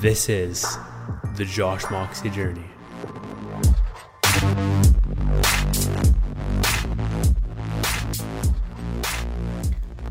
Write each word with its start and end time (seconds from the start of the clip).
This 0.00 0.28
is 0.28 0.78
the 1.34 1.44
Josh 1.44 1.82
Moxie 1.90 2.30
journey. 2.30 2.62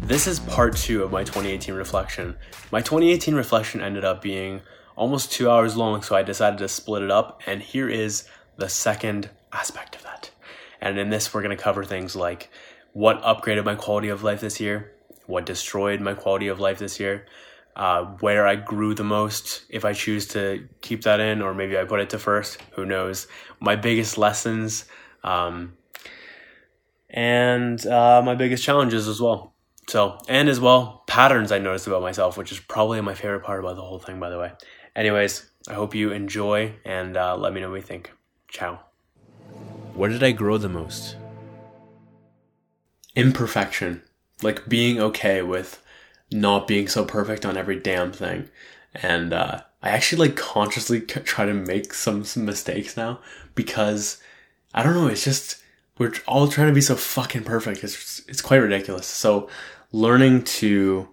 This 0.01 0.27
is 0.27 0.41
part 0.41 0.75
two 0.75 1.03
of 1.03 1.13
my 1.13 1.23
2018 1.23 1.73
reflection. 1.73 2.35
My 2.69 2.81
2018 2.81 3.33
reflection 3.33 3.79
ended 3.79 4.03
up 4.03 4.21
being 4.21 4.59
almost 4.97 5.31
two 5.31 5.49
hours 5.49 5.77
long, 5.77 6.01
so 6.01 6.17
I 6.17 6.21
decided 6.21 6.59
to 6.59 6.67
split 6.67 7.03
it 7.03 7.09
up, 7.09 7.41
and 7.45 7.61
here 7.61 7.87
is 7.87 8.27
the 8.57 8.67
second 8.67 9.29
aspect 9.53 9.95
of 9.95 10.03
that. 10.03 10.31
And 10.81 10.99
in 10.99 11.11
this, 11.11 11.33
we're 11.33 11.43
going 11.43 11.55
to 11.55 11.63
cover 11.63 11.85
things 11.85 12.13
like 12.13 12.49
what 12.91 13.21
upgraded 13.21 13.63
my 13.63 13.75
quality 13.75 14.09
of 14.09 14.21
life 14.21 14.41
this 14.41 14.59
year, 14.59 14.91
what 15.27 15.45
destroyed 15.45 16.01
my 16.01 16.13
quality 16.13 16.49
of 16.49 16.59
life 16.59 16.79
this 16.79 16.99
year, 16.99 17.25
uh, 17.77 18.03
where 18.21 18.47
I 18.47 18.55
grew 18.55 18.95
the 18.95 19.03
most, 19.03 19.61
if 19.69 19.85
I 19.85 19.93
choose 19.93 20.25
to 20.29 20.67
keep 20.81 21.03
that 21.03 21.19
in, 21.19 21.43
or 21.43 21.53
maybe 21.53 21.77
I 21.77 21.83
put 21.83 21.99
it 21.99 22.09
to 22.09 22.19
first, 22.19 22.57
who 22.71 22.85
knows, 22.85 23.27
my 23.59 23.75
biggest 23.75 24.17
lessons, 24.17 24.85
um, 25.23 25.77
and 27.09 27.85
uh, 27.85 28.23
my 28.25 28.33
biggest 28.33 28.63
challenges 28.63 29.07
as 29.07 29.21
well. 29.21 29.53
So, 29.87 30.17
and 30.27 30.49
as 30.49 30.59
well, 30.59 31.03
patterns 31.05 31.51
I 31.51 31.59
noticed 31.59 31.85
about 31.85 32.01
myself, 32.01 32.35
which 32.35 32.51
is 32.51 32.59
probably 32.59 32.99
my 33.01 33.13
favorite 33.13 33.43
part 33.43 33.59
about 33.59 33.75
the 33.75 33.83
whole 33.83 33.99
thing, 33.99 34.19
by 34.19 34.31
the 34.31 34.39
way. 34.39 34.53
Anyways, 34.95 35.49
I 35.69 35.75
hope 35.75 35.93
you 35.93 36.11
enjoy 36.11 36.73
and 36.83 37.15
uh, 37.15 37.37
let 37.37 37.53
me 37.53 37.61
know 37.61 37.69
what 37.69 37.75
you 37.75 37.81
think. 37.83 38.11
Ciao. 38.49 38.79
Where 39.93 40.09
did 40.09 40.23
I 40.23 40.31
grow 40.31 40.57
the 40.57 40.67
most? 40.67 41.15
Imperfection. 43.15 44.01
Like 44.41 44.67
being 44.67 44.99
okay 44.99 45.43
with 45.43 45.81
not 46.31 46.67
being 46.67 46.87
so 46.87 47.05
perfect 47.05 47.45
on 47.45 47.57
every 47.57 47.79
damn 47.79 48.11
thing. 48.11 48.49
And 48.95 49.33
uh, 49.33 49.61
I 49.81 49.89
actually 49.89 50.29
like 50.29 50.37
consciously 50.37 51.01
try 51.01 51.45
to 51.45 51.53
make 51.53 51.93
some, 51.93 52.23
some 52.23 52.45
mistakes 52.45 52.97
now 52.97 53.19
because 53.55 54.21
I 54.73 54.83
don't 54.83 54.93
know, 54.93 55.07
it's 55.07 55.23
just 55.23 55.61
we're 55.97 56.13
all 56.27 56.47
trying 56.47 56.67
to 56.67 56.73
be 56.73 56.81
so 56.81 56.95
fucking 56.95 57.43
perfect. 57.43 57.83
It's 57.83 58.21
it's 58.27 58.41
quite 58.41 58.57
ridiculous. 58.57 59.07
So 59.07 59.49
learning 59.91 60.43
to 60.43 61.09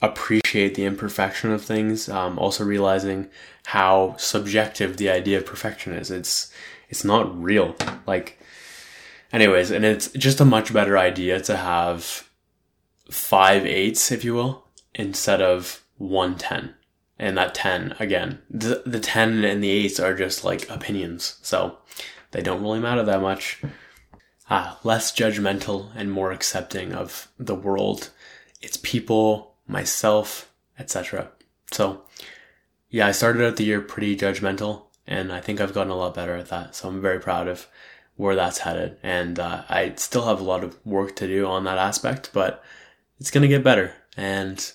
appreciate 0.00 0.74
the 0.74 0.84
imperfection 0.84 1.50
of 1.50 1.64
things, 1.64 2.08
um, 2.08 2.38
also 2.38 2.64
realizing 2.64 3.28
how 3.66 4.14
subjective 4.16 4.96
the 4.96 5.10
idea 5.10 5.38
of 5.38 5.46
perfection 5.46 5.92
is. 5.92 6.10
It's 6.10 6.52
it's 6.88 7.04
not 7.04 7.36
real. 7.42 7.74
Like, 8.06 8.38
anyways, 9.32 9.70
and 9.70 9.84
it's 9.84 10.10
just 10.12 10.40
a 10.40 10.44
much 10.44 10.72
better 10.72 10.96
idea 10.96 11.40
to 11.40 11.56
have 11.56 12.27
five 13.10 13.66
eights, 13.66 14.12
if 14.12 14.24
you 14.24 14.34
will, 14.34 14.66
instead 14.94 15.40
of 15.40 15.84
one 15.96 16.36
ten. 16.36 16.74
And 17.18 17.36
that 17.36 17.54
ten 17.54 17.94
again, 17.98 18.40
the 18.48 18.82
the 18.86 19.00
ten 19.00 19.44
and 19.44 19.62
the 19.62 19.70
eights 19.70 19.98
are 19.98 20.14
just 20.14 20.44
like 20.44 20.70
opinions, 20.70 21.38
so 21.42 21.78
they 22.30 22.42
don't 22.42 22.62
really 22.62 22.80
matter 22.80 23.02
that 23.02 23.20
much. 23.20 23.60
Ah, 24.50 24.78
less 24.82 25.12
judgmental 25.12 25.90
and 25.94 26.10
more 26.10 26.32
accepting 26.32 26.94
of 26.94 27.28
the 27.38 27.54
world 27.54 28.10
its 28.60 28.76
people, 28.78 29.54
myself, 29.66 30.50
etc. 30.78 31.30
So, 31.70 32.02
yeah, 32.90 33.06
I 33.06 33.12
started 33.12 33.46
out 33.46 33.56
the 33.56 33.64
year 33.64 33.80
pretty 33.80 34.16
judgmental, 34.16 34.84
and 35.06 35.32
I 35.32 35.40
think 35.40 35.60
I've 35.60 35.74
gotten 35.74 35.92
a 35.92 35.96
lot 35.96 36.14
better 36.14 36.34
at 36.34 36.48
that. 36.48 36.74
So 36.74 36.88
I'm 36.88 37.00
very 37.00 37.20
proud 37.20 37.48
of 37.48 37.68
where 38.16 38.34
that's 38.34 38.58
headed, 38.58 38.96
and 39.02 39.38
uh, 39.38 39.62
I 39.68 39.94
still 39.96 40.26
have 40.26 40.40
a 40.40 40.44
lot 40.44 40.64
of 40.64 40.84
work 40.84 41.14
to 41.16 41.26
do 41.26 41.46
on 41.46 41.64
that 41.64 41.78
aspect, 41.78 42.30
but 42.32 42.62
it's 43.18 43.30
gonna 43.30 43.48
get 43.48 43.64
better. 43.64 43.94
And 44.16 44.72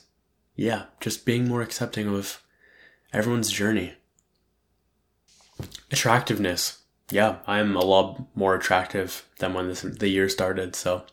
yeah, 0.55 0.85
just 0.99 1.25
being 1.25 1.47
more 1.47 1.61
accepting 1.61 2.07
of 2.07 2.41
everyone's 3.11 3.51
journey. 3.51 3.93
Attractiveness. 5.91 6.79
Yeah, 7.09 7.37
I'm 7.45 7.75
a 7.75 7.83
lot 7.83 8.35
more 8.35 8.55
attractive 8.55 9.25
than 9.39 9.53
when 9.53 9.67
this, 9.67 9.81
the 9.81 10.07
year 10.07 10.29
started. 10.29 10.75
So 10.75 11.03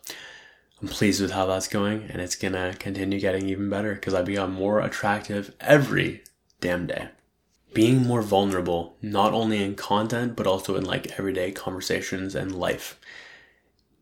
I'm 0.81 0.87
pleased 0.87 1.21
with 1.21 1.31
how 1.31 1.45
that's 1.45 1.67
going, 1.67 2.03
and 2.09 2.21
it's 2.21 2.35
gonna 2.35 2.73
continue 2.79 3.19
getting 3.19 3.49
even 3.49 3.69
better 3.69 3.93
because 3.93 4.13
I 4.13 4.21
become 4.21 4.53
more 4.53 4.79
attractive 4.79 5.53
every 5.59 6.23
damn 6.59 6.87
day. 6.87 7.09
Being 7.73 8.05
more 8.05 8.21
vulnerable, 8.21 8.97
not 9.01 9.33
only 9.33 9.63
in 9.63 9.75
content, 9.75 10.35
but 10.35 10.47
also 10.47 10.75
in 10.75 10.83
like 10.83 11.17
everyday 11.17 11.51
conversations 11.51 12.35
and 12.35 12.53
life. 12.53 12.99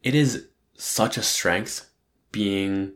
It 0.01 0.15
is 0.15 0.47
such 0.75 1.17
a 1.17 1.23
strength 1.23 1.89
being 2.31 2.93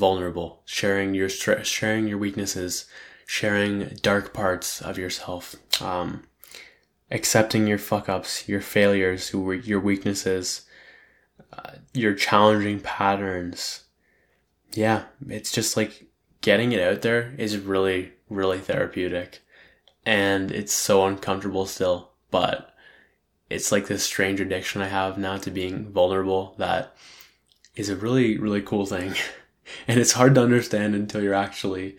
vulnerable, 0.00 0.62
sharing 0.64 1.14
your 1.14 1.28
sharing 1.28 2.08
your 2.08 2.18
weaknesses, 2.18 2.86
sharing 3.26 3.90
dark 4.02 4.32
parts 4.32 4.80
of 4.80 4.98
yourself, 4.98 5.54
um, 5.80 6.24
accepting 7.10 7.66
your 7.66 7.78
fuck 7.78 8.08
ups, 8.08 8.48
your 8.48 8.62
failures, 8.62 9.32
your 9.32 9.78
weaknesses, 9.78 10.62
uh, 11.52 11.72
your 11.92 12.14
challenging 12.14 12.80
patterns. 12.80 13.84
Yeah, 14.72 15.04
it's 15.28 15.52
just 15.52 15.76
like 15.76 16.06
getting 16.40 16.72
it 16.72 16.80
out 16.80 17.02
there 17.02 17.34
is 17.36 17.58
really, 17.58 18.12
really 18.28 18.58
therapeutic. 18.58 19.40
And 20.06 20.50
it's 20.50 20.72
so 20.72 21.06
uncomfortable 21.06 21.66
still, 21.66 22.12
but 22.30 22.74
it's 23.50 23.70
like 23.70 23.86
this 23.86 24.04
strange 24.04 24.40
addiction 24.40 24.80
I 24.80 24.88
have 24.88 25.18
now 25.18 25.36
to 25.38 25.50
being 25.50 25.92
vulnerable 25.92 26.54
that 26.58 26.96
is 27.76 27.88
a 27.88 27.96
really, 27.96 28.38
really 28.38 28.62
cool 28.62 28.86
thing. 28.86 29.14
and 29.88 30.00
it's 30.00 30.12
hard 30.12 30.34
to 30.34 30.42
understand 30.42 30.94
until 30.94 31.22
you're 31.22 31.34
actually 31.34 31.96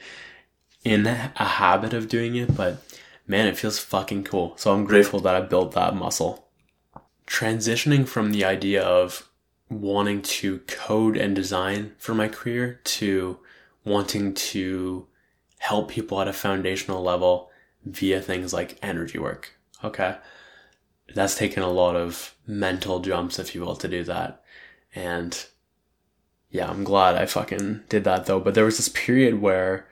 in 0.83 1.05
a 1.05 1.31
habit 1.35 1.93
of 1.93 2.09
doing 2.09 2.35
it, 2.35 2.55
but 2.55 2.83
man, 3.27 3.47
it 3.47 3.57
feels 3.57 3.79
fucking 3.79 4.23
cool. 4.23 4.53
So 4.57 4.73
I'm 4.73 4.85
grateful 4.85 5.19
that 5.21 5.35
I 5.35 5.41
built 5.41 5.73
that 5.73 5.95
muscle. 5.95 6.47
Transitioning 7.27 8.07
from 8.07 8.31
the 8.31 8.43
idea 8.43 8.83
of 8.83 9.29
wanting 9.69 10.21
to 10.21 10.59
code 10.67 11.15
and 11.15 11.35
design 11.35 11.93
for 11.97 12.13
my 12.13 12.27
career 12.27 12.81
to 12.83 13.39
wanting 13.85 14.33
to 14.33 15.07
help 15.59 15.89
people 15.89 16.19
at 16.19 16.27
a 16.27 16.33
foundational 16.33 17.01
level 17.01 17.49
via 17.85 18.21
things 18.21 18.53
like 18.53 18.77
energy 18.81 19.17
work. 19.17 19.53
Okay. 19.83 20.17
That's 21.13 21.35
taken 21.35 21.63
a 21.63 21.69
lot 21.69 21.95
of 21.95 22.35
mental 22.47 22.99
jumps, 22.99 23.39
if 23.39 23.53
you 23.53 23.61
will, 23.61 23.75
to 23.75 23.87
do 23.87 24.03
that. 24.03 24.43
And 24.95 25.45
yeah, 26.51 26.69
I'm 26.69 26.83
glad 26.83 27.15
I 27.15 27.25
fucking 27.25 27.83
did 27.89 28.03
that 28.03 28.25
though. 28.25 28.39
But 28.39 28.53
there 28.53 28.65
was 28.65 28.77
this 28.77 28.89
period 28.89 29.41
where 29.41 29.87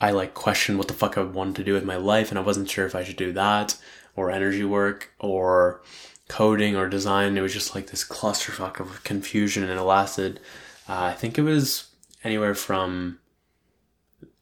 I 0.00 0.10
like 0.10 0.34
questioned 0.34 0.78
what 0.78 0.88
the 0.88 0.94
fuck 0.94 1.16
I 1.16 1.22
wanted 1.22 1.56
to 1.56 1.64
do 1.64 1.72
with 1.72 1.84
my 1.84 1.96
life 1.96 2.30
and 2.30 2.38
I 2.38 2.42
wasn't 2.42 2.70
sure 2.70 2.86
if 2.86 2.94
I 2.94 3.04
should 3.04 3.16
do 3.16 3.32
that 3.32 3.76
or 4.16 4.30
energy 4.30 4.64
work 4.64 5.12
or 5.18 5.82
coding 6.28 6.76
or 6.76 6.88
design. 6.88 7.36
It 7.36 7.42
was 7.42 7.52
just 7.52 7.74
like 7.74 7.88
this 7.88 8.06
clusterfuck 8.06 8.80
of 8.80 9.02
confusion, 9.04 9.62
and 9.62 9.72
it 9.72 9.82
lasted. 9.82 10.40
Uh, 10.88 11.04
I 11.04 11.12
think 11.12 11.38
it 11.38 11.42
was 11.42 11.88
anywhere 12.22 12.54
from 12.54 13.18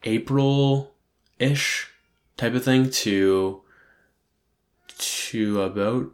April 0.04 0.92
ish 1.38 1.88
type 2.36 2.54
of 2.54 2.64
thing 2.64 2.90
to 2.90 3.62
to 4.98 5.62
about 5.62 6.10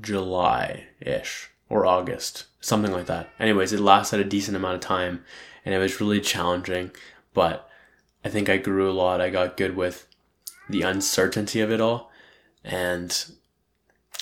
July 0.00 0.86
ish 1.00 1.50
or 1.68 1.86
August, 1.86 2.46
something 2.62 2.92
like 2.92 3.06
that. 3.06 3.28
Anyways, 3.38 3.74
it 3.74 3.80
lasted 3.80 4.20
a 4.20 4.24
decent 4.24 4.56
amount 4.56 4.76
of 4.76 4.80
time, 4.80 5.24
and 5.64 5.74
it 5.74 5.78
was 5.78 6.00
really 6.00 6.20
challenging. 6.20 6.90
But 7.34 7.68
I 8.24 8.30
think 8.30 8.48
I 8.48 8.56
grew 8.56 8.90
a 8.90 8.92
lot. 8.92 9.20
I 9.20 9.28
got 9.28 9.58
good 9.58 9.76
with 9.76 10.06
the 10.70 10.82
uncertainty 10.82 11.60
of 11.60 11.70
it 11.70 11.80
all, 11.80 12.10
and 12.64 13.24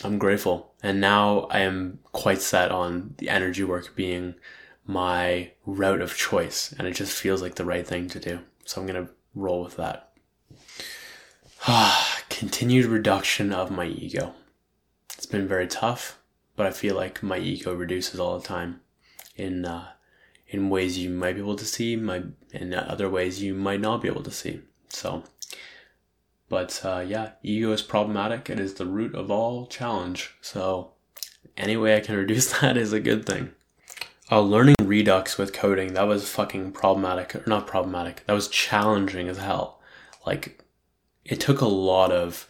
I'm 0.03 0.19
grateful. 0.19 0.73
And 0.83 1.01
now 1.01 1.41
I 1.51 1.61
am 1.61 2.01
quite 2.12 2.41
set 2.41 2.71
on 2.71 3.15
the 3.19 3.28
energy 3.28 3.62
work 3.65 3.95
being 3.95 4.34
my 4.87 5.53
route 5.67 6.01
of 6.01 6.17
choice. 6.17 6.75
And 6.78 6.89
it 6.89 6.95
just 6.95 7.19
feels 7.19 7.43
like 7.43 7.57
the 7.57 7.65
right 7.65 7.87
thing 7.87 8.09
to 8.09 8.19
do. 8.19 8.41
So 8.65 8.81
I'm 8.81 8.87
going 8.87 9.07
to 9.07 9.12
roll 9.34 9.62
with 9.62 9.77
that. 9.77 10.12
Continued 12.31 12.86
reduction 12.86 13.53
of 13.53 13.71
my 13.71 13.86
ego. 13.86 14.34
It's 15.16 15.27
been 15.27 15.47
very 15.47 15.66
tough, 15.66 16.19
but 16.60 16.66
I 16.66 16.72
feel 16.72 16.95
like 16.95 17.22
my 17.22 17.39
ego 17.39 17.74
reduces 17.74 18.21
all 18.21 18.39
the 18.39 18.47
time 18.47 18.83
in, 19.34 19.65
uh, 19.65 19.92
in 20.47 20.68
ways 20.68 20.98
you 20.98 21.09
might 21.09 21.36
be 21.36 21.41
able 21.41 21.57
to 21.57 21.65
see, 21.65 21.97
my, 21.97 22.24
in 22.53 22.74
other 22.74 23.09
ways 23.09 23.42
you 23.42 23.54
might 23.54 23.80
not 23.80 24.03
be 24.03 24.09
able 24.09 24.22
to 24.24 24.30
see. 24.30 24.60
So 24.91 25.24
but 26.51 26.84
uh, 26.84 27.03
yeah, 27.07 27.30
ego 27.42 27.72
is 27.72 27.80
problematic. 27.80 28.51
It 28.51 28.60
is 28.60 28.74
the 28.74 28.84
root 28.84 29.15
of 29.15 29.30
all 29.30 29.66
challenge. 29.68 30.34
So 30.42 30.91
any 31.57 31.78
way 31.78 31.97
I 31.97 32.01
can 32.01 32.16
reduce 32.24 32.60
that 32.60 32.77
is 32.77 32.92
a 32.92 33.01
good 33.01 33.24
thing. 33.24 33.53
Uh, 34.30 34.41
learning 34.41 34.77
Redux 34.83 35.39
with 35.39 35.54
coding, 35.54 35.95
that 35.95 36.07
was 36.07 36.28
fucking 36.28 36.72
problematic. 36.72 37.34
Or 37.34 37.45
not 37.47 37.66
problematic. 37.66 38.27
That 38.27 38.34
was 38.34 38.48
challenging 38.48 39.28
as 39.28 39.39
hell. 39.39 39.80
Like, 40.27 40.62
it 41.24 41.41
took 41.41 41.60
a 41.60 41.66
lot 41.66 42.12
of, 42.12 42.49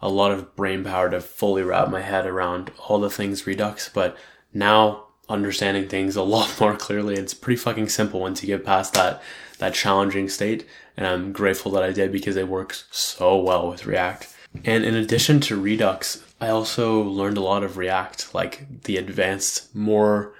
a 0.00 0.08
lot 0.08 0.30
of 0.30 0.54
brain 0.56 0.84
power 0.84 1.10
to 1.10 1.20
fully 1.20 1.62
wrap 1.62 1.88
my 1.88 2.02
head 2.02 2.26
around 2.26 2.70
all 2.86 2.98
the 2.98 3.10
things 3.10 3.46
Redux, 3.46 3.88
but 3.88 4.16
now 4.52 5.06
understanding 5.28 5.88
things 5.88 6.16
a 6.16 6.22
lot 6.36 6.60
more 6.60 6.76
clearly, 6.76 7.14
it's 7.14 7.34
pretty 7.34 7.56
fucking 7.56 7.88
simple 7.88 8.20
once 8.20 8.42
you 8.42 8.46
get 8.46 8.64
past 8.64 8.94
that, 8.94 9.22
that 9.58 9.74
challenging 9.74 10.28
state 10.28 10.66
And 10.96 11.06
I'm 11.06 11.32
grateful 11.32 11.72
that 11.72 11.82
I 11.82 11.92
did 11.92 12.12
because 12.12 12.36
it 12.36 12.48
works 12.48 12.84
so 12.90 13.36
well 13.36 13.68
with 13.68 13.86
React. 13.86 14.34
And 14.64 14.84
in 14.84 14.94
addition 14.94 15.40
to 15.40 15.60
Redux, 15.60 16.22
I 16.40 16.48
also 16.48 17.02
learned 17.02 17.36
a 17.36 17.42
lot 17.42 17.62
of 17.62 17.76
React, 17.76 18.34
like 18.34 18.82
the 18.84 18.96
advanced, 18.96 19.74
more 19.74 20.32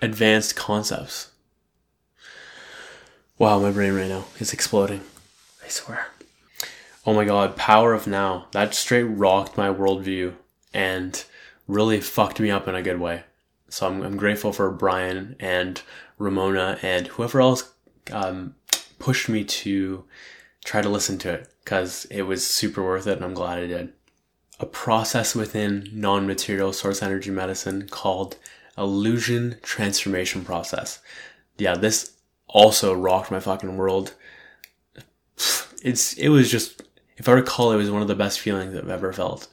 advanced 0.00 0.56
concepts. 0.56 1.30
Wow, 3.38 3.60
my 3.60 3.70
brain 3.70 3.94
right 3.94 4.08
now 4.08 4.24
is 4.38 4.52
exploding. 4.52 5.02
I 5.64 5.68
swear. 5.68 6.08
Oh 7.08 7.14
my 7.14 7.24
god, 7.24 7.56
Power 7.56 7.94
of 7.94 8.06
Now. 8.06 8.48
That 8.50 8.74
straight 8.74 9.04
rocked 9.04 9.56
my 9.56 9.68
worldview 9.68 10.34
and 10.74 11.24
really 11.66 12.02
fucked 12.02 12.38
me 12.38 12.50
up 12.50 12.68
in 12.68 12.74
a 12.74 12.82
good 12.82 13.00
way. 13.00 13.22
So 13.70 13.86
I'm, 13.86 14.02
I'm 14.02 14.18
grateful 14.18 14.52
for 14.52 14.70
Brian 14.70 15.34
and 15.40 15.80
Ramona 16.18 16.78
and 16.82 17.06
whoever 17.06 17.40
else 17.40 17.72
um, 18.12 18.56
pushed 18.98 19.26
me 19.26 19.42
to 19.42 20.04
try 20.66 20.82
to 20.82 20.88
listen 20.90 21.16
to 21.20 21.32
it 21.32 21.48
because 21.64 22.04
it 22.10 22.24
was 22.24 22.46
super 22.46 22.84
worth 22.84 23.06
it 23.06 23.16
and 23.16 23.24
I'm 23.24 23.32
glad 23.32 23.58
I 23.58 23.66
did. 23.66 23.94
A 24.60 24.66
process 24.66 25.34
within 25.34 25.88
non 25.90 26.26
material 26.26 26.74
source 26.74 27.02
energy 27.02 27.30
medicine 27.30 27.88
called 27.88 28.36
illusion 28.76 29.56
transformation 29.62 30.44
process. 30.44 30.98
Yeah, 31.56 31.74
this 31.74 32.12
also 32.48 32.92
rocked 32.92 33.30
my 33.30 33.40
fucking 33.40 33.78
world. 33.78 34.12
It's, 35.82 36.12
it 36.14 36.28
was 36.28 36.50
just, 36.50 36.82
if 37.18 37.28
I 37.28 37.32
recall, 37.32 37.72
it 37.72 37.76
was 37.76 37.90
one 37.90 38.00
of 38.00 38.08
the 38.08 38.14
best 38.14 38.40
feelings 38.40 38.74
I've 38.74 38.88
ever 38.88 39.12
felt 39.12 39.48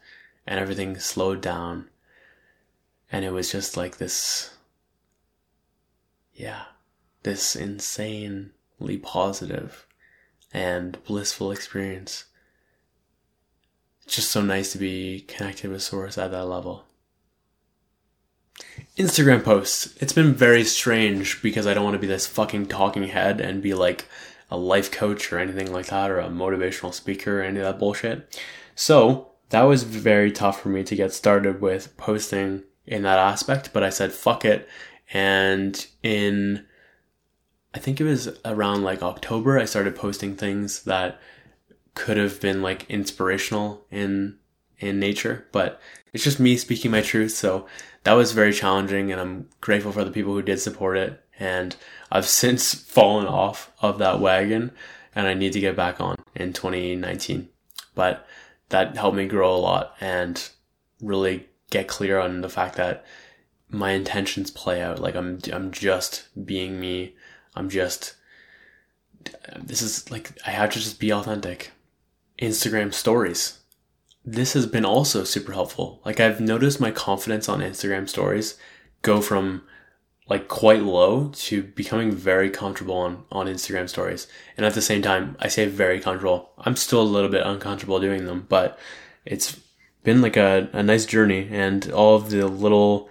and 0.48 0.60
everything 0.60 0.98
slowed 1.00 1.42
down. 1.42 1.90
And 3.12 3.26
it 3.26 3.32
was 3.32 3.52
just 3.52 3.76
like 3.76 3.98
this 3.98 4.52
yeah 6.34 6.66
this 7.24 7.56
insanely 7.56 8.98
positive 9.02 9.88
and 10.54 11.04
blissful 11.06 11.52
experience. 11.52 12.26
It's 14.04 14.16
just 14.16 14.32
so 14.32 14.42
nice 14.42 14.72
to 14.74 14.78
be 14.78 15.22
connected 15.22 15.72
with 15.72 15.82
source 15.82 16.20
at 16.20 16.30
that 16.32 16.46
level. 16.46 16.86
Instagram 18.96 19.44
posts. 19.44 19.96
It's 20.00 20.14
been 20.14 20.34
very 20.34 20.64
strange 20.64 21.42
because 21.42 21.66
i 21.66 21.74
don't 21.74 21.84
want 21.84 21.96
to 21.96 22.00
be 22.00 22.08
this 22.08 22.28
fucking 22.28 22.68
talking 22.68 23.06
head 23.06 23.42
and 23.42 23.62
be 23.62 23.74
like 23.74 24.08
a 24.52 24.58
life 24.58 24.92
coach 24.92 25.32
or 25.32 25.40
anything 25.40 25.72
like 25.72 25.88
that 25.88 26.12
or 26.12 26.20
a 26.20 26.30
motivational 26.30 26.94
speaker 26.94 27.40
or 27.40 27.44
any 27.44 27.60
of 27.60 27.66
that 27.66 27.80
bullshit 27.80 28.40
so 28.76 29.32
that 29.50 29.64
was 29.64 29.84
very 29.84 30.32
tough 30.32 30.62
for 30.62 30.70
me 30.70 30.84
to 30.84 30.96
get 30.96 31.14
started 31.14 31.62
with 31.62 31.96
posting 31.98 32.64
in 32.86 33.04
that 33.04 33.20
aspect, 33.20 33.72
but 33.74 33.84
I 33.84 33.90
said 33.90 34.12
fuck 34.12 34.46
it. 34.46 34.68
And 35.14 35.86
in, 36.04 36.66
I 37.74 37.80
think 37.80 38.00
it 38.00 38.06
was 38.06 38.30
around 38.44 38.84
like 38.84 39.04
October, 39.04 39.60
I 39.60 39.66
started 39.66 39.96
posting 39.96 40.36
things 40.36 40.84
that 40.84 41.20
could 41.94 42.18
have 42.18 42.42
been 42.42 42.62
like 42.62 42.90
inspirational 42.90 43.86
in 43.90 44.38
in 44.78 45.00
nature, 45.00 45.48
but 45.54 45.80
it's 46.12 46.24
just 46.24 46.40
me 46.40 46.58
speaking 46.58 46.92
my 46.92 47.02
truth. 47.02 47.32
So 47.32 47.66
that 48.04 48.14
was 48.14 48.34
very 48.34 48.52
challenging, 48.52 49.12
and 49.12 49.22
I'm 49.22 49.50
grateful 49.62 49.94
for 49.94 50.04
the 50.04 50.12
people 50.12 50.34
who 50.34 50.42
did 50.42 50.60
support 50.60 50.98
it. 50.98 51.22
And 51.40 51.76
I've 52.12 52.28
since 52.28 52.74
fallen 52.74 53.28
off 53.28 53.72
of 53.82 53.98
that 54.00 54.20
wagon, 54.20 54.72
and 55.14 55.28
I 55.28 55.34
need 55.34 55.54
to 55.54 55.60
get 55.60 55.76
back 55.76 56.00
on 56.00 56.18
in 56.36 56.54
2019. 56.54 57.50
But 57.94 58.28
that 58.70 58.98
helped 58.98 59.18
me 59.18 59.26
grow 59.28 59.56
a 59.56 59.58
lot 59.58 59.96
and 60.00 60.50
really 61.02 61.48
get 61.70 61.88
clear 61.88 62.20
on 62.20 62.42
the 62.42 62.50
fact 62.50 62.76
that 62.76 63.06
my 63.70 63.92
intentions 63.92 64.52
play 64.52 64.82
out. 64.82 65.00
Like 65.00 65.16
I'm, 65.16 65.40
I'm 65.52 65.72
just 65.72 66.28
being 66.46 66.80
me. 66.80 67.16
I'm 67.56 67.70
just, 67.70 68.16
this 69.58 69.82
is 69.82 70.10
like, 70.12 70.38
I 70.46 70.52
have 70.52 70.72
to 70.72 70.80
just 70.80 71.00
be 71.00 71.12
authentic. 71.12 71.72
Instagram 72.40 72.94
stories. 72.94 73.60
This 74.26 74.54
has 74.54 74.66
been 74.66 74.86
also 74.86 75.24
super 75.24 75.54
helpful. 75.54 76.02
Like 76.04 76.20
I've 76.20 76.42
noticed 76.42 76.82
my 76.82 76.92
confidence 76.92 77.48
on 77.48 77.62
Instagram 77.62 78.10
stories 78.10 78.58
go 79.02 79.22
from 79.22 79.64
like 80.28 80.48
quite 80.48 80.82
low 80.82 81.30
to 81.30 81.62
becoming 81.62 82.12
very 82.12 82.50
comfortable 82.50 82.96
on, 82.96 83.24
on 83.32 83.46
Instagram 83.46 83.88
stories. 83.88 84.28
And 84.58 84.66
at 84.66 84.74
the 84.74 84.82
same 84.82 85.02
time, 85.02 85.38
I 85.40 85.48
say 85.48 85.68
very 85.68 86.00
comfortable. 86.00 86.52
I'm 86.58 86.76
still 86.76 87.02
a 87.02 87.04
little 87.04 87.30
bit 87.30 87.46
uncomfortable 87.46 88.00
doing 88.00 88.26
them, 88.26 88.46
but 88.50 88.80
it's 89.24 89.60
been 90.04 90.22
like 90.22 90.38
a, 90.38 90.70
a 90.74 90.82
nice 90.82 91.06
journey 91.06 91.48
and 91.52 91.92
all 91.92 92.16
of 92.16 92.30
the 92.32 92.48
little 92.48 93.10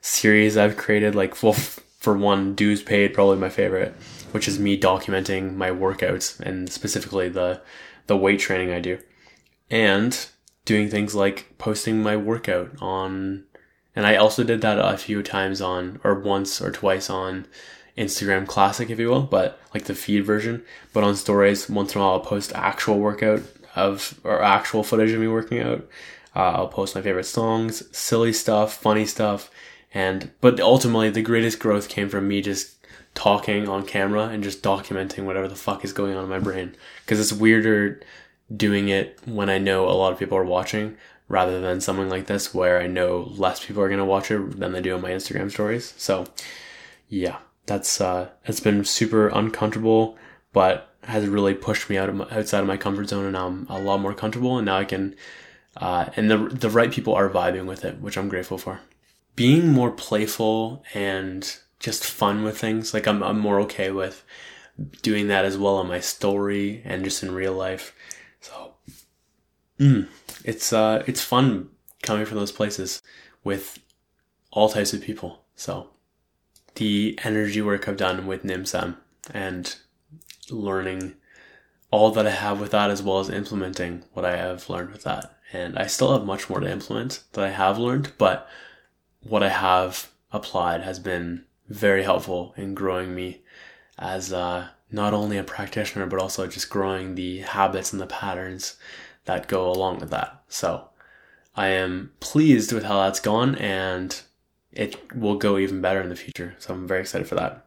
series 0.00 0.56
I've 0.56 0.76
created, 0.76 1.14
like, 1.14 1.40
well, 1.42 1.52
for 1.52 2.16
one, 2.16 2.54
dues 2.54 2.82
paid, 2.82 3.14
probably 3.14 3.36
my 3.36 3.48
favorite, 3.48 3.94
which 4.32 4.48
is 4.48 4.58
me 4.58 4.78
documenting 4.78 5.54
my 5.54 5.70
workouts 5.70 6.38
and 6.40 6.70
specifically 6.70 7.28
the, 7.28 7.60
the 8.06 8.16
weight 8.16 8.40
training 8.40 8.72
I 8.72 8.80
do 8.80 8.98
and 9.70 10.28
doing 10.64 10.88
things 10.88 11.14
like 11.14 11.58
posting 11.58 12.02
my 12.02 12.16
workout 12.16 12.70
on, 12.80 13.44
and 13.96 14.06
I 14.06 14.16
also 14.16 14.44
did 14.44 14.60
that 14.60 14.78
a 14.78 14.98
few 14.98 15.22
times 15.22 15.60
on, 15.60 15.98
or 16.04 16.14
once 16.14 16.60
or 16.60 16.70
twice 16.70 17.08
on 17.08 17.46
Instagram 17.96 18.46
Classic, 18.46 18.90
if 18.90 18.98
you 18.98 19.08
will, 19.08 19.22
but 19.22 19.58
like 19.72 19.84
the 19.84 19.94
feed 19.94 20.24
version. 20.24 20.62
But 20.92 21.02
on 21.02 21.16
stories, 21.16 21.68
once 21.68 21.94
in 21.94 22.00
a 22.00 22.04
while, 22.04 22.12
I'll 22.12 22.20
post 22.20 22.52
actual 22.54 22.98
workout 23.00 23.42
of, 23.74 24.20
or 24.22 24.42
actual 24.42 24.82
footage 24.82 25.12
of 25.12 25.20
me 25.20 25.28
working 25.28 25.60
out. 25.60 25.88
Uh, 26.34 26.52
I'll 26.52 26.68
post 26.68 26.94
my 26.94 27.00
favorite 27.00 27.24
songs, 27.24 27.82
silly 27.96 28.34
stuff, 28.34 28.74
funny 28.74 29.06
stuff, 29.06 29.50
and 29.94 30.30
but 30.42 30.60
ultimately 30.60 31.08
the 31.08 31.22
greatest 31.22 31.58
growth 31.58 31.88
came 31.88 32.10
from 32.10 32.28
me 32.28 32.42
just 32.42 32.76
talking 33.14 33.66
on 33.66 33.86
camera 33.86 34.24
and 34.24 34.44
just 34.44 34.62
documenting 34.62 35.24
whatever 35.24 35.48
the 35.48 35.56
fuck 35.56 35.82
is 35.82 35.94
going 35.94 36.14
on 36.14 36.24
in 36.24 36.28
my 36.28 36.38
brain 36.38 36.76
because 37.02 37.18
it's 37.18 37.32
weirder 37.32 37.98
doing 38.54 38.90
it 38.90 39.18
when 39.24 39.48
I 39.48 39.56
know 39.56 39.88
a 39.88 39.96
lot 39.96 40.12
of 40.12 40.18
people 40.18 40.36
are 40.36 40.44
watching 40.44 40.98
rather 41.28 41.60
than 41.60 41.80
something 41.80 42.08
like 42.08 42.26
this 42.26 42.54
where 42.54 42.80
I 42.80 42.86
know 42.86 43.32
less 43.36 43.64
people 43.64 43.82
are 43.82 43.88
going 43.88 43.98
to 43.98 44.04
watch 44.04 44.30
it 44.30 44.58
than 44.58 44.72
they 44.72 44.80
do 44.80 44.94
on 44.94 45.02
my 45.02 45.10
Instagram 45.10 45.50
stories. 45.50 45.94
So 45.96 46.26
yeah, 47.08 47.38
that's, 47.66 48.00
uh, 48.00 48.30
it's 48.44 48.60
been 48.60 48.84
super 48.84 49.28
uncomfortable, 49.28 50.16
but 50.52 50.94
has 51.04 51.26
really 51.26 51.54
pushed 51.54 51.88
me 51.88 51.96
out 51.96 52.08
of 52.08 52.14
my, 52.16 52.26
outside 52.30 52.60
of 52.60 52.66
my 52.66 52.76
comfort 52.76 53.08
zone 53.08 53.26
and 53.26 53.36
I'm 53.36 53.66
a 53.68 53.80
lot 53.80 54.00
more 54.00 54.14
comfortable 54.14 54.58
and 54.58 54.66
now 54.66 54.78
I 54.78 54.84
can 54.84 55.14
uh, 55.76 56.08
and 56.16 56.30
the 56.30 56.38
the 56.38 56.70
right 56.70 56.90
people 56.90 57.14
are 57.14 57.28
vibing 57.28 57.66
with 57.66 57.84
it, 57.84 58.00
which 58.00 58.16
I'm 58.16 58.28
grateful 58.28 58.58
for. 58.58 58.80
Being 59.34 59.68
more 59.68 59.90
playful 59.90 60.82
and 60.94 61.56
just 61.78 62.04
fun 62.04 62.42
with 62.42 62.58
things, 62.58 62.94
like 62.94 63.06
I'm 63.06 63.22
I'm 63.22 63.38
more 63.38 63.60
okay 63.62 63.90
with 63.90 64.24
doing 65.02 65.28
that 65.28 65.44
as 65.44 65.58
well 65.58 65.76
on 65.76 65.88
my 65.88 66.00
story 66.00 66.82
and 66.84 67.04
just 67.04 67.22
in 67.22 67.34
real 67.34 67.52
life. 67.52 67.94
So, 68.40 68.74
mm, 69.78 70.08
it's 70.46 70.72
uh 70.72 71.02
it's 71.06 71.20
fun 71.22 71.68
coming 72.02 72.24
from 72.24 72.38
those 72.38 72.52
places 72.52 73.02
with 73.44 73.78
all 74.50 74.70
types 74.70 74.94
of 74.94 75.02
people. 75.02 75.42
So, 75.54 75.90
the 76.76 77.18
energy 77.24 77.60
work 77.60 77.86
I've 77.88 77.96
done 77.98 78.26
with 78.26 78.44
NIMSAM 78.44 78.96
and 79.34 79.76
learning 80.50 81.16
all 81.90 82.10
that 82.12 82.26
I 82.26 82.30
have 82.30 82.60
with 82.60 82.70
that 82.70 82.90
as 82.90 83.02
well 83.02 83.18
as 83.18 83.28
implementing 83.28 84.04
what 84.14 84.24
I 84.24 84.36
have 84.36 84.70
learned 84.70 84.90
with 84.92 85.02
that 85.02 85.36
and 85.52 85.78
I 85.78 85.86
still 85.86 86.12
have 86.12 86.24
much 86.24 86.48
more 86.48 86.60
to 86.60 86.70
implement 86.70 87.22
that 87.32 87.44
I 87.44 87.50
have 87.50 87.78
learned, 87.78 88.12
but 88.18 88.48
what 89.22 89.42
I 89.42 89.48
have 89.48 90.10
applied 90.32 90.82
has 90.82 90.98
been 90.98 91.44
very 91.68 92.02
helpful 92.02 92.54
in 92.56 92.74
growing 92.74 93.14
me 93.14 93.42
as 93.98 94.32
uh, 94.32 94.68
not 94.90 95.14
only 95.14 95.38
a 95.38 95.44
practitioner, 95.44 96.06
but 96.06 96.20
also 96.20 96.46
just 96.46 96.70
growing 96.70 97.14
the 97.14 97.38
habits 97.38 97.92
and 97.92 98.00
the 98.00 98.06
patterns 98.06 98.76
that 99.26 99.48
go 99.48 99.70
along 99.70 99.98
with 100.00 100.10
that. 100.10 100.42
So 100.48 100.88
I 101.54 101.68
am 101.68 102.12
pleased 102.20 102.72
with 102.72 102.84
how 102.84 103.02
that's 103.02 103.20
gone 103.20 103.54
and 103.56 104.20
it 104.72 105.14
will 105.14 105.36
go 105.36 105.58
even 105.58 105.80
better 105.80 106.00
in 106.00 106.08
the 106.08 106.16
future. 106.16 106.54
So 106.58 106.74
I'm 106.74 106.86
very 106.86 107.00
excited 107.00 107.28
for 107.28 107.34
that. 107.36 107.64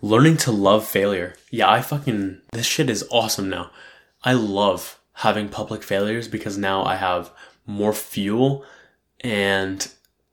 Learning 0.00 0.36
to 0.38 0.50
love 0.50 0.86
failure. 0.86 1.34
Yeah, 1.50 1.70
I 1.70 1.80
fucking, 1.80 2.40
this 2.52 2.66
shit 2.66 2.90
is 2.90 3.06
awesome 3.10 3.48
now. 3.48 3.70
I 4.24 4.32
love 4.32 4.98
having 5.14 5.48
public 5.48 5.82
failures 5.82 6.28
because 6.28 6.58
now 6.58 6.84
I 6.84 6.96
have 6.96 7.30
more 7.66 7.92
fuel 7.92 8.64
and 9.20 9.88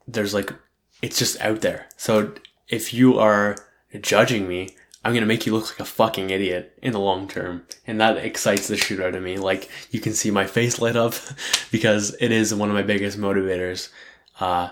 there's 0.08 0.34
like, 0.34 0.54
it's 1.02 1.20
just 1.20 1.40
out 1.42 1.62
there. 1.62 1.88
So 1.96 2.34
if 2.68 2.94
you 2.94 3.18
are 3.20 3.56
judging 4.02 4.48
me, 4.48 4.76
I'm 5.04 5.14
gonna 5.14 5.26
make 5.26 5.46
you 5.46 5.54
look 5.54 5.68
like 5.70 5.80
a 5.80 5.86
fucking 5.86 6.30
idiot 6.30 6.78
in 6.82 6.92
the 6.92 7.00
long 7.00 7.28
term. 7.28 7.66
And 7.88 8.00
that 8.02 8.18
excites 8.18 8.68
the 8.68 8.78
shit 8.78 9.00
out 9.00 9.16
of 9.16 9.24
me. 9.24 9.38
Like, 9.38 9.70
you 9.92 10.00
can 10.00 10.14
see 10.14 10.32
my 10.32 10.46
face 10.46 10.80
lit 10.80 10.96
up 10.96 11.14
because 11.72 12.16
it 12.20 12.32
is 12.32 12.54
one 12.54 12.70
of 12.70 12.76
my 12.76 12.84
biggest 12.84 13.18
motivators. 13.18 13.90
Uh, 14.40 14.70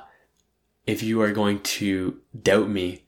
if 0.86 1.04
you 1.04 1.22
are 1.22 1.32
going 1.32 1.62
to 1.62 2.20
doubt 2.42 2.70
me, 2.70 3.04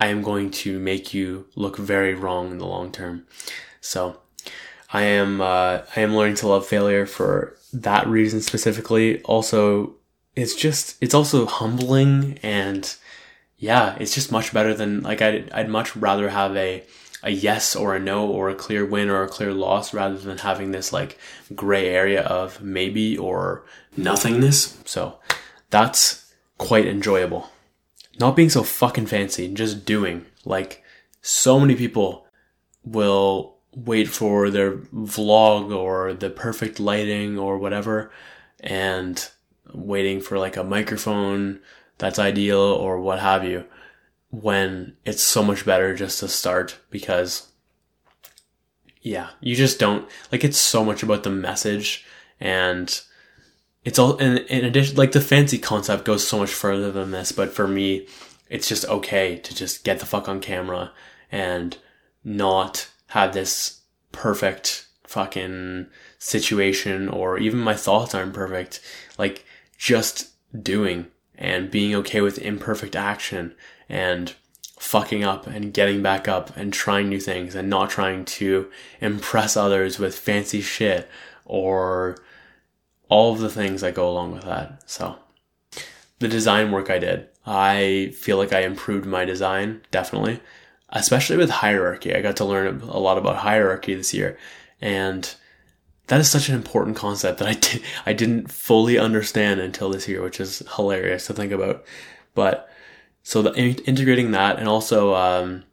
I 0.00 0.08
am 0.08 0.22
going 0.22 0.50
to 0.50 0.78
make 0.78 1.14
you 1.14 1.46
look 1.54 1.76
very 1.76 2.14
wrong 2.14 2.50
in 2.50 2.58
the 2.58 2.66
long 2.66 2.90
term. 2.92 3.26
So, 3.80 4.20
I 4.94 5.02
am 5.02 5.40
uh, 5.40 5.82
I 5.96 6.00
am 6.00 6.14
learning 6.14 6.36
to 6.36 6.48
love 6.48 6.66
failure 6.66 7.04
for 7.04 7.56
that 7.72 8.06
reason 8.06 8.40
specifically. 8.40 9.20
Also, 9.22 9.94
it's 10.36 10.54
just 10.54 10.96
it's 11.00 11.14
also 11.14 11.46
humbling 11.46 12.38
and 12.42 12.94
yeah, 13.64 13.96
it's 13.98 14.14
just 14.14 14.30
much 14.30 14.52
better 14.52 14.74
than 14.74 15.00
like 15.00 15.22
I'd 15.22 15.50
I'd 15.50 15.70
much 15.70 15.96
rather 15.96 16.28
have 16.28 16.54
a 16.54 16.84
a 17.22 17.30
yes 17.30 17.74
or 17.74 17.96
a 17.96 17.98
no 17.98 18.28
or 18.28 18.50
a 18.50 18.54
clear 18.54 18.84
win 18.84 19.08
or 19.08 19.22
a 19.22 19.28
clear 19.28 19.54
loss 19.54 19.94
rather 19.94 20.18
than 20.18 20.36
having 20.36 20.70
this 20.72 20.92
like 20.92 21.18
gray 21.54 21.88
area 21.88 22.22
of 22.24 22.60
maybe 22.60 23.16
or 23.16 23.64
nothingness. 23.96 24.78
So 24.84 25.18
that's 25.70 26.30
quite 26.58 26.86
enjoyable. 26.86 27.50
Not 28.20 28.36
being 28.36 28.50
so 28.50 28.62
fucking 28.62 29.06
fancy, 29.06 29.48
just 29.48 29.86
doing. 29.86 30.26
Like 30.44 30.84
so 31.22 31.58
many 31.58 31.74
people 31.74 32.26
will 32.84 33.56
wait 33.74 34.08
for 34.08 34.50
their 34.50 34.72
vlog 34.92 35.74
or 35.74 36.12
the 36.12 36.28
perfect 36.28 36.78
lighting 36.78 37.38
or 37.38 37.56
whatever 37.56 38.12
and 38.60 39.30
waiting 39.72 40.20
for 40.20 40.38
like 40.38 40.58
a 40.58 40.62
microphone 40.62 41.60
that's 41.98 42.18
ideal 42.18 42.58
or 42.58 43.00
what 43.00 43.20
have 43.20 43.44
you 43.44 43.64
when 44.30 44.96
it's 45.04 45.22
so 45.22 45.42
much 45.42 45.64
better 45.64 45.94
just 45.94 46.20
to 46.20 46.28
start 46.28 46.78
because 46.90 47.48
yeah, 49.02 49.30
you 49.40 49.54
just 49.54 49.78
don't 49.78 50.08
like 50.32 50.44
it's 50.44 50.58
so 50.58 50.84
much 50.84 51.02
about 51.02 51.22
the 51.24 51.30
message 51.30 52.04
and 52.40 53.00
it's 53.84 53.98
all 53.98 54.16
in, 54.16 54.38
in 54.38 54.64
addition 54.64 54.96
like 54.96 55.12
the 55.12 55.20
fancy 55.20 55.58
concept 55.58 56.04
goes 56.04 56.26
so 56.26 56.38
much 56.38 56.50
further 56.50 56.90
than 56.90 57.10
this 57.10 57.30
but 57.30 57.52
for 57.52 57.68
me 57.68 58.06
it's 58.48 58.68
just 58.68 58.84
okay 58.86 59.36
to 59.36 59.54
just 59.54 59.84
get 59.84 60.00
the 60.00 60.06
fuck 60.06 60.28
on 60.28 60.40
camera 60.40 60.90
and 61.30 61.76
not 62.24 62.88
have 63.08 63.34
this 63.34 63.82
perfect 64.10 64.86
fucking 65.06 65.86
situation 66.18 67.08
or 67.08 67.38
even 67.38 67.58
my 67.58 67.74
thoughts 67.74 68.14
aren't 68.14 68.32
perfect 68.32 68.80
like 69.18 69.44
just 69.76 70.30
doing 70.62 71.06
and 71.36 71.70
being 71.70 71.94
okay 71.94 72.20
with 72.20 72.38
imperfect 72.38 72.96
action 72.96 73.54
and 73.88 74.34
fucking 74.78 75.24
up 75.24 75.46
and 75.46 75.72
getting 75.72 76.02
back 76.02 76.28
up 76.28 76.54
and 76.56 76.72
trying 76.72 77.08
new 77.08 77.20
things 77.20 77.54
and 77.54 77.70
not 77.70 77.90
trying 77.90 78.24
to 78.24 78.70
impress 79.00 79.56
others 79.56 79.98
with 79.98 80.16
fancy 80.16 80.60
shit 80.60 81.08
or 81.44 82.16
all 83.08 83.32
of 83.32 83.40
the 83.40 83.48
things 83.48 83.80
that 83.80 83.94
go 83.94 84.08
along 84.08 84.32
with 84.32 84.44
that. 84.44 84.88
So, 84.90 85.16
the 86.18 86.28
design 86.28 86.70
work 86.70 86.90
I 86.90 86.98
did, 86.98 87.28
I 87.46 88.12
feel 88.16 88.36
like 88.36 88.52
I 88.52 88.60
improved 88.60 89.06
my 89.06 89.24
design 89.24 89.82
definitely, 89.90 90.40
especially 90.90 91.36
with 91.36 91.50
hierarchy. 91.50 92.14
I 92.14 92.22
got 92.22 92.36
to 92.38 92.44
learn 92.44 92.80
a 92.82 92.98
lot 92.98 93.18
about 93.18 93.36
hierarchy 93.36 93.94
this 93.94 94.14
year, 94.14 94.38
and 94.80 95.34
that 96.08 96.20
is 96.20 96.30
such 96.30 96.48
an 96.48 96.54
important 96.54 96.96
concept 96.96 97.38
that 97.38 97.48
I 97.48 97.54
did 97.54 97.82
I 98.06 98.12
didn't 98.12 98.50
fully 98.50 98.98
understand 98.98 99.60
until 99.60 99.90
this 99.90 100.08
year, 100.08 100.22
which 100.22 100.40
is 100.40 100.62
hilarious 100.76 101.26
to 101.26 101.34
think 101.34 101.52
about. 101.52 101.84
But 102.34 102.68
so 103.22 103.42
the, 103.42 103.54
integrating 103.54 104.32
that 104.32 104.58
and 104.58 104.68
also 104.68 105.14
um, 105.14 105.64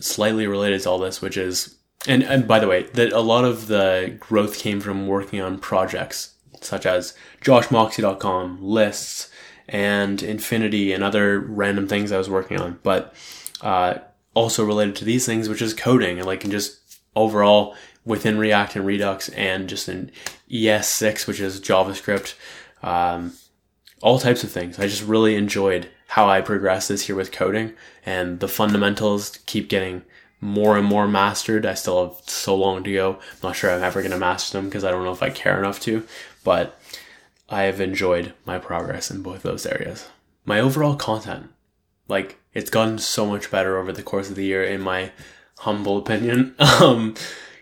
slightly 0.00 0.46
related 0.46 0.82
to 0.82 0.90
all 0.90 0.98
this, 0.98 1.22
which 1.22 1.36
is 1.36 1.76
and 2.06 2.22
and 2.22 2.46
by 2.46 2.58
the 2.58 2.68
way, 2.68 2.84
that 2.94 3.12
a 3.12 3.20
lot 3.20 3.44
of 3.44 3.66
the 3.66 4.16
growth 4.18 4.58
came 4.58 4.80
from 4.80 5.06
working 5.06 5.40
on 5.40 5.58
projects 5.58 6.34
such 6.60 6.84
as 6.84 7.14
joshmoxie.com, 7.42 8.58
lists, 8.62 9.30
and 9.68 10.22
Infinity 10.22 10.92
and 10.92 11.02
other 11.02 11.40
random 11.40 11.86
things 11.88 12.12
I 12.12 12.18
was 12.18 12.28
working 12.28 12.60
on. 12.60 12.78
But 12.82 13.14
uh, 13.62 13.98
also 14.34 14.64
related 14.64 14.96
to 14.96 15.04
these 15.04 15.26
things, 15.26 15.48
which 15.48 15.62
is 15.62 15.74
coding 15.74 16.18
and 16.18 16.26
like 16.26 16.44
and 16.44 16.52
just 16.52 17.00
overall 17.16 17.74
within 18.04 18.38
React 18.38 18.76
and 18.76 18.86
Redux 18.86 19.28
and 19.30 19.68
just 19.68 19.88
in 19.88 20.10
ES6, 20.50 21.26
which 21.26 21.40
is 21.40 21.60
JavaScript, 21.60 22.34
um, 22.82 23.34
all 24.02 24.18
types 24.18 24.42
of 24.42 24.50
things. 24.50 24.78
I 24.78 24.86
just 24.86 25.06
really 25.06 25.36
enjoyed 25.36 25.88
how 26.08 26.28
I 26.28 26.40
progress 26.40 26.88
this 26.88 27.08
year 27.08 27.16
with 27.16 27.32
coding 27.32 27.74
and 28.04 28.40
the 28.40 28.48
fundamentals 28.48 29.38
keep 29.46 29.68
getting 29.68 30.02
more 30.40 30.76
and 30.76 30.86
more 30.86 31.06
mastered. 31.06 31.66
I 31.66 31.74
still 31.74 32.08
have 32.08 32.16
so 32.26 32.56
long 32.56 32.82
to 32.84 32.92
go. 32.92 33.12
I'm 33.14 33.38
not 33.42 33.56
sure 33.56 33.70
I'm 33.70 33.82
ever 33.82 34.00
going 34.00 34.12
to 34.12 34.18
master 34.18 34.56
them 34.56 34.66
because 34.66 34.84
I 34.84 34.90
don't 34.90 35.04
know 35.04 35.12
if 35.12 35.22
I 35.22 35.30
care 35.30 35.58
enough 35.58 35.80
to, 35.80 36.06
but 36.42 36.80
I 37.48 37.62
have 37.62 37.80
enjoyed 37.80 38.32
my 38.46 38.58
progress 38.58 39.10
in 39.10 39.22
both 39.22 39.42
those 39.42 39.66
areas. 39.66 40.08
My 40.44 40.60
overall 40.60 40.96
content, 40.96 41.50
like 42.08 42.38
it's 42.54 42.70
gotten 42.70 42.98
so 42.98 43.26
much 43.26 43.50
better 43.50 43.78
over 43.78 43.92
the 43.92 44.02
course 44.02 44.30
of 44.30 44.36
the 44.36 44.44
year 44.44 44.64
in 44.64 44.80
my 44.80 45.12
humble 45.58 45.98
opinion. 45.98 46.54
Um, 46.80 47.14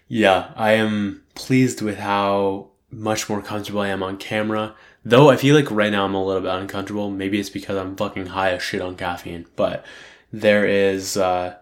yeah, 0.09 0.53
I 0.57 0.73
am 0.73 1.23
pleased 1.35 1.83
with 1.83 1.99
how 1.99 2.69
much 2.91 3.29
more 3.29 3.43
comfortable 3.43 3.81
I 3.81 3.88
am 3.88 4.03
on 4.03 4.17
camera. 4.17 4.75
Though 5.05 5.31
I 5.31 5.37
feel 5.37 5.55
like 5.55 5.71
right 5.71 5.93
now 5.93 6.05
I'm 6.05 6.15
a 6.15 6.25
little 6.25 6.43
bit 6.43 6.50
uncomfortable. 6.50 7.11
Maybe 7.11 7.38
it's 7.38 7.50
because 7.50 7.77
I'm 7.77 7.97
fucking 7.97 8.27
high 8.27 8.50
as 8.53 8.62
shit 8.62 8.81
on 8.81 8.97
caffeine. 8.97 9.47
But 9.55 9.85
there 10.33 10.67
is, 10.67 11.17
uh, 11.17 11.57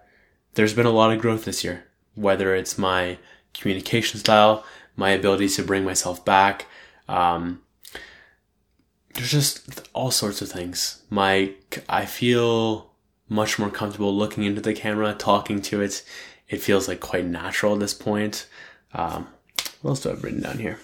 there's 0.55 0.75
been 0.75 0.87
a 0.87 0.91
lot 0.91 1.13
of 1.13 1.21
growth 1.21 1.45
this 1.45 1.65
year. 1.65 1.85
Whether 2.15 2.55
it's 2.55 2.79
my 2.79 3.19
communication 3.53 4.21
style, 4.21 4.65
my 4.97 5.11
ability 5.11 5.49
to 5.51 5.63
bring 5.63 5.85
myself 5.85 6.25
back, 6.25 6.67
um, 7.09 7.63
there's 9.15 9.31
just 9.31 9.89
all 9.93 10.11
sorts 10.11 10.41
of 10.41 10.51
things. 10.51 11.03
My, 11.11 11.53
I 11.89 12.05
feel 12.05 12.91
much 13.29 13.59
more 13.59 13.71
comfortable 13.71 14.15
looking 14.15 14.45
into 14.45 14.61
the 14.61 14.75
camera, 14.75 15.15
talking 15.15 15.61
to 15.63 15.81
it. 15.81 16.05
It 16.49 16.63
feels 16.63 16.89
like 16.89 17.01
quite 17.01 17.27
natural 17.27 17.75
at 17.75 17.81
this 17.81 17.95
point. 17.95 18.47
Um, 18.93 19.29
what 19.83 19.91
else 19.91 20.01
do 20.01 20.11
I 20.11 20.13
have 20.13 20.25
written 20.25 20.43
down 20.43 20.59
here? 20.59 20.79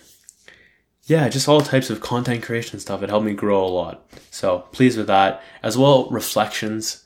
yeah, 1.05 1.29
just 1.29 1.49
all 1.49 1.61
types 1.61 1.91
of 1.91 2.01
content 2.01 2.43
creation 2.43 2.79
stuff. 2.79 3.03
It 3.03 3.09
helped 3.09 3.27
me 3.27 3.35
grow 3.35 3.65
a 3.65 3.67
lot. 3.67 4.09
So 4.31 4.61
pleased 4.73 4.97
with 4.97 5.09
that. 5.09 5.43
As 5.63 5.77
well, 5.77 6.09
reflections. 6.11 7.05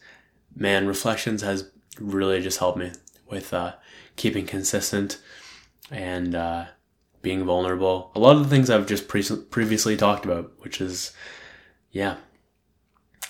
Man, 0.54 0.86
reflections 0.86 1.42
has 1.42 1.70
really 1.98 2.42
just 2.42 2.58
helped 2.58 2.78
me 2.78 2.92
with 3.28 3.54
uh, 3.54 3.74
keeping 4.16 4.46
consistent 4.46 5.18
and 5.90 6.34
uh, 6.34 6.66
being 7.22 7.44
vulnerable. 7.44 8.10
A 8.14 8.18
lot 8.18 8.36
of 8.36 8.42
the 8.42 8.48
things 8.50 8.68
I've 8.68 8.86
just 8.86 9.08
pre- 9.08 9.24
previously 9.50 9.96
talked 9.96 10.26
about, 10.26 10.52
which 10.58 10.80
is, 10.80 11.12
yeah, 11.90 12.16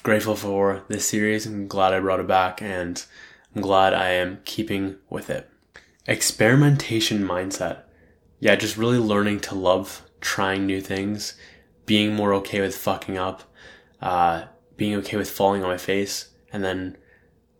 grateful 0.02 0.35
for 0.35 0.83
this 0.88 1.09
series. 1.09 1.47
I'm 1.47 1.68
glad 1.68 1.95
I 1.95 2.00
brought 2.00 2.21
it 2.21 2.26
back 2.26 2.61
and 2.61 3.04
I'm 3.56 3.62
glad 3.62 3.94
I 3.94 4.10
am 4.10 4.40
keeping 4.44 4.96
with 5.08 5.30
it. 5.30 5.48
Experimentation 6.06 7.25
mindset. 7.25 7.84
Yeah, 8.38 8.54
just 8.54 8.76
really 8.76 8.98
learning 8.98 9.40
to 9.40 9.54
love 9.54 10.02
trying 10.20 10.66
new 10.66 10.82
things, 10.82 11.38
being 11.86 12.14
more 12.14 12.34
okay 12.34 12.60
with 12.60 12.76
fucking 12.76 13.16
up, 13.16 13.44
uh, 14.02 14.44
being 14.76 14.94
okay 14.96 15.16
with 15.16 15.30
falling 15.30 15.62
on 15.62 15.70
my 15.70 15.78
face, 15.78 16.28
and 16.52 16.62
then 16.62 16.98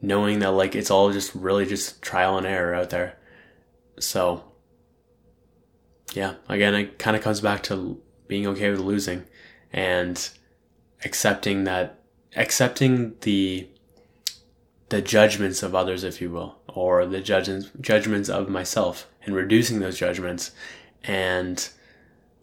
knowing 0.03 0.41
that 0.41 0.51
like 0.51 0.75
it's 0.75 0.91
all 0.91 1.11
just 1.13 1.35
really 1.35 1.65
just 1.65 2.03
trial 2.03 2.37
and 2.37 2.47
error 2.47 2.75
out 2.75 2.91
there. 2.91 3.19
So, 3.99 4.45
yeah, 6.13 6.35
again, 6.47 6.75
it 6.75 6.99
kind 6.99 7.17
of 7.17 7.23
comes 7.23 7.41
back 7.41 7.63
to 7.65 8.03
being 8.29 8.47
okay 8.49 8.71
with 8.71 8.81
losing 8.81 9.25
and 9.73 10.29
accepting 11.07 11.65
that, 11.65 12.03
accepting 12.37 13.15
the 13.23 13.71
the 14.89 15.03
judgments 15.03 15.63
of 15.63 15.75
others, 15.75 16.05
if 16.05 16.21
you 16.21 16.31
will, 16.31 16.59
or 16.69 17.07
the 17.07 17.21
judgments 17.21 17.71
judgments 17.81 18.29
of 18.29 18.49
myself, 18.49 19.09
and 19.25 19.35
reducing 19.35 19.81
those 19.81 19.99
judgments 19.99 20.53
and 21.05 21.69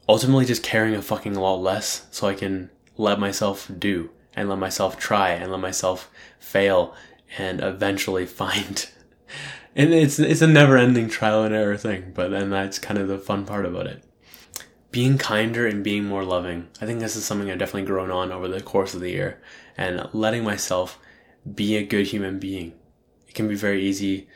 ultimately 0.08 0.46
just 0.46 0.64
caring 0.64 0.94
a 0.94 1.02
fucking 1.02 1.34
lot 1.34 1.56
less 1.56 2.08
so 2.12 2.28
I 2.28 2.34
can 2.34 2.70
let 2.98 3.20
myself 3.20 3.72
do 3.80 4.12
and 4.36 4.50
let 4.50 4.60
myself 4.60 5.00
try 5.00 5.30
and 5.30 5.52
let 5.52 5.60
myself 5.60 6.10
fail 6.40 6.94
and 7.38 7.62
eventually 7.62 8.26
find 8.44 8.90
and 9.76 9.94
it's 9.94 10.20
it's 10.20 10.42
a 10.42 10.48
never 10.48 10.78
ending 10.78 11.10
trial 11.10 11.44
and 11.44 11.56
error 11.56 11.78
thing 11.78 12.12
but 12.14 12.30
then 12.30 12.50
that's 12.50 12.80
kind 12.80 13.00
of 13.00 13.08
the 13.08 13.18
fun 13.18 13.46
part 13.46 13.66
about 13.66 13.88
it. 13.88 14.04
Being 14.92 15.18
kinder 15.18 15.66
and 15.66 15.84
being 15.84 16.04
more 16.04 16.24
loving. 16.24 16.68
I 16.80 16.86
think 16.86 17.00
this 17.00 17.16
is 17.16 17.26
something 17.26 17.50
i've 17.50 17.58
definitely 17.58 17.88
grown 17.88 18.12
on 18.12 18.32
over 18.32 18.48
the 18.48 18.62
course 18.62 18.94
of 18.94 19.00
the 19.00 19.10
year 19.10 19.42
and 19.76 20.08
letting 20.14 20.44
myself 20.44 21.00
be 21.52 21.76
a 21.76 21.86
good 21.86 22.08
human 22.08 22.40
being. 22.40 22.74
It 23.28 23.34
can 23.34 23.48
be 23.48 23.56
very 23.56 23.84
easy 23.84 24.28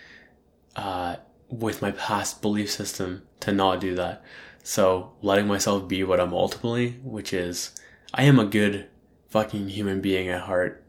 uh, 0.76 1.18
with 1.50 1.82
my 1.82 1.92
past 1.92 2.42
belief 2.42 2.72
system 2.72 3.24
to 3.42 3.52
not 3.52 3.80
do 3.80 3.96
that. 3.96 4.24
So 4.64 5.14
letting 5.22 5.48
myself 5.48 5.88
be 5.88 6.04
what 6.04 6.20
I'm 6.20 6.34
ultimately, 6.34 7.00
which 7.04 7.34
is 7.34 7.72
I 8.14 8.24
am 8.24 8.40
a 8.40 8.46
good 8.46 8.88
fucking 9.30 9.70
human 9.70 10.02
being 10.02 10.28
at 10.28 10.42
heart. 10.42 10.84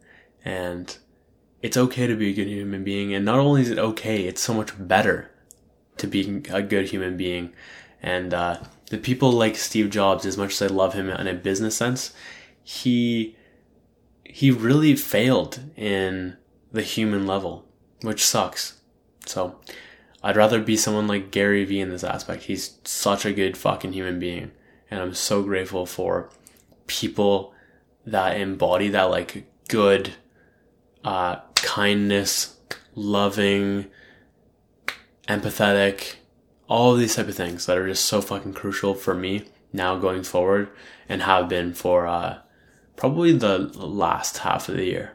And 0.44 0.96
it's 1.62 1.76
okay 1.76 2.06
to 2.06 2.16
be 2.16 2.30
a 2.30 2.34
good 2.34 2.48
human 2.48 2.84
being. 2.84 3.14
And 3.14 3.24
not 3.24 3.38
only 3.38 3.62
is 3.62 3.70
it 3.70 3.78
okay, 3.78 4.24
it's 4.24 4.42
so 4.42 4.54
much 4.54 4.72
better 4.78 5.30
to 5.98 6.06
be 6.06 6.42
a 6.50 6.62
good 6.62 6.88
human 6.88 7.16
being. 7.16 7.52
And 8.02 8.32
uh, 8.32 8.58
the 8.90 8.98
people 8.98 9.32
like 9.32 9.56
Steve 9.56 9.90
Jobs, 9.90 10.24
as 10.24 10.36
much 10.36 10.52
as 10.52 10.62
I 10.62 10.74
love 10.74 10.94
him 10.94 11.10
in 11.10 11.26
a 11.26 11.34
business 11.34 11.76
sense, 11.76 12.12
he 12.62 13.36
he 14.28 14.50
really 14.50 14.94
failed 14.94 15.60
in 15.74 16.36
the 16.70 16.82
human 16.82 17.26
level, 17.26 17.64
which 18.02 18.24
sucks. 18.24 18.80
So 19.26 19.58
I'd 20.22 20.36
rather 20.36 20.60
be 20.60 20.76
someone 20.76 21.06
like 21.06 21.30
Gary 21.30 21.64
Vee 21.64 21.80
in 21.80 21.88
this 21.88 22.04
aspect. 22.04 22.44
He's 22.44 22.78
such 22.84 23.24
a 23.24 23.32
good 23.32 23.56
fucking 23.56 23.94
human 23.94 24.18
being. 24.18 24.52
And 24.90 25.00
I'm 25.00 25.14
so 25.14 25.42
grateful 25.42 25.86
for 25.86 26.30
people 26.86 27.52
that 28.06 28.38
embody 28.38 28.88
that 28.90 29.04
like 29.04 29.46
good, 29.68 30.12
uh, 31.04 31.36
kindness, 31.54 32.56
loving, 32.94 33.86
empathetic, 35.26 36.16
all 36.68 36.94
these 36.94 37.16
type 37.16 37.28
of 37.28 37.34
things 37.34 37.66
that 37.66 37.78
are 37.78 37.88
just 37.88 38.04
so 38.04 38.20
fucking 38.20 38.54
crucial 38.54 38.94
for 38.94 39.14
me 39.14 39.46
now 39.72 39.96
going 39.96 40.22
forward 40.22 40.68
and 41.08 41.22
have 41.22 41.48
been 41.48 41.72
for 41.72 42.06
uh, 42.06 42.38
probably 42.98 43.32
the 43.32 43.58
last 43.58 44.38
half 44.38 44.68
of 44.68 44.76
the 44.76 44.84
year. 44.84 45.12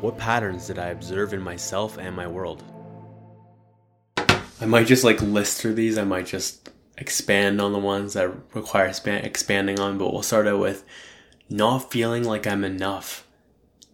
What 0.00 0.18
patterns 0.18 0.68
did 0.68 0.78
I 0.78 0.88
observe 0.88 1.32
in 1.32 1.40
myself 1.40 1.98
and 1.98 2.14
my 2.14 2.28
world? 2.28 2.62
I 4.60 4.66
might 4.66 4.86
just 4.86 5.04
like 5.04 5.20
list 5.20 5.60
through 5.60 5.74
these. 5.74 5.98
I 5.98 6.04
might 6.04 6.26
just 6.26 6.68
expand 6.96 7.60
on 7.60 7.72
the 7.72 7.78
ones 7.78 8.12
that 8.12 8.30
require 8.54 8.92
span- 8.92 9.24
expanding 9.24 9.80
on, 9.80 9.98
but 9.98 10.12
we'll 10.12 10.22
start 10.22 10.46
out 10.46 10.60
with 10.60 10.84
not 11.48 11.90
feeling 11.90 12.24
like 12.24 12.46
I'm 12.46 12.62
enough. 12.62 13.26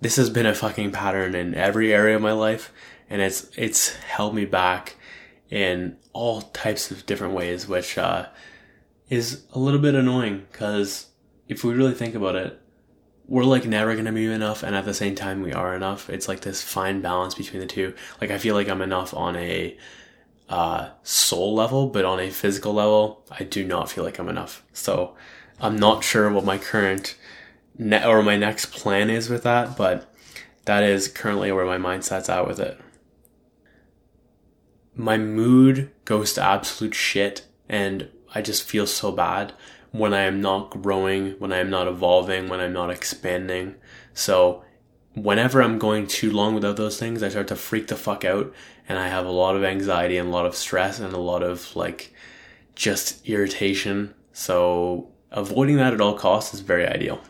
This 0.00 0.16
has 0.16 0.28
been 0.28 0.46
a 0.46 0.54
fucking 0.54 0.90
pattern 0.90 1.34
in 1.34 1.54
every 1.54 1.94
area 1.94 2.16
of 2.16 2.22
my 2.22 2.32
life, 2.32 2.72
and 3.08 3.22
it's 3.22 3.50
it's 3.56 3.94
held 3.94 4.34
me 4.34 4.44
back 4.44 4.96
in 5.48 5.96
all 6.12 6.42
types 6.42 6.90
of 6.90 7.06
different 7.06 7.34
ways, 7.34 7.68
which 7.68 7.96
uh, 7.96 8.26
is 9.08 9.44
a 9.52 9.58
little 9.58 9.80
bit 9.80 9.94
annoying 9.94 10.46
because 10.50 11.06
if 11.48 11.64
we 11.64 11.74
really 11.74 11.94
think 11.94 12.14
about 12.14 12.36
it, 12.36 12.60
we're 13.26 13.44
like 13.44 13.66
never 13.66 13.96
gonna 13.96 14.12
be 14.12 14.26
enough, 14.26 14.62
and 14.62 14.76
at 14.76 14.84
the 14.84 14.94
same 14.94 15.14
time, 15.14 15.40
we 15.40 15.52
are 15.52 15.74
enough. 15.74 16.10
It's 16.10 16.28
like 16.28 16.40
this 16.40 16.62
fine 16.62 17.00
balance 17.00 17.34
between 17.34 17.60
the 17.60 17.66
two. 17.66 17.94
Like 18.20 18.30
I 18.30 18.38
feel 18.38 18.54
like 18.54 18.68
I'm 18.68 18.82
enough 18.82 19.14
on 19.14 19.36
a 19.36 19.76
uh, 20.48 20.90
soul 21.02 21.54
level, 21.54 21.88
but 21.88 22.04
on 22.04 22.20
a 22.20 22.30
physical 22.30 22.74
level, 22.74 23.24
I 23.30 23.44
do 23.44 23.64
not 23.64 23.90
feel 23.90 24.04
like 24.04 24.18
I'm 24.18 24.28
enough. 24.28 24.62
So 24.72 25.16
I'm 25.58 25.76
not 25.76 26.04
sure 26.04 26.30
what 26.30 26.44
my 26.44 26.58
current 26.58 27.16
ne- 27.78 28.04
or 28.04 28.22
my 28.22 28.36
next 28.36 28.66
plan 28.66 29.08
is 29.08 29.30
with 29.30 29.42
that, 29.44 29.76
but 29.76 30.12
that 30.66 30.82
is 30.82 31.08
currently 31.08 31.50
where 31.52 31.66
my 31.66 31.78
mindset's 31.78 32.28
at 32.28 32.46
with 32.46 32.60
it. 32.60 32.78
My 34.94 35.16
mood 35.16 35.90
goes 36.04 36.34
to 36.34 36.42
absolute 36.42 36.94
shit, 36.94 37.46
and 37.68 38.08
I 38.34 38.42
just 38.42 38.64
feel 38.64 38.86
so 38.86 39.12
bad 39.12 39.52
when 39.92 40.12
I 40.12 40.22
am 40.22 40.40
not 40.40 40.70
growing, 40.70 41.32
when 41.38 41.52
I 41.52 41.58
am 41.58 41.70
not 41.70 41.86
evolving, 41.86 42.48
when 42.48 42.60
I'm 42.60 42.72
not 42.72 42.90
expanding. 42.90 43.76
So 44.12 44.64
whenever 45.14 45.62
I'm 45.62 45.78
going 45.78 46.06
too 46.06 46.30
long 46.32 46.54
without 46.54 46.76
those 46.76 46.98
things, 46.98 47.22
I 47.22 47.28
start 47.28 47.48
to 47.48 47.56
freak 47.56 47.86
the 47.86 47.96
fuck 47.96 48.24
out 48.24 48.52
and 48.88 48.98
I 48.98 49.08
have 49.08 49.24
a 49.24 49.30
lot 49.30 49.56
of 49.56 49.64
anxiety 49.64 50.18
and 50.18 50.28
a 50.28 50.32
lot 50.32 50.46
of 50.46 50.56
stress 50.56 50.98
and 50.98 51.12
a 51.12 51.18
lot 51.18 51.42
of 51.42 51.74
like 51.76 52.12
just 52.74 53.26
irritation. 53.28 54.14
So 54.32 55.12
avoiding 55.30 55.76
that 55.76 55.94
at 55.94 56.00
all 56.00 56.18
costs 56.18 56.54
is 56.54 56.60
very 56.60 56.86
ideal. 56.86 57.20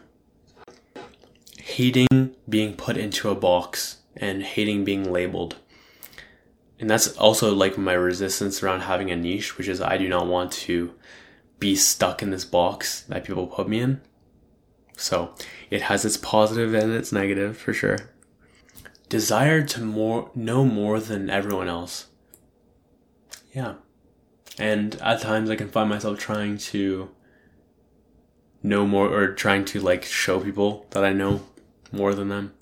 Hating 1.58 2.34
being 2.49 2.75
put 2.75 2.96
into 2.96 3.30
a 3.30 3.34
box 3.34 3.99
and 4.16 4.42
hating 4.42 4.84
being 4.84 5.12
labeled. 5.12 5.56
And 6.78 6.90
that's 6.90 7.16
also 7.16 7.54
like 7.54 7.78
my 7.78 7.93
resistance 7.93 8.62
around 8.62 8.81
having 8.81 9.11
a 9.11 9.16
niche, 9.16 9.57
which 9.57 9.69
is 9.69 9.81
I 9.81 9.97
do 9.97 10.09
not 10.09 10.26
want 10.26 10.52
to 10.52 10.95
be 11.59 11.76
stuck 11.76 12.23
in 12.23 12.31
this 12.31 12.45
box 12.45 13.02
that 13.02 13.25
people 13.25 13.47
put 13.47 13.69
me 13.69 13.81
in. 13.81 14.00
So 14.97 15.35
it 15.71 15.83
has 15.83 16.04
its 16.04 16.16
positive 16.16 16.75
and 16.75 16.93
its 16.93 17.12
negative 17.12 17.57
for 17.57 17.73
sure. 17.73 17.99
Desire 19.09 19.62
to 19.62 19.81
more 19.81 20.31
know 20.35 20.64
more 20.64 20.99
than 21.00 21.31
everyone 21.31 21.69
else. 21.69 22.07
Yeah. 23.52 23.75
And 24.59 24.97
at 24.97 25.21
times 25.21 25.50
I 25.50 25.57
can 25.57 25.69
find 25.69 25.88
myself 25.88 26.19
trying 26.19 26.59
to 26.59 27.11
know 28.62 28.87
more 28.87 29.09
or 29.09 29.33
trying 29.33 29.64
to 29.66 29.81
like 29.81 30.04
show 30.04 30.40
people 30.40 30.87
that 30.90 31.04
I 31.04 31.12
know 31.12 31.43
more 31.93 32.14
than 32.14 32.28
them. 32.28 32.54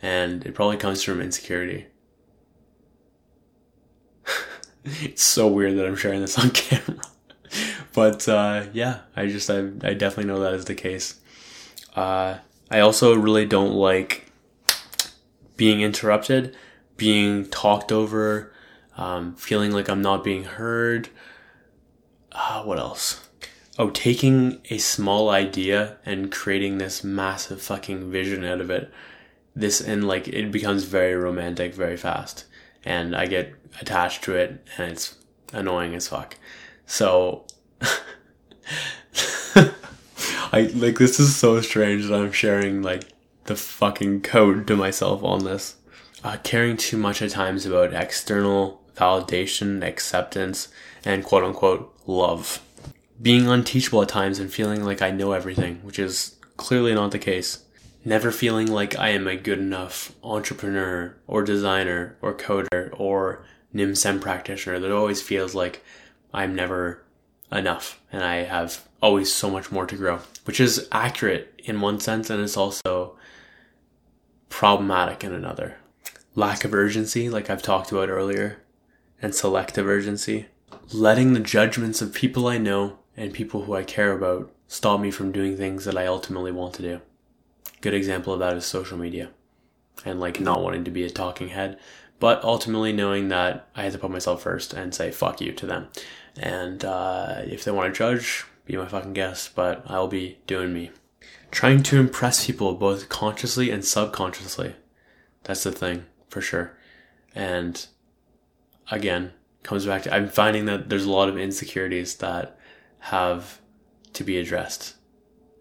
And 0.00 0.46
it 0.46 0.54
probably 0.54 0.76
comes 0.76 1.02
from 1.02 1.20
insecurity. 1.20 1.86
it's 4.84 5.22
so 5.22 5.48
weird 5.48 5.76
that 5.76 5.86
I'm 5.86 5.96
sharing 5.96 6.20
this 6.20 6.38
on 6.38 6.50
camera. 6.52 7.02
but 7.92 8.28
uh, 8.28 8.66
yeah, 8.72 9.00
I 9.16 9.26
just 9.26 9.50
I, 9.50 9.58
I 9.82 9.94
definitely 9.94 10.26
know 10.26 10.40
that 10.40 10.54
is 10.54 10.64
the 10.66 10.74
case. 10.74 11.20
Uh, 11.94 12.38
I 12.70 12.80
also 12.80 13.14
really 13.14 13.46
don't 13.46 13.72
like 13.72 14.30
being 15.56 15.80
interrupted, 15.80 16.54
being 16.96 17.46
talked 17.46 17.90
over, 17.90 18.52
um, 18.96 19.34
feeling 19.36 19.72
like 19.72 19.88
I'm 19.88 20.02
not 20.02 20.22
being 20.22 20.44
heard. 20.44 21.08
Uh, 22.32 22.62
what 22.62 22.78
else? 22.78 23.28
Oh, 23.78 23.90
taking 23.90 24.60
a 24.70 24.78
small 24.78 25.30
idea 25.30 25.98
and 26.04 26.32
creating 26.32 26.78
this 26.78 27.04
massive 27.04 27.62
fucking 27.62 28.10
vision 28.10 28.44
out 28.44 28.60
of 28.60 28.70
it. 28.70 28.90
This 29.54 29.80
and 29.80 30.06
like 30.06 30.28
it 30.28 30.52
becomes 30.52 30.84
very 30.84 31.14
romantic 31.14 31.74
very 31.74 31.96
fast, 31.96 32.44
and 32.84 33.14
I 33.14 33.26
get 33.26 33.54
attached 33.80 34.24
to 34.24 34.34
it, 34.34 34.64
and 34.76 34.92
it's 34.92 35.16
annoying 35.52 35.94
as 35.94 36.08
fuck. 36.08 36.36
So 36.86 37.44
I 40.52 40.62
like 40.74 40.98
this 40.98 41.20
is 41.20 41.36
so 41.36 41.60
strange 41.60 42.06
that 42.06 42.14
I'm 42.14 42.32
sharing 42.32 42.82
like 42.82 43.04
the 43.44 43.56
fucking 43.56 44.22
code 44.22 44.66
to 44.66 44.76
myself 44.76 45.22
on 45.22 45.44
this. 45.44 45.76
Uh, 46.24 46.36
caring 46.42 46.76
too 46.76 46.96
much 46.96 47.22
at 47.22 47.30
times 47.30 47.64
about 47.64 47.94
external 47.94 48.82
validation, 48.96 49.86
acceptance, 49.86 50.68
and 51.04 51.24
quote 51.24 51.44
unquote 51.44 51.94
love. 52.06 52.60
Being 53.20 53.48
unteachable 53.48 54.02
at 54.02 54.08
times 54.08 54.38
and 54.38 54.52
feeling 54.52 54.84
like 54.84 55.02
I 55.02 55.10
know 55.10 55.32
everything, 55.32 55.76
which 55.82 55.98
is 55.98 56.36
clearly 56.56 56.94
not 56.94 57.10
the 57.10 57.18
case. 57.18 57.64
Never 58.04 58.30
feeling 58.30 58.68
like 58.68 58.98
I 58.98 59.10
am 59.10 59.26
a 59.26 59.36
good 59.36 59.58
enough 59.58 60.12
entrepreneur 60.22 61.16
or 61.26 61.42
designer 61.42 62.16
or 62.22 62.34
coder 62.34 62.88
or 62.98 63.44
NIMSEM 63.78 64.20
practitioner 64.20 64.78
that 64.80 64.92
always 64.92 65.22
feels 65.22 65.54
like 65.54 65.84
I'm 66.34 66.54
never 66.54 67.04
enough 67.50 68.00
and 68.12 68.22
I 68.22 68.42
have 68.42 68.86
always 69.00 69.32
so 69.32 69.48
much 69.50 69.70
more 69.70 69.86
to 69.86 69.96
grow, 69.96 70.20
which 70.44 70.60
is 70.60 70.88
accurate 70.92 71.60
in 71.64 71.80
one 71.80 72.00
sense 72.00 72.28
and 72.30 72.42
it's 72.42 72.56
also 72.56 73.16
problematic 74.48 75.22
in 75.24 75.32
another. 75.32 75.76
Lack 76.34 76.64
of 76.64 76.74
urgency, 76.74 77.30
like 77.30 77.48
I've 77.48 77.62
talked 77.62 77.92
about 77.92 78.08
earlier, 78.08 78.58
and 79.20 79.34
selective 79.34 79.86
urgency. 79.86 80.46
Letting 80.92 81.32
the 81.32 81.40
judgments 81.40 82.00
of 82.00 82.14
people 82.14 82.46
I 82.46 82.58
know 82.58 82.98
and 83.16 83.32
people 83.32 83.64
who 83.64 83.74
I 83.74 83.84
care 83.84 84.12
about 84.12 84.50
stop 84.68 85.00
me 85.00 85.10
from 85.10 85.32
doing 85.32 85.56
things 85.56 85.84
that 85.84 85.96
I 85.96 86.06
ultimately 86.06 86.52
want 86.52 86.74
to 86.74 86.82
do. 86.82 87.00
Good 87.80 87.94
example 87.94 88.32
of 88.32 88.40
that 88.40 88.56
is 88.56 88.66
social 88.66 88.98
media 88.98 89.30
and 90.04 90.20
like 90.20 90.40
not 90.40 90.62
wanting 90.62 90.84
to 90.84 90.90
be 90.90 91.04
a 91.04 91.10
talking 91.10 91.48
head, 91.48 91.78
but 92.20 92.42
ultimately 92.42 92.92
knowing 92.92 93.28
that 93.28 93.68
I 93.74 93.82
had 93.84 93.92
to 93.92 93.98
put 93.98 94.10
myself 94.10 94.42
first 94.42 94.72
and 94.72 94.94
say 94.94 95.10
fuck 95.10 95.40
you 95.40 95.52
to 95.52 95.66
them. 95.66 95.88
And 96.36 96.84
uh, 96.84 97.42
if 97.44 97.64
they 97.64 97.70
want 97.70 97.92
to 97.92 97.98
judge, 97.98 98.44
be 98.64 98.76
my 98.76 98.86
fucking 98.86 99.12
guest, 99.12 99.54
but 99.54 99.82
I'll 99.86 100.08
be 100.08 100.38
doing 100.46 100.72
me. 100.72 100.90
Trying 101.50 101.82
to 101.84 101.98
impress 101.98 102.46
people 102.46 102.74
both 102.74 103.08
consciously 103.08 103.70
and 103.70 103.84
subconsciously. 103.84 104.76
That's 105.44 105.64
the 105.64 105.72
thing, 105.72 106.04
for 106.28 106.40
sure. 106.40 106.76
And 107.34 107.86
again, 108.90 109.32
comes 109.62 109.86
back 109.86 110.02
to 110.02 110.14
I'm 110.14 110.28
finding 110.28 110.66
that 110.66 110.88
there's 110.88 111.04
a 111.04 111.10
lot 111.10 111.28
of 111.28 111.38
insecurities 111.38 112.16
that 112.16 112.58
have 113.00 113.60
to 114.12 114.24
be 114.24 114.38
addressed. 114.38 114.96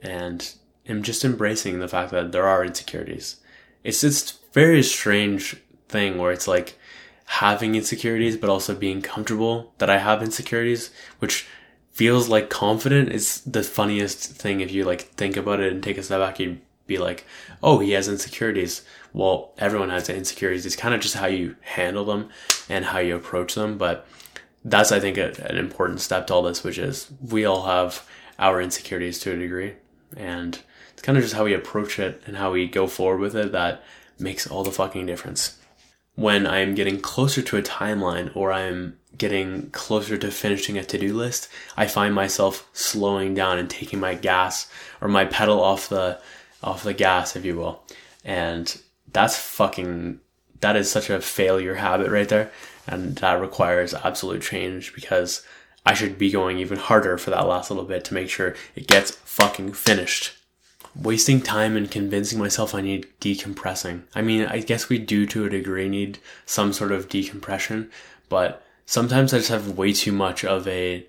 And 0.01 0.53
I'm 0.87 1.03
just 1.03 1.23
embracing 1.23 1.79
the 1.79 1.87
fact 1.87 2.11
that 2.11 2.31
there 2.31 2.47
are 2.47 2.65
insecurities. 2.65 3.37
It's 3.83 4.01
just 4.01 4.53
very 4.53 4.83
strange 4.83 5.61
thing 5.89 6.17
where 6.17 6.32
it's 6.32 6.47
like 6.47 6.78
having 7.26 7.76
insecurities, 7.76 8.38
but 8.38 8.50
also 8.50 8.76
being 8.76 9.02
comfortable 9.02 9.73
that 9.78 9.89
I 9.89 9.97
have 9.97 10.23
insecurities, 10.23 10.91
which 11.19 11.47
feels 11.91 12.30
like 12.30 12.50
confident 12.50 13.10
is 13.10 13.41
the 13.41 13.63
funniest 13.63 14.19
thing 14.19 14.62
if 14.62 14.71
you 14.71 14.84
like 14.84 15.02
think 15.02 15.36
about 15.36 15.60
it 15.60 15.73
and 15.73 15.82
take 15.82 15.97
a 15.97 16.04
step 16.04 16.19
back 16.19 16.39
you'd 16.39 16.62
be 16.86 17.00
like 17.00 17.26
oh 17.63 17.80
he 17.80 17.91
has 17.91 18.08
insecurities. 18.08 18.84
Well 19.13 19.52
everyone 19.58 19.89
has 19.89 20.08
insecurities. 20.08 20.65
It's 20.65 20.76
kind 20.76 20.93
of 20.93 21.02
just 21.02 21.15
how 21.15 21.26
you 21.26 21.56
handle 21.62 22.06
them 22.06 22.30
and 22.69 22.86
how 22.86 23.00
you 23.00 23.15
approach 23.15 23.56
them 23.56 23.78
but 23.78 24.08
that's 24.67 24.91
i 24.91 25.00
think 25.00 25.17
a, 25.17 25.34
an 25.50 25.58
important 25.58 26.02
step 26.02 26.28
to 26.28 26.34
all 26.34 26.43
this 26.43 26.63
which 26.63 26.78
is 26.78 27.10
we 27.21 27.45
all 27.45 27.65
have 27.65 28.08
our 28.38 28.62
insecurities 28.62 29.19
to 29.19 29.32
a 29.32 29.38
degree 29.38 29.73
and 30.15 30.60
it's 30.93 31.02
kind 31.02 31.17
of 31.17 31.23
just 31.23 31.36
how 31.36 31.45
we 31.45 31.54
approach 31.54 32.00
it 32.00 32.21
and 32.28 32.38
how 32.38 32.52
we 32.52 32.67
go 32.67 32.88
forward 32.88 33.19
with 33.19 33.36
it 33.36 33.52
that 33.52 33.84
makes 34.19 34.47
all 34.47 34.63
the 34.63 34.71
fucking 34.71 35.06
difference 35.06 35.56
when 36.17 36.45
i'm 36.45 36.75
getting 36.75 36.99
closer 36.99 37.41
to 37.41 37.56
a 37.56 37.62
timeline 37.62 38.30
or 38.36 38.51
i'm 38.51 38.97
getting 39.17 39.69
closer 39.71 40.17
to 40.17 40.32
finishing 40.32 40.77
a 40.77 40.84
to-do 40.84 41.13
list, 41.13 41.49
I 41.75 41.88
find 41.88 42.13
myself 42.13 42.67
slowing 42.73 43.34
down 43.34 43.58
and 43.58 43.69
taking 43.69 43.99
my 43.99 44.15
gas 44.15 44.69
or 45.01 45.08
my 45.08 45.25
pedal 45.25 45.62
off 45.62 45.89
the 45.89 46.19
off 46.63 46.84
the 46.84 46.93
gas, 46.93 47.36
if 47.36 47.45
you 47.45 47.56
will. 47.56 47.84
And 48.23 48.80
that's 49.12 49.38
fucking 49.38 50.19
that 50.60 50.75
is 50.75 50.89
such 50.89 51.10
a 51.10 51.21
failure 51.21 51.75
habit 51.75 52.10
right 52.10 52.27
there. 52.27 52.51
And 52.88 53.15
that 53.17 53.41
requires 53.41 53.93
absolute 53.93 54.41
change 54.41 54.93
because 54.93 55.45
I 55.86 55.93
should 55.93 56.17
be 56.17 56.32
going 56.32 56.58
even 56.58 56.77
harder 56.77 57.17
for 57.17 57.30
that 57.30 57.47
last 57.47 57.69
little 57.69 57.86
bit 57.86 58.06
to 58.06 58.13
make 58.13 58.30
sure 58.30 58.56
it 58.75 58.88
gets 58.88 59.12
fucking 59.12 59.73
finished. 59.73 60.37
Wasting 61.01 61.41
time 61.41 61.75
and 61.75 61.91
convincing 61.91 62.39
myself 62.39 62.73
I 62.73 62.81
need 62.81 63.07
decompressing. 63.21 64.03
I 64.15 64.21
mean, 64.21 64.45
I 64.45 64.60
guess 64.60 64.89
we 64.89 64.97
do 64.97 65.25
to 65.27 65.45
a 65.45 65.49
degree 65.49 65.89
need 65.89 66.19
some 66.45 66.73
sort 66.73 66.91
of 66.91 67.10
decompression, 67.10 67.89
but 68.29 68.63
sometimes 68.86 69.33
I 69.33 69.38
just 69.38 69.49
have 69.49 69.77
way 69.77 69.93
too 69.93 70.12
much 70.12 70.43
of 70.43 70.67
a 70.67 71.05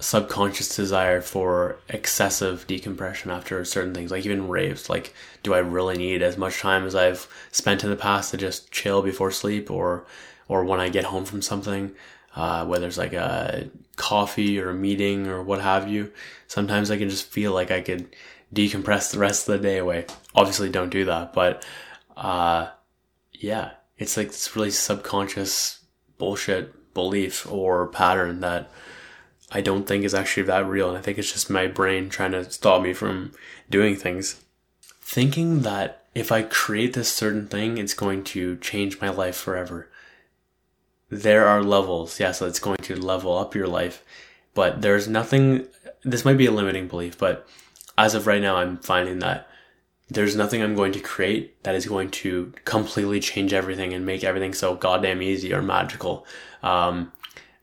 subconscious 0.00 0.76
desire 0.76 1.20
for 1.20 1.76
excessive 1.88 2.66
decompression 2.66 3.30
after 3.30 3.64
certain 3.64 3.94
things, 3.94 4.10
like 4.10 4.24
even 4.24 4.48
raves. 4.48 4.88
Like, 4.88 5.14
do 5.42 5.54
I 5.54 5.58
really 5.58 5.96
need 5.96 6.22
as 6.22 6.36
much 6.36 6.60
time 6.60 6.86
as 6.86 6.94
I've 6.94 7.26
spent 7.50 7.82
in 7.82 7.90
the 7.90 7.96
past 7.96 8.30
to 8.30 8.36
just 8.36 8.70
chill 8.70 9.02
before 9.02 9.30
sleep, 9.30 9.70
or 9.70 10.04
or 10.46 10.64
when 10.64 10.80
I 10.80 10.88
get 10.88 11.04
home 11.04 11.24
from 11.24 11.42
something, 11.42 11.92
uh, 12.36 12.64
whether 12.64 12.86
it's 12.86 12.98
like 12.98 13.12
a 13.12 13.68
coffee 13.96 14.58
or 14.58 14.70
a 14.70 14.74
meeting 14.74 15.26
or 15.26 15.42
what 15.42 15.60
have 15.60 15.88
you. 15.88 16.12
Sometimes 16.46 16.90
I 16.90 16.96
can 16.96 17.10
just 17.10 17.26
feel 17.26 17.52
like 17.52 17.70
I 17.70 17.80
could 17.80 18.14
decompress 18.54 19.12
the 19.12 19.18
rest 19.18 19.48
of 19.48 19.52
the 19.60 19.68
day 19.68 19.78
away. 19.78 20.06
Obviously, 20.34 20.70
don't 20.70 20.90
do 20.90 21.04
that, 21.04 21.32
but 21.32 21.64
uh, 22.16 22.68
yeah, 23.32 23.72
it's 23.96 24.16
like 24.16 24.28
this 24.28 24.54
really 24.54 24.70
subconscious 24.70 25.84
bullshit 26.18 26.94
belief 26.94 27.50
or 27.50 27.86
pattern 27.88 28.40
that 28.40 28.70
I 29.50 29.60
don't 29.60 29.86
think 29.86 30.04
is 30.04 30.14
actually 30.14 30.44
that 30.44 30.66
real. 30.66 30.88
And 30.88 30.98
I 30.98 31.00
think 31.00 31.18
it's 31.18 31.32
just 31.32 31.48
my 31.50 31.66
brain 31.66 32.08
trying 32.08 32.32
to 32.32 32.50
stop 32.50 32.82
me 32.82 32.92
from 32.92 33.32
doing 33.70 33.96
things. 33.96 34.42
Thinking 35.00 35.60
that 35.60 36.04
if 36.14 36.30
I 36.32 36.42
create 36.42 36.94
this 36.94 37.12
certain 37.12 37.46
thing, 37.46 37.78
it's 37.78 37.94
going 37.94 38.24
to 38.24 38.56
change 38.58 39.00
my 39.00 39.08
life 39.08 39.36
forever. 39.36 39.88
There 41.08 41.46
are 41.46 41.62
levels. 41.62 42.20
Yes, 42.20 42.42
it's 42.42 42.58
going 42.58 42.78
to 42.78 42.96
level 42.96 43.36
up 43.38 43.54
your 43.54 43.68
life, 43.68 44.04
but 44.54 44.82
there's 44.82 45.08
nothing, 45.08 45.66
this 46.02 46.24
might 46.24 46.36
be 46.36 46.46
a 46.46 46.52
limiting 46.52 46.88
belief, 46.88 47.16
but 47.16 47.48
as 47.98 48.14
of 48.14 48.28
right 48.28 48.40
now, 48.40 48.56
I'm 48.56 48.78
finding 48.78 49.18
that 49.18 49.48
there's 50.08 50.36
nothing 50.36 50.62
I'm 50.62 50.76
going 50.76 50.92
to 50.92 51.00
create 51.00 51.62
that 51.64 51.74
is 51.74 51.84
going 51.84 52.10
to 52.12 52.54
completely 52.64 53.20
change 53.20 53.52
everything 53.52 53.92
and 53.92 54.06
make 54.06 54.24
everything 54.24 54.54
so 54.54 54.76
goddamn 54.76 55.20
easy 55.20 55.52
or 55.52 55.60
magical. 55.60 56.24
Um, 56.62 57.12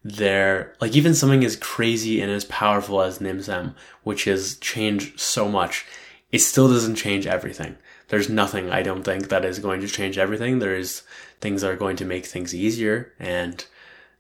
there, 0.04 0.76
like 0.82 0.94
even 0.94 1.16
something 1.16 1.44
as 1.44 1.56
crazy 1.56 2.22
and 2.22 2.30
as 2.30 2.46
powerful 2.46 3.02
as 3.02 3.20
Nimsam, 3.20 3.74
which 4.04 4.26
has 4.26 4.58
changed 4.58 5.20
so 5.20 5.48
much, 5.48 5.86
it 6.32 6.40
still 6.40 6.68
doesn't 6.68 6.96
change 6.96 7.26
everything. 7.26 7.78
There's 8.10 8.30
nothing 8.30 8.70
I 8.70 8.84
don't 8.84 9.04
think 9.04 9.30
that 9.30 9.46
is 9.46 9.58
going 9.58 9.82
to 9.82 9.88
change 9.88 10.18
everything. 10.18 10.60
There's 10.60 11.04
things 11.40 11.62
that 11.62 11.72
are 11.72 11.78
going 11.78 11.96
to 11.96 12.06
make 12.06 12.26
things 12.26 12.54
easier 12.54 13.14
and 13.20 13.66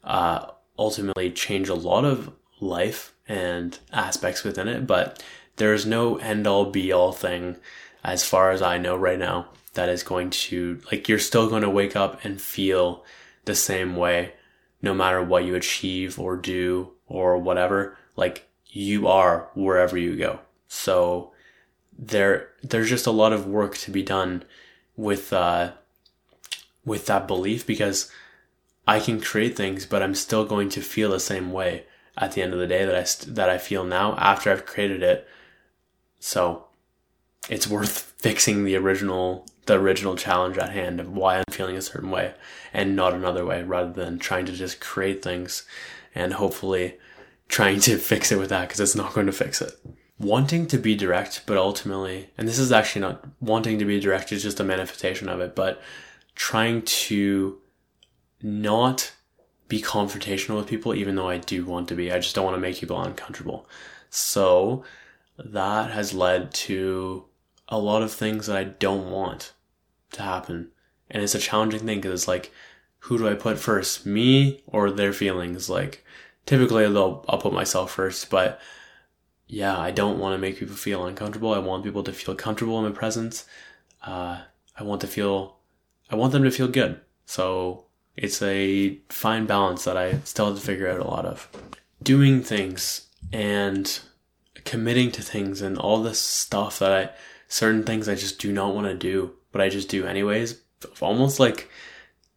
uh, 0.03 0.47
ultimately 0.79 1.29
change 1.29 1.67
a 1.67 1.75
lot 1.75 2.05
of 2.05 2.33
life 2.61 3.13
and 3.27 3.77
aspects 3.91 4.43
within 4.43 4.67
it. 4.67 4.87
But 4.87 5.21
there's 5.57 5.85
no 5.85 6.17
end 6.17 6.47
all 6.47 6.65
be 6.65 6.91
all 6.91 7.11
thing, 7.11 7.57
as 8.03 8.23
far 8.23 8.51
as 8.51 8.61
I 8.61 8.77
know 8.77 8.95
right 8.95 9.19
now, 9.19 9.47
that 9.73 9.89
is 9.89 10.03
going 10.03 10.29
to 10.29 10.81
like 10.91 11.09
you're 11.09 11.19
still 11.19 11.49
going 11.49 11.63
to 11.63 11.69
wake 11.69 11.95
up 11.95 12.23
and 12.23 12.39
feel 12.39 13.03
the 13.45 13.55
same 13.55 13.95
way 13.95 14.33
no 14.81 14.93
matter 14.93 15.21
what 15.21 15.43
you 15.43 15.55
achieve 15.55 16.19
or 16.19 16.37
do 16.37 16.91
or 17.07 17.37
whatever, 17.37 17.97
like 18.15 18.47
you 18.67 19.07
are 19.07 19.49
wherever 19.55 19.97
you 19.97 20.15
go. 20.15 20.39
So 20.67 21.31
there, 21.97 22.49
there's 22.61 22.89
just 22.89 23.07
a 23.07 23.11
lot 23.11 23.33
of 23.33 23.47
work 23.47 23.77
to 23.79 23.91
be 23.91 24.03
done 24.03 24.43
with, 24.95 25.33
uh, 25.33 25.71
with 26.85 27.05
that 27.07 27.27
belief 27.27 27.65
because 27.65 28.11
I 28.87 28.99
can 28.99 29.21
create 29.21 29.55
things, 29.55 29.85
but 29.85 30.03
I'm 30.03 30.15
still 30.15 30.45
going 30.45 30.69
to 30.69 30.81
feel 30.81 31.09
the 31.09 31.19
same 31.19 31.51
way 31.51 31.85
at 32.17 32.33
the 32.33 32.41
end 32.41 32.53
of 32.53 32.59
the 32.59 32.67
day 32.67 32.85
that 32.85 32.95
I, 32.95 33.31
that 33.31 33.49
I 33.49 33.57
feel 33.57 33.83
now 33.83 34.15
after 34.17 34.51
I've 34.51 34.65
created 34.65 35.01
it. 35.01 35.27
So 36.25 36.65
it's 37.49 37.67
worth 37.67 38.15
fixing 38.17 38.63
the 38.63 38.75
original 38.77 39.45
the 39.67 39.75
original 39.75 40.15
challenge 40.15 40.57
at 40.57 40.71
hand 40.71 40.99
of 40.99 41.15
why 41.15 41.37
I'm 41.37 41.43
feeling 41.51 41.77
a 41.77 41.83
certain 41.83 42.09
way 42.09 42.33
and 42.73 42.95
not 42.95 43.13
another 43.13 43.45
way 43.45 43.61
rather 43.61 43.93
than 43.93 44.17
trying 44.17 44.47
to 44.47 44.51
just 44.51 44.81
create 44.81 45.21
things 45.21 45.67
and 46.15 46.33
hopefully 46.33 46.97
trying 47.47 47.79
to 47.81 47.97
fix 48.11 48.31
it 48.31 48.39
with 48.39 48.49
that 48.49 48.67
because 48.67 48.79
it's 48.79 48.95
not 48.95 49.13
going 49.13 49.27
to 49.27 49.31
fix 49.31 49.61
it. 49.61 49.73
Wanting 50.17 50.65
to 50.67 50.79
be 50.79 50.95
direct, 50.95 51.43
but 51.45 51.57
ultimately, 51.57 52.31
and 52.39 52.47
this 52.47 52.57
is 52.57 52.71
actually 52.71 53.01
not 53.01 53.23
wanting 53.39 53.77
to 53.77 53.85
be 53.85 53.99
direct 53.99 54.31
is 54.31 54.41
just 54.41 54.59
a 54.59 54.63
manifestation 54.63 55.29
of 55.29 55.39
it, 55.41 55.55
but 55.55 55.79
trying 56.33 56.81
to 56.81 57.59
not 58.41 59.13
be 59.67 59.79
confrontational 59.79 60.57
with 60.57 60.67
people, 60.67 60.95
even 60.95 61.15
though 61.15 61.29
I 61.29 61.37
do 61.37 61.65
want 61.65 61.87
to 61.89 61.95
be. 61.95 62.11
I 62.11 62.17
just 62.17 62.33
don't 62.33 62.45
want 62.45 62.55
to 62.55 62.61
make 62.61 62.77
people 62.77 62.99
uncomfortable. 62.99 63.67
So 64.09 64.83
that 65.37 65.91
has 65.91 66.13
led 66.13 66.53
to 66.53 67.25
a 67.67 67.77
lot 67.77 68.01
of 68.01 68.11
things 68.11 68.47
that 68.47 68.57
I 68.57 68.63
don't 68.63 69.09
want 69.09 69.53
to 70.11 70.21
happen. 70.21 70.69
And 71.09 71.23
it's 71.23 71.35
a 71.35 71.39
challenging 71.39 71.85
thing 71.85 71.99
because 71.99 72.21
it's 72.21 72.27
like, 72.27 72.51
who 72.99 73.17
do 73.17 73.27
I 73.27 73.35
put 73.35 73.59
first, 73.59 74.05
me 74.05 74.63
or 74.65 74.89
their 74.89 75.13
feelings? 75.13 75.69
Like, 75.69 76.03
typically 76.45 76.85
I'll, 76.85 77.25
I'll 77.27 77.39
put 77.39 77.53
myself 77.53 77.91
first, 77.91 78.29
but 78.29 78.59
yeah, 79.47 79.77
I 79.77 79.91
don't 79.91 80.19
want 80.19 80.33
to 80.33 80.39
make 80.39 80.57
people 80.57 80.75
feel 80.75 81.05
uncomfortable. 81.05 81.53
I 81.53 81.59
want 81.59 81.83
people 81.83 82.03
to 82.03 82.13
feel 82.13 82.35
comfortable 82.35 82.79
in 82.79 82.91
my 82.91 82.97
presence. 82.97 83.45
Uh, 84.03 84.41
I 84.77 84.83
want 84.83 85.01
to 85.01 85.07
feel, 85.07 85.57
I 86.09 86.15
want 86.15 86.33
them 86.33 86.43
to 86.43 86.51
feel 86.51 86.67
good. 86.67 86.99
So 87.25 87.85
it's 88.15 88.41
a 88.41 88.99
fine 89.09 89.45
balance 89.45 89.83
that 89.83 89.97
I 89.97 90.19
still 90.19 90.47
have 90.47 90.55
to 90.55 90.61
figure 90.61 90.89
out 90.89 90.99
a 90.99 91.07
lot 91.07 91.25
of. 91.25 91.47
Doing 92.01 92.41
things 92.41 93.07
and 93.31 93.99
committing 94.65 95.11
to 95.11 95.21
things 95.21 95.61
and 95.61 95.77
all 95.77 96.01
this 96.01 96.19
stuff 96.19 96.79
that 96.79 96.91
I, 96.91 97.09
certain 97.47 97.83
things 97.83 98.09
I 98.09 98.15
just 98.15 98.39
do 98.39 98.51
not 98.51 98.75
want 98.75 98.87
to 98.87 98.95
do 98.95 99.35
but 99.55 99.61
I 99.61 99.69
just 99.69 99.87
do 99.87 100.05
anyways, 100.05 100.59
almost 100.99 101.39
like 101.39 101.69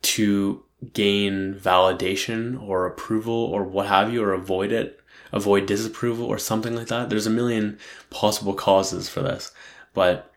to 0.02 0.62
gain 0.92 1.52
validation 1.56 2.62
or 2.62 2.86
approval 2.86 3.34
or 3.34 3.64
what 3.64 3.88
have 3.88 4.12
you, 4.12 4.22
or 4.22 4.32
avoid 4.32 4.70
it, 4.70 5.00
avoid 5.32 5.66
disapproval 5.66 6.26
or 6.26 6.38
something 6.38 6.76
like 6.76 6.86
that. 6.86 7.10
There's 7.10 7.26
a 7.26 7.30
million 7.30 7.76
possible 8.10 8.54
causes 8.54 9.08
for 9.08 9.20
this, 9.20 9.50
but 9.94 10.32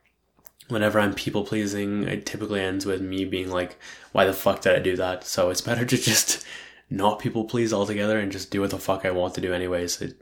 whenever 0.69 0.99
I'm 0.99 1.13
people 1.13 1.45
pleasing, 1.45 2.01
it 2.01 2.25
typically 2.25 2.61
ends 2.61 2.87
with 2.87 2.99
me 2.99 3.25
being 3.25 3.51
like, 3.51 3.77
why 4.11 4.25
the 4.25 4.33
fuck 4.33 4.61
did 4.61 4.75
I 4.75 4.79
do 4.79 4.95
that? 4.95 5.23
So 5.23 5.51
it's 5.51 5.61
better 5.69 5.85
to 5.85 5.97
just 5.97 6.43
not 6.89 7.19
people 7.19 7.43
please 7.43 7.71
altogether 7.71 8.17
and 8.17 8.31
just 8.31 8.49
do 8.49 8.61
what 8.61 8.71
the 8.71 8.79
fuck 8.79 9.05
I 9.05 9.11
want 9.11 9.35
to 9.35 9.41
do 9.41 9.53
anyways. 9.53 10.01
It, 10.01 10.19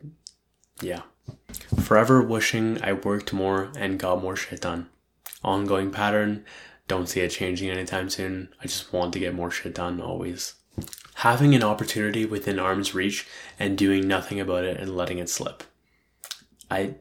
yeah. 0.82 1.04
Forever 1.84 2.22
wishing 2.22 2.82
I 2.84 2.94
worked 2.94 3.34
more 3.34 3.72
and 3.78 4.00
got 4.00 4.22
more 4.22 4.36
shit 4.36 4.62
done 4.62 4.90
ongoing 5.44 5.92
pattern. 5.92 6.46
Don't 6.88 7.08
see 7.08 7.22
it 7.22 7.30
changing 7.30 7.70
anytime 7.70 8.10
soon. 8.10 8.50
I 8.60 8.64
just 8.64 8.92
want 8.92 9.14
to 9.14 9.20
get 9.20 9.36
more 9.36 9.52
shit 9.52 9.76
done 9.76 10.02
always. 10.02 10.56
Having 11.16 11.56
an 11.56 11.64
opportunity 11.64 12.26
within 12.26 12.60
arm's 12.60 12.96
reach 12.96 13.28
and 13.60 13.78
doing 13.78 14.08
nothing 14.08 14.40
about 14.40 14.64
it 14.64 14.80
and 14.80 14.96
letting 14.96 15.20
it 15.20 15.30
slip. 15.30 15.64
I 16.72 16.96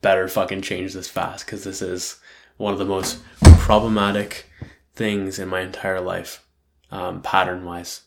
better 0.00 0.28
fucking 0.28 0.62
change 0.62 0.92
this 0.92 1.08
fast 1.08 1.44
because 1.44 1.64
this 1.64 1.82
is 1.82 2.18
one 2.56 2.72
of 2.72 2.78
the 2.78 2.84
most 2.84 3.22
problematic 3.58 4.46
things 4.94 5.38
in 5.38 5.48
my 5.48 5.60
entire 5.60 6.00
life, 6.00 6.44
um, 6.90 7.22
pattern 7.22 7.64
wise. 7.64 8.02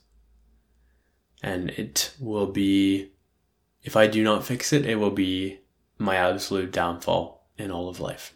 And 1.44 1.70
it 1.72 2.14
will 2.20 2.48
be, 2.48 3.12
if 3.84 3.96
I 3.96 4.08
do 4.08 4.24
not 4.24 4.46
fix 4.46 4.74
it, 4.74 4.86
it 4.86 4.96
will 4.96 5.12
be 5.12 5.61
my 6.02 6.16
absolute 6.16 6.72
downfall 6.72 7.48
in 7.58 7.72
all 7.72 7.88
of 7.88 8.00
life 8.00 8.34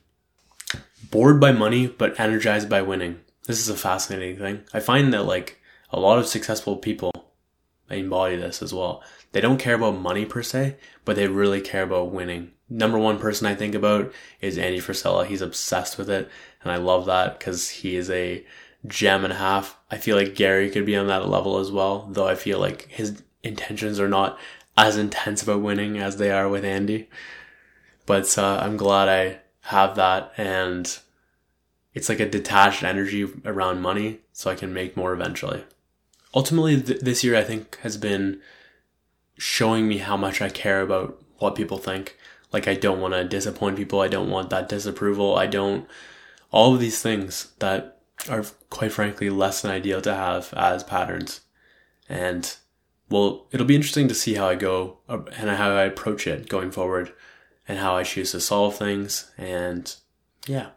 bored 1.12 1.39
by 1.39 1.51
money 1.51 1.88
but 1.88 2.19
energized 2.19 2.69
by 2.69 2.82
winning. 2.82 3.19
This 3.47 3.60
is 3.60 3.69
a 3.69 3.78
fascinating 3.78 4.38
thing. 4.38 4.63
I 4.73 4.80
find 4.80 5.13
that 5.13 5.23
like 5.23 5.62
a 5.91 5.99
lot 5.99 6.17
of 6.17 6.28
successful 6.28 6.78
people 6.78 7.12
embody 7.89 8.36
this 8.36 8.62
as 8.62 8.73
well. 8.73 9.04
They 9.32 9.41
don't 9.41 9.60
care 9.60 9.75
about 9.75 9.99
money 9.99 10.25
per 10.25 10.41
se, 10.41 10.78
but 11.04 11.15
they 11.15 11.28
really 11.28 11.62
care 11.62 11.84
about 11.84 12.12
winning. 12.12 12.51
Number 12.69 12.97
one 12.97 13.19
person 13.19 13.45
I 13.45 13.54
think 13.54 13.75
about 13.75 14.12
is 14.41 14.58
Andy 14.58 14.80
Frisella. 14.80 15.25
He's 15.25 15.41
obsessed 15.41 15.97
with 15.97 16.10
it, 16.10 16.30
and 16.63 16.71
I 16.71 16.78
love 16.78 17.06
that 17.06 17.38
because 17.38 17.69
he 17.69 17.95
is 17.95 18.10
a 18.10 18.43
gem 18.88 19.23
and 19.23 19.34
a 19.34 19.38
half. 19.38 19.78
I 19.91 19.97
feel 19.97 20.15
like 20.15 20.36
Gary 20.36 20.71
could 20.71 20.86
be 20.86 20.95
on 20.95 21.08
that 21.08 21.28
level 21.28 21.60
as 21.60 21.71
well, 21.71 22.10
though 22.12 22.28
I 22.28 22.36
feel 22.36 22.60
like 22.60 22.88
his 22.89 23.21
intentions 23.43 23.99
are 23.99 24.10
not 24.10 24.39
as 24.78 24.97
intense 24.97 25.43
about 25.43 25.62
winning 25.62 25.99
as 25.99 26.17
they 26.17 26.32
are 26.32 26.49
with 26.49 26.65
Andy. 26.65 27.08
But 28.06 28.38
uh, 28.38 28.60
I'm 28.62 28.78
glad 28.78 29.10
I 29.10 29.39
have 29.62 29.96
that 29.96 30.32
and 30.38 30.98
it's 31.94 32.10
like 32.10 32.20
a 32.20 32.30
detached 32.30 32.84
energy 32.84 33.28
around 33.46 33.82
money 33.82 34.20
so 34.34 34.52
I 34.52 34.56
can 34.56 34.74
make 34.74 34.98
more 34.98 35.13
eventually. 35.13 35.63
Ultimately, 36.34 36.82
th- 36.82 37.00
this 37.00 37.24
year 37.24 37.36
I 37.36 37.44
think 37.44 37.78
has 37.78 37.98
been 37.98 38.41
showing 39.38 39.88
me 39.88 40.00
how 40.00 40.18
much 40.18 40.41
I 40.41 40.50
care 40.50 40.82
about 40.82 41.24
what 41.39 41.56
people 41.56 41.78
think. 41.78 42.18
Like, 42.52 42.68
I 42.68 42.74
don't 42.74 43.02
want 43.02 43.13
to 43.13 43.24
disappoint 43.24 43.78
people. 43.78 44.02
I 44.02 44.08
don't 44.08 44.30
want 44.30 44.50
that 44.50 44.70
disapproval. 44.70 45.38
I 45.38 45.48
don't, 45.48 45.88
all 46.52 46.74
of 46.74 46.80
these 46.80 47.02
things 47.02 47.54
that 47.60 48.02
are 48.30 48.46
quite 48.70 48.91
frankly 48.91 49.30
less 49.30 49.62
than 49.62 49.72
ideal 49.72 50.02
to 50.02 50.13
have 50.13 50.54
as 50.54 50.84
patterns. 50.84 51.41
And 52.10 52.56
well, 53.10 53.48
it'll 53.52 53.65
be 53.65 53.76
interesting 53.76 54.08
to 54.10 54.15
see 54.15 54.36
how 54.36 54.50
I 54.50 54.56
go 54.56 55.00
and 55.08 55.50
how 55.50 55.76
I 55.76 55.84
approach 55.84 56.28
it 56.28 56.50
going 56.50 56.72
forward 56.72 57.13
and 57.67 57.80
how 57.80 57.95
I 57.95 58.04
choose 58.04 58.32
to 58.32 58.41
solve 58.41 58.78
things 58.78 59.32
and 59.38 59.93
yeah. 60.47 60.69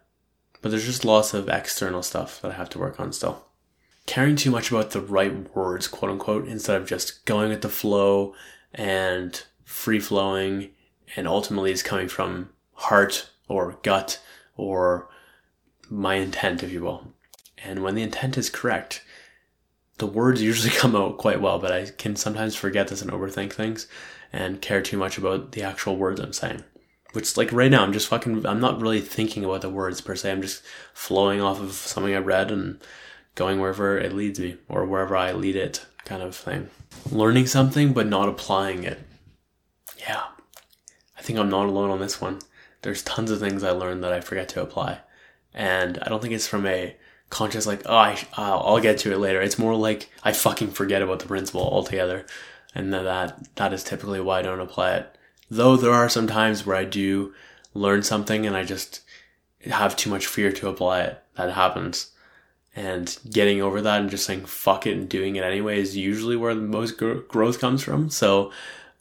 But 0.60 0.70
there's 0.70 0.86
just 0.86 1.04
lots 1.04 1.34
of 1.34 1.48
external 1.48 2.02
stuff 2.02 2.40
that 2.40 2.52
I 2.52 2.54
have 2.54 2.70
to 2.70 2.78
work 2.78 2.98
on 2.98 3.12
still. 3.12 3.44
Caring 4.06 4.36
too 4.36 4.50
much 4.50 4.70
about 4.70 4.90
the 4.90 5.00
right 5.00 5.54
words, 5.54 5.86
quote 5.86 6.10
unquote, 6.10 6.48
instead 6.48 6.80
of 6.80 6.88
just 6.88 7.24
going 7.26 7.50
with 7.50 7.62
the 7.62 7.68
flow 7.68 8.34
and 8.74 9.44
free 9.64 10.00
flowing 10.00 10.70
and 11.14 11.28
ultimately 11.28 11.70
is 11.70 11.82
coming 11.82 12.08
from 12.08 12.48
heart 12.72 13.30
or 13.48 13.78
gut 13.82 14.20
or 14.56 15.08
my 15.90 16.14
intent, 16.14 16.62
if 16.62 16.72
you 16.72 16.82
will. 16.82 17.12
And 17.62 17.82
when 17.82 17.94
the 17.94 18.02
intent 18.02 18.38
is 18.38 18.50
correct, 18.50 19.02
the 19.98 20.06
words 20.06 20.42
usually 20.42 20.70
come 20.76 20.96
out 20.96 21.18
quite 21.18 21.40
well, 21.40 21.58
but 21.58 21.72
I 21.72 21.86
can 21.86 22.16
sometimes 22.16 22.56
forget 22.56 22.88
this 22.88 23.02
and 23.02 23.10
overthink 23.10 23.52
things 23.52 23.86
and 24.32 24.60
care 24.60 24.82
too 24.82 24.96
much 24.96 25.18
about 25.18 25.52
the 25.52 25.62
actual 25.62 25.96
words 25.96 26.20
I'm 26.20 26.32
saying. 26.32 26.64
Which, 27.12 27.36
like 27.36 27.52
right 27.52 27.70
now, 27.70 27.82
I'm 27.82 27.92
just 27.92 28.08
fucking, 28.08 28.44
I'm 28.44 28.60
not 28.60 28.80
really 28.80 29.00
thinking 29.00 29.44
about 29.44 29.62
the 29.62 29.70
words 29.70 30.00
per 30.00 30.14
se. 30.14 30.30
I'm 30.30 30.42
just 30.42 30.62
flowing 30.92 31.40
off 31.40 31.60
of 31.60 31.72
something 31.72 32.14
I 32.14 32.18
read 32.18 32.50
and 32.50 32.80
going 33.34 33.60
wherever 33.60 33.98
it 33.98 34.12
leads 34.12 34.38
me 34.38 34.56
or 34.68 34.84
wherever 34.84 35.16
I 35.16 35.32
lead 35.32 35.56
it 35.56 35.86
kind 36.04 36.22
of 36.22 36.36
thing. 36.36 36.68
Learning 37.10 37.46
something 37.46 37.92
but 37.92 38.06
not 38.06 38.28
applying 38.28 38.84
it. 38.84 39.00
Yeah. 39.98 40.24
I 41.16 41.22
think 41.22 41.38
I'm 41.38 41.50
not 41.50 41.66
alone 41.66 41.90
on 41.90 42.00
this 42.00 42.20
one. 42.20 42.40
There's 42.82 43.02
tons 43.02 43.30
of 43.30 43.40
things 43.40 43.64
I 43.64 43.70
learned 43.70 44.04
that 44.04 44.12
I 44.12 44.20
forget 44.20 44.48
to 44.50 44.62
apply. 44.62 45.00
And 45.54 45.98
I 46.02 46.08
don't 46.08 46.20
think 46.20 46.34
it's 46.34 46.46
from 46.46 46.66
a 46.66 46.96
conscious 47.30 47.66
like, 47.66 47.82
oh, 47.86 47.96
I, 47.96 48.12
uh, 48.36 48.58
I'll 48.58 48.80
get 48.80 48.98
to 48.98 49.12
it 49.12 49.18
later. 49.18 49.40
It's 49.40 49.58
more 49.58 49.74
like 49.74 50.10
I 50.22 50.32
fucking 50.32 50.70
forget 50.70 51.02
about 51.02 51.20
the 51.20 51.26
principle 51.26 51.62
altogether. 51.62 52.26
And 52.74 52.92
that, 52.92 53.54
that 53.56 53.72
is 53.72 53.82
typically 53.82 54.20
why 54.20 54.38
I 54.38 54.42
don't 54.42 54.60
apply 54.60 54.96
it. 54.96 55.17
Though 55.50 55.76
there 55.76 55.92
are 55.92 56.08
some 56.08 56.26
times 56.26 56.66
where 56.66 56.76
I 56.76 56.84
do 56.84 57.32
learn 57.74 58.02
something 58.02 58.46
and 58.46 58.56
I 58.56 58.64
just 58.64 59.00
have 59.64 59.96
too 59.96 60.10
much 60.10 60.26
fear 60.26 60.52
to 60.52 60.68
apply 60.68 61.02
it. 61.02 61.22
That 61.36 61.52
happens. 61.52 62.12
And 62.76 63.16
getting 63.30 63.60
over 63.60 63.80
that 63.80 64.00
and 64.00 64.10
just 64.10 64.26
saying 64.26 64.44
fuck 64.44 64.86
it 64.86 64.96
and 64.96 65.08
doing 65.08 65.36
it 65.36 65.44
anyway 65.44 65.80
is 65.80 65.96
usually 65.96 66.36
where 66.36 66.54
the 66.54 66.60
most 66.60 66.96
growth 66.98 67.60
comes 67.60 67.82
from. 67.82 68.10
So 68.10 68.52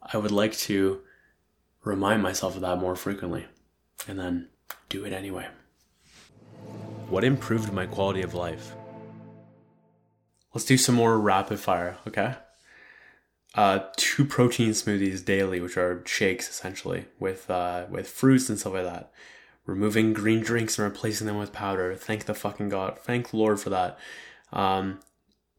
I 0.01 0.17
would 0.17 0.31
like 0.31 0.55
to 0.59 1.01
remind 1.83 2.23
myself 2.23 2.55
of 2.55 2.61
that 2.61 2.79
more 2.79 2.95
frequently 2.95 3.45
and 4.07 4.19
then 4.19 4.47
do 4.89 5.05
it 5.05 5.13
anyway. 5.13 5.47
What 7.09 7.23
improved 7.23 7.71
my 7.71 7.85
quality 7.85 8.21
of 8.21 8.33
life? 8.33 8.73
Let's 10.53 10.65
do 10.65 10.77
some 10.77 10.95
more 10.95 11.19
rapid 11.19 11.59
fire, 11.59 11.97
okay? 12.07 12.35
Uh, 13.57 13.79
two 13.97 14.23
protein 14.23 14.69
smoothies 14.69 15.25
daily, 15.25 15.59
which 15.59 15.77
are 15.77 16.03
shakes 16.05 16.47
essentially 16.47 17.05
with 17.19 17.49
uh, 17.49 17.85
with 17.89 18.07
fruits 18.07 18.49
and 18.49 18.59
stuff 18.59 18.73
like 18.73 18.83
that. 18.83 19.11
Removing 19.65 20.13
green 20.13 20.41
drinks 20.41 20.77
and 20.77 20.87
replacing 20.87 21.27
them 21.27 21.37
with 21.37 21.51
powder. 21.51 21.95
Thank 21.95 22.25
the 22.25 22.33
fucking 22.33 22.69
god. 22.69 22.99
Thank 22.99 23.33
Lord 23.33 23.59
for 23.59 23.71
that. 23.71 23.97
Um, 24.53 24.99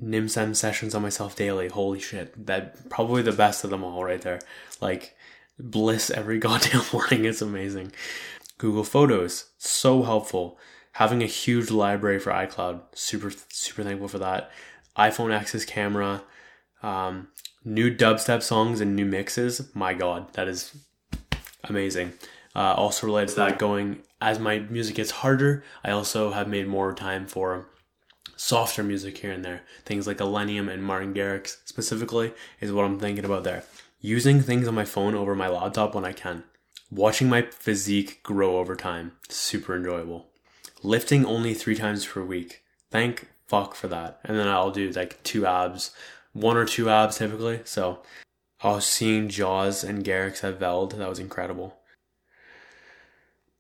Nimsem 0.01 0.55
sessions 0.55 0.95
on 0.95 1.03
myself 1.03 1.35
daily. 1.35 1.69
Holy 1.69 1.99
shit, 1.99 2.47
that 2.47 2.89
probably 2.89 3.21
the 3.21 3.33
best 3.33 3.65
of 3.65 3.71
them 3.71 3.83
all 3.83 4.05
right 4.05 4.23
there. 4.23 4.41
Like 4.81 5.17
bliss 5.59 6.09
every 6.09 6.39
goddamn 6.47 6.85
morning. 6.93 7.25
It's 7.25 7.43
amazing. 7.43 7.93
Google 8.59 8.85
Photos, 8.85 9.51
so 9.59 10.03
helpful 10.05 10.59
having 10.93 11.23
a 11.23 11.27
huge 11.27 11.71
library 11.71 12.19
for 12.19 12.33
iCloud. 12.33 12.81
Super, 12.93 13.31
super 13.51 13.85
thankful 13.85 14.09
for 14.09 14.19
that. 14.19 14.51
iPhone 14.97 15.31
XS 15.31 15.65
camera, 15.65 16.23
um, 16.83 17.29
new 17.69 17.95
dubstep 17.95 18.43
songs 18.43 18.81
and 18.81 18.97
new 18.97 19.05
mixes. 19.05 19.75
My 19.75 19.95
God, 19.95 20.33
that 20.35 20.49
is 20.49 20.77
amazing. 21.65 22.13
Uh, 22.55 22.75
also 22.75 23.07
related 23.07 23.31
to 23.31 23.37
that, 23.37 23.59
going 23.59 24.03
as 24.21 24.39
my 24.39 24.61
music 24.61 24.97
gets 24.97 25.11
harder, 25.11 25.63
I 25.85 25.91
also 25.91 26.33
have 26.33 26.49
made 26.49 26.67
more 26.67 26.95
time 26.95 27.27
for 27.27 27.69
softer 28.37 28.83
music 28.83 29.19
here 29.19 29.33
and 29.33 29.45
there. 29.45 29.63
Things 29.85 30.07
like 30.07 30.19
Illenium 30.19 30.73
and 30.73 30.83
Martin 30.83 31.15
Garrix 31.15 31.57
specifically 31.67 32.33
is 32.61 32.73
what 32.73 32.85
I'm 32.85 32.99
thinking 32.99 33.25
about 33.25 33.45
there. 33.45 33.65
Using 34.01 34.41
things 34.41 34.67
on 34.67 34.75
my 34.75 34.85
phone 34.85 35.15
over 35.15 35.35
my 35.35 35.49
laptop 35.49 35.95
when 35.95 36.05
I 36.05 36.13
can. 36.13 36.45
Watching 36.91 37.29
my 37.29 37.43
physique 37.43 38.23
grow 38.23 38.57
over 38.57 38.75
time. 38.75 39.13
Super 39.29 39.77
enjoyable 39.77 40.29
lifting 40.83 41.25
only 41.25 41.55
three 41.55 41.75
times 41.75 42.07
per 42.07 42.23
week. 42.23 42.63
Thank 42.91 43.29
fuck 43.47 43.75
for 43.75 43.89
that. 43.89 44.21
And 44.25 44.39
then 44.39 44.49
I'll 44.49 44.71
do 44.71 44.91
like 44.91 45.23
two 45.23 45.47
abs, 45.47 45.91
one 46.41 46.57
or 46.57 46.65
two 46.65 46.89
abs 46.89 47.19
typically. 47.19 47.61
So 47.65 48.01
I 48.61 48.73
was 48.73 48.87
seeing 48.87 49.29
Jauz 49.29 49.85
and 49.85 50.05
Garrix 50.05 50.43
at 50.45 50.59
Veld. 50.59 50.93
That 50.93 51.09
was 51.09 51.19
incredible. 51.19 51.77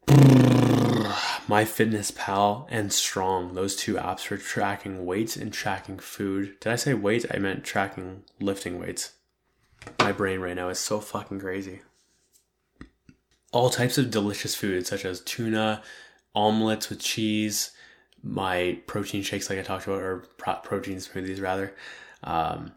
My 1.48 1.64
Fitness 1.64 2.10
Pal 2.10 2.66
and 2.70 2.92
Strong, 2.92 3.54
those 3.54 3.76
two 3.76 3.94
apps 3.94 4.26
for 4.26 4.36
tracking 4.36 5.06
weights 5.06 5.36
and 5.36 5.52
tracking 5.52 5.98
food. 5.98 6.58
Did 6.60 6.72
I 6.72 6.76
say 6.76 6.94
weights? 6.94 7.26
I 7.32 7.38
meant 7.38 7.64
tracking 7.64 8.24
lifting 8.40 8.78
weights. 8.78 9.12
My 10.00 10.12
brain 10.12 10.40
right 10.40 10.56
now 10.56 10.68
is 10.68 10.78
so 10.78 11.00
fucking 11.00 11.40
crazy. 11.40 11.80
All 13.52 13.70
types 13.70 13.96
of 13.96 14.10
delicious 14.10 14.54
food, 14.54 14.86
such 14.86 15.04
as 15.06 15.20
tuna, 15.20 15.82
omelets 16.34 16.90
with 16.90 17.00
cheese, 17.00 17.70
my 18.22 18.78
protein 18.86 19.22
shakes, 19.22 19.48
like 19.48 19.58
I 19.58 19.62
talked 19.62 19.86
about, 19.86 20.02
or 20.02 20.24
protein 20.62 20.98
smoothies 20.98 21.40
rather. 21.40 21.72
Um, 22.22 22.72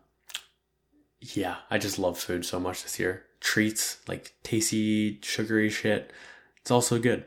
yeah, 1.20 1.58
I 1.70 1.78
just 1.78 2.00
love 2.00 2.18
food 2.18 2.46
so 2.46 2.60
much 2.60 2.84
this 2.84 3.00
year. 3.00 3.24
Treats, 3.40 3.98
like 4.08 4.34
tasty, 4.44 5.20
sugary 5.22 5.70
shit. 5.70 6.12
It's 6.58 6.72
also 6.72 7.00
good. 7.00 7.26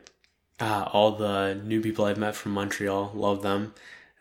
Uh, 0.59 0.87
all 0.91 1.11
the 1.11 1.59
new 1.63 1.81
people 1.81 2.05
I've 2.05 2.17
met 2.17 2.35
from 2.35 2.53
Montreal, 2.53 3.11
love 3.13 3.41
them. 3.41 3.73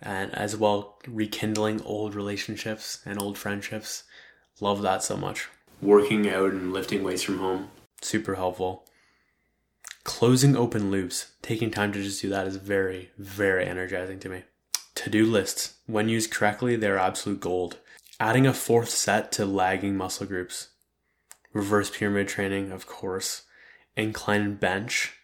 And 0.02 0.35
as 0.35 0.57
well, 0.57 0.98
rekindling 1.07 1.83
old 1.83 2.14
relationships 2.14 3.00
and 3.07 3.20
old 3.20 3.38
friendships. 3.38 4.04
Love 4.61 4.83
that 4.83 5.02
so 5.02 5.16
much. 5.16 5.48
Working 5.80 6.28
out 6.28 6.52
and 6.52 6.72
lifting 6.72 7.02
weights 7.02 7.22
from 7.22 7.38
home, 7.38 7.70
super 8.00 8.35
helpful 8.35 8.85
closing 10.04 10.54
open 10.54 10.90
loops, 10.90 11.33
taking 11.42 11.70
time 11.70 11.92
to 11.92 12.02
just 12.02 12.22
do 12.22 12.28
that 12.28 12.46
is 12.46 12.57
very, 12.57 13.11
very 13.18 13.66
energizing 13.66 14.20
to 14.20 14.28
me. 14.28 14.42
To 14.96 15.11
do 15.11 15.26
lists, 15.26 15.74
when 15.87 16.09
used 16.09 16.30
correctly, 16.30 16.76
they're 16.76 16.98
absolute 16.98 17.40
gold. 17.40 17.78
Adding 18.20 18.46
a 18.46 18.55
fourth 18.55 18.90
set 18.90 19.33
to 19.33 19.46
lagging 19.46 19.96
muscle 19.96 20.27
groups. 20.27 20.68
Reverse 21.53 21.90
pyramid 21.90 22.29
training, 22.29 22.72
of 22.72 22.87
course. 22.87 23.42
Incline 23.96 24.55
bench. 24.55 25.14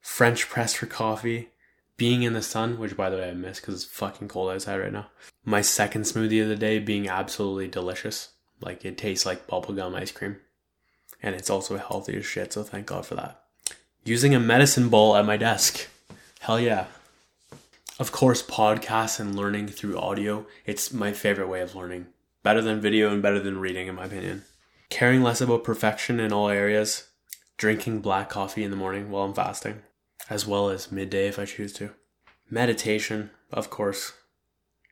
French 0.00 0.48
press 0.48 0.74
for 0.74 0.86
coffee. 0.86 1.50
Being 1.96 2.22
in 2.22 2.32
the 2.32 2.42
sun, 2.42 2.78
which 2.78 2.96
by 2.96 3.10
the 3.10 3.16
way 3.16 3.30
I 3.30 3.34
miss 3.34 3.60
because 3.60 3.74
it's 3.74 3.84
fucking 3.84 4.28
cold 4.28 4.50
outside 4.50 4.78
right 4.78 4.92
now. 4.92 5.08
My 5.44 5.62
second 5.62 6.02
smoothie 6.02 6.42
of 6.42 6.48
the 6.48 6.56
day 6.56 6.78
being 6.78 7.08
absolutely 7.08 7.68
delicious. 7.68 8.30
Like 8.60 8.84
it 8.84 8.96
tastes 8.96 9.26
like 9.26 9.46
bubblegum 9.46 9.94
ice 9.94 10.12
cream. 10.12 10.36
And 11.22 11.34
it's 11.34 11.50
also 11.50 11.76
healthy 11.76 12.16
as 12.16 12.26
shit, 12.26 12.52
so 12.52 12.62
thank 12.62 12.86
God 12.86 13.04
for 13.04 13.16
that 13.16 13.42
using 14.08 14.34
a 14.34 14.40
medicine 14.40 14.88
ball 14.88 15.16
at 15.16 15.26
my 15.26 15.36
desk. 15.36 15.86
Hell 16.40 16.58
yeah. 16.58 16.86
Of 17.98 18.12
course, 18.12 18.44
podcasts 18.44 19.18
and 19.18 19.34
learning 19.34 19.68
through 19.68 19.98
audio, 19.98 20.46
it's 20.64 20.92
my 20.92 21.12
favorite 21.12 21.48
way 21.48 21.60
of 21.62 21.74
learning. 21.74 22.06
Better 22.44 22.62
than 22.62 22.80
video 22.80 23.12
and 23.12 23.20
better 23.20 23.40
than 23.40 23.58
reading, 23.58 23.88
in 23.88 23.96
my 23.96 24.04
opinion. 24.04 24.44
Caring 24.88 25.24
less 25.24 25.40
about 25.40 25.64
perfection 25.64 26.20
in 26.20 26.32
all 26.32 26.48
areas. 26.48 27.08
Drinking 27.56 28.00
black 28.00 28.28
coffee 28.28 28.62
in 28.62 28.70
the 28.70 28.76
morning 28.76 29.10
while 29.10 29.24
I'm 29.24 29.34
fasting, 29.34 29.82
as 30.30 30.46
well 30.46 30.68
as 30.68 30.92
midday 30.92 31.26
if 31.26 31.40
I 31.40 31.44
choose 31.44 31.72
to. 31.74 31.90
Meditation, 32.48 33.30
of 33.52 33.68
course. 33.68 34.12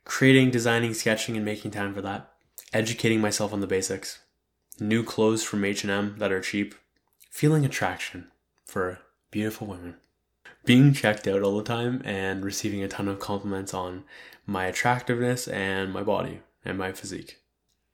Creating, 0.03 0.51
designing, 0.51 0.93
sketching, 0.93 1.37
and 1.37 1.45
making 1.45 1.71
time 1.71 1.93
for 1.93 2.01
that. 2.01 2.33
Educating 2.73 3.21
myself 3.21 3.53
on 3.53 3.61
the 3.61 3.67
basics. 3.67 4.19
New 4.81 5.01
clothes 5.01 5.45
from 5.45 5.63
H&M 5.63 6.15
that 6.17 6.33
are 6.33 6.41
cheap. 6.41 6.75
Feeling 7.31 7.63
attraction 7.63 8.31
for 8.65 8.99
beautiful 9.31 9.65
women. 9.65 9.95
Being 10.67 10.91
checked 10.91 11.29
out 11.29 11.43
all 11.43 11.55
the 11.55 11.63
time 11.63 12.01
and 12.03 12.43
receiving 12.43 12.83
a 12.83 12.89
ton 12.89 13.07
of 13.07 13.21
compliments 13.21 13.73
on 13.73 14.03
my 14.45 14.65
attractiveness 14.65 15.47
and 15.47 15.93
my 15.93 16.03
body 16.03 16.41
and 16.65 16.77
my 16.77 16.91
physique. 16.91 17.37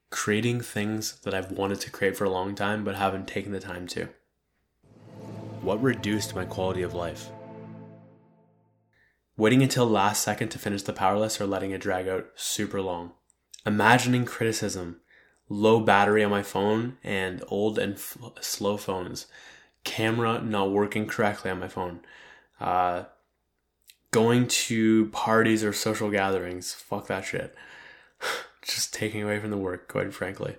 Creating 0.10 0.60
things 0.60 1.20
that 1.20 1.36
I've 1.36 1.52
wanted 1.52 1.80
to 1.82 1.92
create 1.92 2.18
for 2.18 2.24
a 2.24 2.32
long 2.32 2.56
time 2.56 2.84
but 2.84 2.96
haven't 2.96 3.28
taken 3.28 3.52
the 3.52 3.60
time 3.60 3.86
to. 3.90 4.10
What 5.62 5.84
reduced 5.84 6.34
my 6.34 6.46
quality 6.46 6.82
of 6.82 6.96
life? 6.96 7.30
Waiting 9.38 9.62
until 9.62 9.86
last 9.86 10.24
second 10.24 10.50
to 10.50 10.58
finish 10.58 10.82
the 10.82 10.94
power 10.94 11.20
list 11.20 11.40
or 11.40 11.46
letting 11.46 11.70
it 11.70 11.82
drag 11.82 12.08
out 12.08 12.30
super 12.34 12.82
long. 12.82 13.12
Imagining 13.68 14.26
criticism, 14.26 15.00
low 15.48 15.80
battery 15.80 16.24
on 16.24 16.32
my 16.32 16.42
phone, 16.42 16.98
and 17.04 17.44
old 17.50 17.78
and 17.78 17.94
f- 17.94 18.18
slow 18.42 18.78
phones 18.78 19.28
camera 19.84 20.42
not 20.42 20.72
working 20.72 21.06
correctly 21.06 21.52
on 21.52 21.60
my 21.60 21.68
phone, 21.68 22.00
uh, 22.60 23.04
going 24.12 24.48
to 24.48 25.08
parties 25.08 25.64
or 25.64 25.74
social 25.74 26.10
gatherings, 26.10 26.74
fuck 26.74 27.08
that 27.08 27.26
shit. 27.26 27.56
Just 28.62 28.94
taking 28.94 29.24
away 29.24 29.40
from 29.40 29.50
the 29.52 29.58
work, 29.58 29.90
quite 29.90 30.14
frankly. 30.14 30.56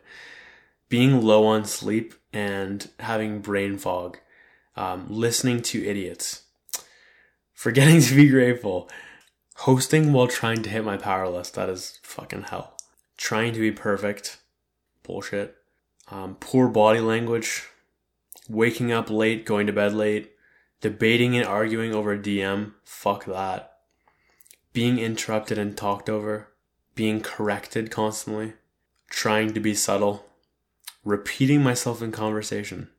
Being 0.91 1.23
low 1.23 1.47
on 1.47 1.65
sleep 1.65 2.15
and 2.33 2.91
having 3.01 3.41
brain 3.41 3.79
fog, 3.79 4.19
um, 4.77 5.07
listening 5.09 5.63
to 5.63 5.85
idiots. 5.85 6.43
Forgetting 7.55 8.01
to 8.03 8.15
be 8.15 8.29
grateful. 8.29 8.91
Hosting 9.59 10.13
while 10.13 10.27
trying 10.27 10.63
to 10.65 10.71
hit 10.71 10.85
my 10.85 10.97
power 10.97 11.29
list. 11.29 11.55
That 11.55 11.71
is 11.71 12.01
fucking 12.03 12.43
hell. 12.43 12.77
Trying 13.17 13.55
to 13.55 13.61
be 13.61 13.71
perfect. 13.71 14.39
Bullshit. 15.05 15.57
Um, 16.11 16.37
poor 16.41 16.69
body 16.69 17.01
language. 17.01 17.69
Waking 18.49 18.93
up 18.93 19.09
late, 19.09 19.47
going 19.47 19.67
to 19.67 19.73
bed 19.73 19.95
late. 19.95 20.34
Debating 20.85 21.35
and 21.35 21.47
arguing 21.47 21.95
over 21.95 22.15
DM. 22.15 22.75
Fuck 22.85 23.25
that. 23.25 23.79
Being 24.75 24.99
interrupted 24.99 25.57
and 25.57 25.75
talked 25.75 26.11
over. 26.11 26.49
Being 26.95 27.23
corrected 27.23 27.91
constantly. 27.91 28.53
Trying 29.09 29.55
to 29.55 29.61
be 29.61 29.73
subtle. 29.73 30.27
Repeating 31.03 31.63
myself 31.63 32.03
in 32.03 32.13
conversation. 32.13 32.91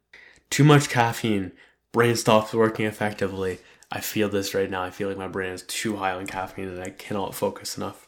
Too 0.50 0.64
much 0.64 0.90
caffeine. 0.90 1.52
Brain 1.92 2.16
stops 2.16 2.56
working 2.56 2.88
effectively 2.88 3.60
I 3.92 4.00
feel 4.00 4.30
this 4.30 4.56
right 4.56 4.68
now. 4.68 4.82
I 4.82 4.90
feel 4.90 5.08
like 5.08 5.20
my 5.20 5.28
brain 5.28 5.52
is 5.52 5.62
too 5.62 5.98
high 5.98 6.14
on 6.14 6.26
caffeine 6.26 6.70
and 6.70 6.82
I 6.82 6.90
cannot 6.90 7.36
focus 7.36 7.78
enough. 7.78 8.08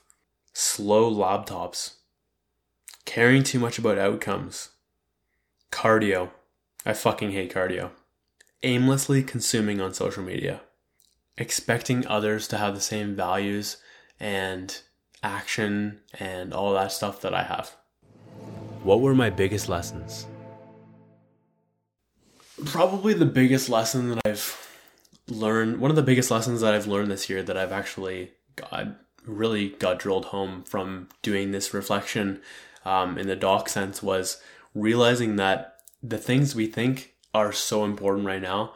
Slow 0.53 1.13
laptops. 1.13 1.97
Caring 3.05 3.43
too 3.43 3.59
much 3.59 3.77
about 3.77 3.99
outcomes. 3.99 4.69
Cardio. 5.71 6.31
I 6.83 6.93
fucking 6.93 7.29
hate 7.29 7.53
cardio. 7.53 7.91
Aimlessly 8.63 9.23
consuming 9.23 9.79
on 9.81 9.93
social 9.93 10.23
media. 10.23 10.61
Expecting 11.37 12.07
others 12.07 12.47
to 12.47 12.57
have 12.57 12.73
the 12.73 12.81
same 12.81 13.15
values 13.15 13.77
and 14.19 14.81
action 15.21 16.01
and 16.19 16.53
all 16.53 16.73
that 16.73 16.91
stuff 16.91 17.21
that 17.21 17.33
I 17.33 17.43
have. 17.43 17.75
What 18.83 19.01
were 19.01 19.15
my 19.15 19.29
biggest 19.29 19.69
lessons? 19.69 20.25
Probably 22.65 23.13
the 23.13 23.25
biggest 23.25 23.69
lesson 23.69 24.09
that 24.09 24.21
I've 24.25 24.67
learned 25.29 25.79
one 25.79 25.91
of 25.91 25.95
the 25.95 26.03
biggest 26.03 26.31
lessons 26.31 26.61
that 26.61 26.73
I've 26.73 26.87
learned 26.87 27.11
this 27.11 27.29
year 27.29 27.43
that 27.43 27.57
I've 27.57 27.71
actually 27.71 28.31
got 28.55 28.87
really 29.25 29.69
got 29.69 29.99
drilled 29.99 30.25
home 30.25 30.63
from 30.63 31.09
doing 31.21 31.51
this 31.51 31.73
reflection 31.73 32.41
um, 32.85 33.17
in 33.17 33.27
the 33.27 33.35
doc 33.35 33.67
sense 33.67 34.01
was 34.01 34.41
realizing 34.73 35.35
that 35.35 35.75
the 36.01 36.17
things 36.17 36.55
we 36.55 36.67
think 36.67 37.13
are 37.37 37.53
so 37.53 37.85
important 37.85 38.25
right 38.25 38.41
now 38.41 38.73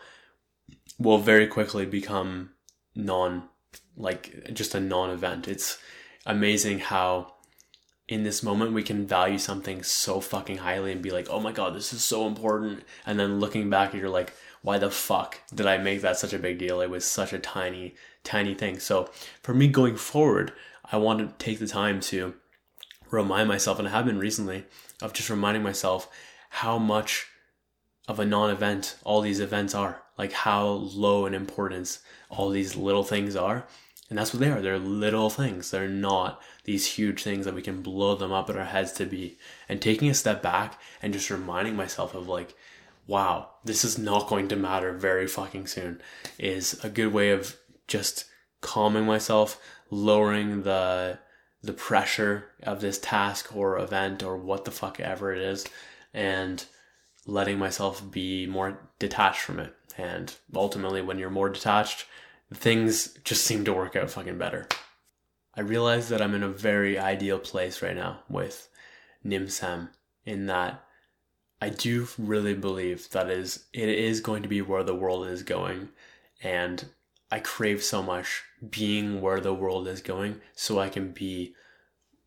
will 0.99 1.17
very 1.17 1.47
quickly 1.47 1.85
become 1.85 2.51
non 2.95 3.43
like 3.97 4.53
just 4.53 4.75
a 4.75 4.79
non-event 4.79 5.47
it's 5.47 5.77
amazing 6.25 6.79
how 6.79 7.33
in 8.07 8.23
this 8.23 8.43
moment 8.43 8.73
we 8.73 8.83
can 8.83 9.07
value 9.07 9.37
something 9.37 9.83
so 9.83 10.19
fucking 10.19 10.57
highly 10.57 10.91
and 10.91 11.01
be 11.01 11.11
like 11.11 11.27
oh 11.29 11.39
my 11.39 11.51
god 11.51 11.75
this 11.75 11.93
is 11.93 12.03
so 12.03 12.27
important 12.27 12.83
and 13.05 13.19
then 13.19 13.39
looking 13.39 13.69
back 13.69 13.93
you're 13.93 14.09
like 14.09 14.33
why 14.61 14.77
the 14.77 14.91
fuck 14.91 15.39
did 15.53 15.65
I 15.65 15.77
make 15.77 16.01
that 16.01 16.17
such 16.17 16.33
a 16.33 16.39
big 16.39 16.59
deal? 16.59 16.81
It 16.81 16.89
was 16.89 17.05
such 17.05 17.33
a 17.33 17.39
tiny, 17.39 17.95
tiny 18.23 18.53
thing. 18.53 18.79
So 18.79 19.09
for 19.41 19.53
me 19.53 19.67
going 19.67 19.95
forward, 19.95 20.53
I 20.91 20.97
want 20.97 21.19
to 21.19 21.43
take 21.43 21.59
the 21.59 21.67
time 21.67 21.99
to 22.01 22.35
remind 23.09 23.47
myself, 23.47 23.79
and 23.79 23.87
I 23.87 23.91
have 23.91 24.05
been 24.05 24.19
recently, 24.19 24.65
of 25.01 25.13
just 25.13 25.29
reminding 25.29 25.63
myself 25.63 26.07
how 26.49 26.77
much 26.77 27.27
of 28.07 28.19
a 28.19 28.25
non 28.25 28.49
event 28.49 28.97
all 29.03 29.21
these 29.21 29.39
events 29.39 29.75
are. 29.75 30.01
Like 30.17 30.33
how 30.33 30.65
low 30.65 31.25
in 31.25 31.33
importance 31.33 31.99
all 32.29 32.49
these 32.49 32.75
little 32.75 33.03
things 33.03 33.35
are. 33.35 33.65
And 34.09 34.17
that's 34.17 34.33
what 34.33 34.41
they 34.41 34.51
are. 34.51 34.61
They're 34.61 34.77
little 34.77 35.29
things. 35.29 35.71
They're 35.71 35.87
not 35.87 36.41
these 36.65 36.85
huge 36.85 37.23
things 37.23 37.45
that 37.45 37.55
we 37.55 37.61
can 37.61 37.81
blow 37.81 38.15
them 38.15 38.31
up 38.31 38.49
in 38.49 38.57
our 38.57 38.65
heads 38.65 38.91
to 38.93 39.05
be. 39.05 39.37
And 39.69 39.81
taking 39.81 40.09
a 40.09 40.13
step 40.13 40.41
back 40.41 40.79
and 41.01 41.13
just 41.13 41.29
reminding 41.29 41.77
myself 41.77 42.13
of 42.13 42.27
like, 42.27 42.53
wow, 43.07 43.49
this 43.63 43.85
is 43.85 43.97
not 43.97 44.27
going 44.27 44.49
to 44.49 44.55
matter 44.55 44.91
very 44.91 45.27
fucking 45.27 45.67
soon 45.67 46.01
is 46.37 46.83
a 46.83 46.89
good 46.89 47.13
way 47.13 47.31
of 47.31 47.55
just 47.87 48.25
calming 48.59 49.05
myself, 49.05 49.61
lowering 49.89 50.63
the 50.63 51.19
the 51.63 51.73
pressure 51.73 52.45
of 52.63 52.81
this 52.81 52.97
task 52.97 53.55
or 53.55 53.77
event 53.77 54.23
or 54.23 54.35
what 54.35 54.65
the 54.65 54.71
fuck 54.71 54.99
ever 54.99 55.31
it 55.31 55.41
is 55.41 55.67
and 56.13 56.65
letting 57.31 57.57
myself 57.57 58.03
be 58.11 58.45
more 58.45 58.79
detached 58.99 59.41
from 59.41 59.59
it. 59.59 59.73
And 59.97 60.33
ultimately 60.53 61.01
when 61.01 61.17
you're 61.17 61.29
more 61.29 61.49
detached, 61.49 62.05
things 62.53 63.17
just 63.23 63.45
seem 63.45 63.63
to 63.65 63.73
work 63.73 63.95
out 63.95 64.09
fucking 64.09 64.37
better. 64.37 64.67
I 65.55 65.61
realize 65.61 66.09
that 66.09 66.21
I'm 66.21 66.35
in 66.35 66.43
a 66.43 66.49
very 66.49 66.99
ideal 66.99 67.39
place 67.39 67.81
right 67.81 67.95
now 67.95 68.19
with 68.29 68.69
Nimsam 69.25 69.89
in 70.25 70.45
that 70.47 70.83
I 71.61 71.69
do 71.69 72.07
really 72.17 72.53
believe 72.53 73.09
that 73.11 73.29
is 73.29 73.65
it 73.73 73.89
is 73.89 74.19
going 74.19 74.43
to 74.43 74.49
be 74.49 74.61
where 74.61 74.83
the 74.83 74.95
world 74.95 75.27
is 75.27 75.43
going 75.43 75.89
and 76.41 76.85
I 77.31 77.39
crave 77.39 77.83
so 77.83 78.01
much 78.01 78.43
being 78.69 79.21
where 79.21 79.39
the 79.39 79.53
world 79.53 79.87
is 79.87 80.01
going 80.01 80.41
so 80.53 80.79
I 80.79 80.89
can 80.89 81.11
be 81.11 81.55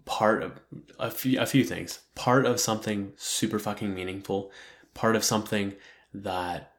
part 0.04 0.42
of 0.42 0.60
a 0.98 1.10
few 1.10 1.40
a 1.40 1.46
few 1.46 1.64
things. 1.64 2.00
Part 2.14 2.46
of 2.46 2.60
something 2.60 3.12
super 3.16 3.58
fucking 3.58 3.94
meaningful, 3.94 4.50
part 4.94 5.16
of 5.16 5.24
something 5.24 5.74
that 6.12 6.72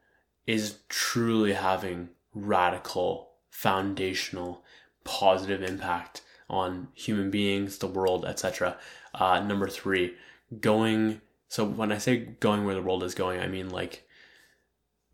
is 0.46 0.78
truly 0.88 1.52
having 1.52 2.08
radical, 2.34 3.30
foundational, 3.50 4.62
positive 5.04 5.62
impact 5.62 6.22
on 6.48 6.88
human 6.94 7.30
beings, 7.30 7.78
the 7.78 7.86
world, 7.86 8.24
etc. 8.24 8.76
Uh, 9.14 9.40
number 9.40 9.68
three, 9.68 10.14
going 10.60 11.20
so 11.48 11.64
when 11.64 11.92
I 11.92 11.98
say 11.98 12.16
going 12.40 12.64
where 12.64 12.74
the 12.74 12.82
world 12.82 13.02
is 13.02 13.14
going, 13.14 13.40
I 13.40 13.46
mean 13.46 13.70
like 13.70 14.06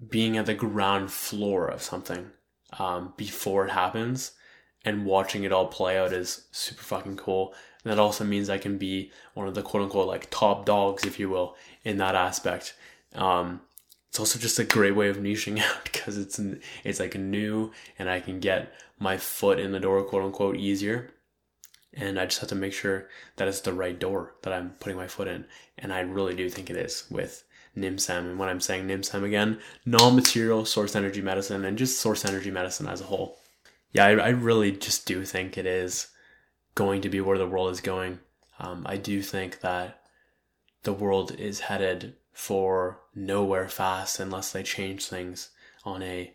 being 0.09 0.37
at 0.37 0.47
the 0.47 0.55
ground 0.55 1.13
floor 1.13 1.69
of 1.69 1.83
something 1.83 2.31
um, 2.79 3.13
before 3.17 3.67
it 3.67 3.71
happens 3.71 4.33
and 4.85 5.07
watching 5.07 5.45
it 5.45 5.53
all 5.53 5.69
play 5.69 5.99
out 5.99 6.13
is 6.13 6.47
super 6.51 6.83
fucking 6.83 7.17
cool. 7.17 7.55
And 7.85 7.93
that 7.93 8.01
also 8.01 8.25
means 8.25 8.49
I 8.51 8.59
can 8.59 8.79
be 8.79 9.13
one 9.35 9.47
of 9.47 9.55
the 9.55 9.63
quote 9.63 9.83
unquote 9.83 10.09
like 10.09 10.31
top 10.31 10.65
dogs, 10.65 11.05
if 11.05 11.21
you 11.21 11.29
will, 11.29 11.57
in 11.85 11.99
that 11.99 12.15
aspect. 12.15 12.75
Um, 13.15 13.61
it's 14.09 14.21
also 14.21 14.39
just 14.39 14.59
a 14.59 14.65
great 14.65 14.95
way 14.95 15.09
of 15.09 15.17
niching 15.17 15.61
out 15.65 15.85
because 15.85 16.19
it's 16.19 16.41
it's 16.85 17.01
like 17.01 17.15
new 17.15 17.73
and 17.99 18.09
I 18.11 18.21
can 18.21 18.41
get 18.41 18.73
my 18.99 19.17
foot 19.17 19.59
in 19.59 19.73
the 19.73 19.81
door, 19.81 20.03
quote 20.03 20.25
unquote, 20.25 20.57
easier 20.57 21.11
and 21.95 22.19
I 22.19 22.25
just 22.25 22.41
have 22.41 22.49
to 22.51 22.55
make 22.55 22.73
sure 22.73 23.09
that 23.37 23.49
it's 23.49 23.61
the 23.61 23.73
right 23.73 23.99
door 23.99 24.35
that 24.43 24.53
I'm 24.53 24.71
putting 24.81 24.97
my 24.97 25.07
foot 25.07 25.29
in. 25.29 25.45
And 25.77 25.93
I 25.93 26.01
really 26.01 26.35
do 26.35 26.49
think 26.49 26.71
it 26.71 26.77
is 26.77 27.05
with 27.11 27.45
NIMSAM. 27.77 28.19
And 28.19 28.39
when 28.39 28.49
I'm 28.49 28.61
saying 28.61 28.87
NIMSAM 28.87 29.25
again, 29.25 29.61
non-material 29.85 30.65
source 30.65 30.97
energy 30.97 31.21
medicine 31.21 31.65
and 31.65 31.77
just 31.77 32.01
source 32.01 32.25
energy 32.25 32.51
medicine 32.51 32.89
as 32.89 33.01
a 33.01 33.05
whole. 33.05 33.39
Yeah, 33.93 34.07
I, 34.07 34.11
I 34.13 34.29
really 34.29 34.73
just 34.73 35.07
do 35.07 35.25
think 35.25 35.59
it 35.59 35.67
is 35.67 36.09
going 36.75 37.03
to 37.03 37.11
be 37.11 37.21
where 37.21 37.39
the 37.39 37.47
world 37.47 37.71
is 37.71 37.81
going. 37.81 38.21
Um, 38.59 38.85
I 38.87 38.97
do 38.97 39.21
think 39.21 39.61
that 39.61 40.01
the 40.85 40.95
world 40.95 41.39
is 41.39 41.61
headed 41.61 42.15
for 42.33 43.01
nowhere 43.15 43.69
fast 43.69 44.19
unless 44.19 44.53
they 44.53 44.63
change 44.63 45.07
things 45.07 45.51
on 45.85 46.03
a 46.03 46.35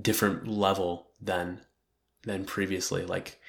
different 0.00 0.46
level 0.46 1.08
than 1.20 1.60
than 2.22 2.44
previously. 2.44 3.04
Like 3.04 3.40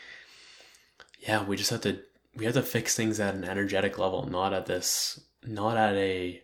yeah, 1.19 1.43
we 1.43 1.57
just 1.57 1.69
have 1.71 1.81
to 1.81 1.99
we 2.35 2.45
have 2.45 2.53
to 2.53 2.63
fix 2.63 2.95
things 2.95 3.19
at 3.19 3.35
an 3.35 3.43
energetic 3.43 3.97
level, 3.97 4.27
not 4.29 4.53
at 4.53 4.65
this 4.65 5.19
not 5.45 5.77
at 5.77 5.95
a 5.95 6.41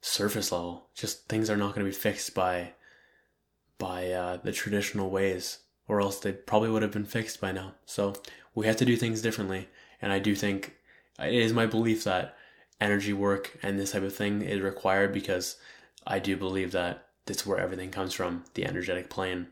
surface 0.00 0.52
level. 0.52 0.88
Just 0.94 1.28
things 1.28 1.50
are 1.50 1.56
not 1.56 1.74
going 1.74 1.84
to 1.84 1.90
be 1.90 1.96
fixed 1.96 2.34
by 2.34 2.72
by 3.78 4.10
uh, 4.10 4.36
the 4.36 4.52
traditional 4.52 5.10
ways, 5.10 5.58
or 5.88 6.00
else 6.00 6.20
they 6.20 6.32
probably 6.32 6.70
would 6.70 6.82
have 6.82 6.92
been 6.92 7.04
fixed 7.04 7.40
by 7.40 7.52
now. 7.52 7.74
So 7.84 8.14
we 8.54 8.66
have 8.66 8.76
to 8.76 8.84
do 8.84 8.96
things 8.96 9.22
differently, 9.22 9.68
and 10.00 10.12
I 10.12 10.18
do 10.18 10.34
think 10.34 10.76
it 11.18 11.34
is 11.34 11.52
my 11.52 11.66
belief 11.66 12.04
that 12.04 12.36
energy 12.82 13.12
work 13.12 13.56
and 13.62 13.78
this 13.78 13.92
type 13.92 14.02
of 14.02 14.14
thing 14.14 14.42
is 14.42 14.60
required 14.60 15.12
because 15.12 15.56
I 16.06 16.18
do 16.18 16.36
believe 16.36 16.72
that 16.72 17.06
that's 17.26 17.46
where 17.46 17.58
everything 17.58 17.90
comes 17.90 18.12
from, 18.12 18.44
the 18.54 18.66
energetic 18.66 19.08
plane 19.08 19.48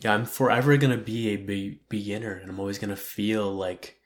yeah, 0.00 0.14
I'm 0.14 0.24
forever 0.24 0.76
going 0.76 0.96
to 0.96 1.02
be 1.02 1.28
a 1.28 1.36
be- 1.36 1.80
beginner 1.88 2.32
and 2.32 2.50
I'm 2.50 2.58
always 2.58 2.78
going 2.78 2.90
to 2.90 2.96
feel 2.96 3.52
like 3.52 3.98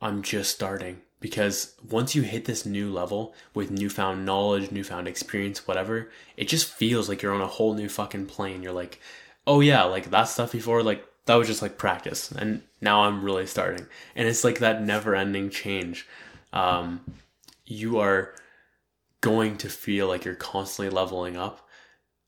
I'm 0.00 0.22
just 0.22 0.52
starting 0.52 1.00
because 1.20 1.76
once 1.88 2.14
you 2.14 2.22
hit 2.22 2.44
this 2.44 2.66
new 2.66 2.92
level 2.92 3.34
with 3.54 3.70
newfound 3.70 4.26
knowledge, 4.26 4.72
newfound 4.72 5.06
experience, 5.06 5.66
whatever, 5.66 6.10
it 6.36 6.48
just 6.48 6.66
feels 6.66 7.08
like 7.08 7.22
you're 7.22 7.34
on 7.34 7.40
a 7.40 7.46
whole 7.46 7.74
new 7.74 7.88
fucking 7.88 8.26
plane. 8.26 8.62
You're 8.62 8.72
like, 8.72 9.00
oh 9.46 9.60
yeah, 9.60 9.84
like 9.84 10.10
that 10.10 10.24
stuff 10.24 10.50
before, 10.50 10.82
like 10.82 11.06
that 11.26 11.36
was 11.36 11.46
just 11.46 11.62
like 11.62 11.78
practice. 11.78 12.32
And 12.32 12.62
now 12.80 13.04
I'm 13.04 13.24
really 13.24 13.46
starting. 13.46 13.86
And 14.16 14.26
it's 14.26 14.42
like 14.42 14.58
that 14.58 14.82
never 14.82 15.14
ending 15.14 15.50
change. 15.50 16.08
Um, 16.52 17.00
you 17.72 17.98
are 17.98 18.34
going 19.20 19.56
to 19.58 19.68
feel 19.68 20.06
like 20.06 20.24
you're 20.24 20.34
constantly 20.34 20.94
leveling 20.94 21.36
up. 21.36 21.66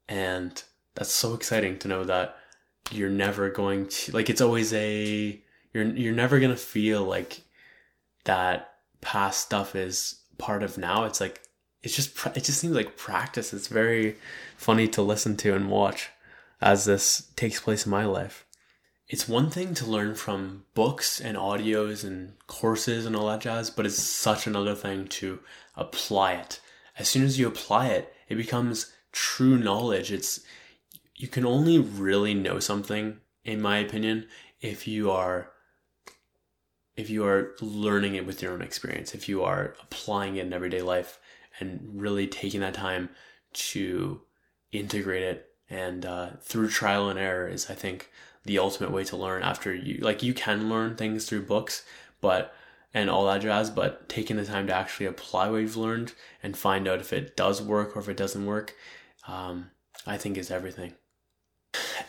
And 0.09 0.63
that's 0.95 1.13
so 1.13 1.35
exciting 1.35 1.79
to 1.81 1.89
know 1.89 2.05
that 2.05 2.37
you're 2.91 3.11
never 3.11 3.49
going 3.51 3.87
to 3.87 4.13
like 4.13 4.29
it's 4.29 4.43
always 4.43 4.73
a 4.75 5.41
you're 5.73 5.85
you're 5.85 6.15
never 6.15 6.39
going 6.39 6.51
to 6.51 6.57
feel 6.57 7.03
like 7.03 7.41
that 8.25 8.75
past 9.01 9.41
stuff 9.41 9.75
is 9.75 10.21
part 10.39 10.63
of 10.63 10.79
now. 10.79 11.05
It's 11.05 11.21
like 11.21 11.43
it's 11.83 11.97
just 11.97 12.27
it 12.37 12.45
just 12.45 12.61
seems 12.61 12.75
like 12.75 12.97
practice. 12.97 13.53
It's 13.53 13.69
very 13.69 14.17
funny 14.57 14.89
to 14.89 15.03
listen 15.03 15.37
to 15.39 15.55
and 15.55 15.71
watch 15.71 16.11
as 16.61 16.85
this 16.85 17.31
takes 17.37 17.61
place 17.61 17.87
in 17.87 17.91
my 17.91 18.05
life 18.05 18.47
it's 19.09 19.29
one 19.29 19.51
thing 19.51 19.75
to 19.75 19.87
learn 19.87 20.15
from 20.15 20.65
books 20.75 21.21
and 21.21 21.37
audios 21.37 22.05
and 22.05 22.35
courses 22.47 23.05
and 23.05 23.15
all 23.15 23.29
that 23.29 23.43
jazz, 23.43 23.71
but 23.71 23.87
it's 23.87 24.03
such 24.03 24.47
another 24.47 24.75
thing 24.75 25.07
to 25.09 25.41
apply 25.77 26.33
it. 26.33 26.61
As 26.99 27.09
soon 27.09 27.25
as 27.25 27.39
you 27.39 27.47
apply 27.47 27.89
it, 27.89 28.13
it 28.29 28.37
becomes 28.37 28.93
true 29.13 29.59
knowledge. 29.59 30.11
It's 30.11 30.41
you 31.17 31.29
can 31.29 31.45
only 31.45 31.79
really 31.79 32.35
know 32.35 32.59
something, 32.59 33.19
in 33.45 33.61
my 33.61 33.79
opinion, 33.79 34.27
if 34.61 34.89
you 34.89 35.11
are 35.11 35.51
if 36.97 37.11
you 37.11 37.27
are 37.27 37.57
learning 37.61 38.15
it 38.15 38.25
with 38.25 38.41
your 38.41 38.53
own 38.53 38.63
experience, 38.63 39.15
if 39.15 39.29
you 39.29 39.43
are 39.43 39.75
applying 39.83 40.37
it 40.37 40.47
in 40.47 40.53
everyday 40.53 40.81
life 40.81 41.19
and 41.59 41.81
really 41.93 42.27
taking 42.27 42.61
that 42.61 42.75
time 42.75 43.09
to 43.53 44.21
integrate 44.73 45.23
it 45.23 45.51
and 45.71 46.05
uh, 46.05 46.31
through 46.41 46.69
trial 46.69 47.09
and 47.09 47.19
error 47.19 47.49
is 47.49 47.71
i 47.71 47.75
think 47.75 48.11
the 48.45 48.59
ultimate 48.59 48.91
way 48.91 49.05
to 49.05 49.17
learn 49.17 49.43
after 49.43 49.75
you 49.75 49.99
like 49.99 50.23
you 50.23 50.35
can 50.35 50.69
learn 50.69 50.97
things 50.97 51.25
through 51.25 51.43
books 51.43 51.85
but 52.21 52.55
and 52.93 53.11
all 53.11 53.27
that 53.27 53.43
jazz 53.43 53.71
but 53.71 54.09
taking 54.09 54.37
the 54.37 54.45
time 54.45 54.67
to 54.67 54.75
actually 54.75 55.07
apply 55.07 55.49
what 55.49 55.59
you've 55.59 55.77
learned 55.77 56.13
and 56.43 56.57
find 56.57 56.87
out 56.87 57.01
if 57.01 57.13
it 57.13 57.37
does 57.37 57.63
work 57.63 57.97
or 57.97 58.01
if 58.01 58.09
it 58.09 58.17
doesn't 58.17 58.47
work 58.47 58.75
um, 59.27 59.71
i 60.07 60.17
think 60.17 60.37
is 60.37 60.51
everything. 60.51 60.95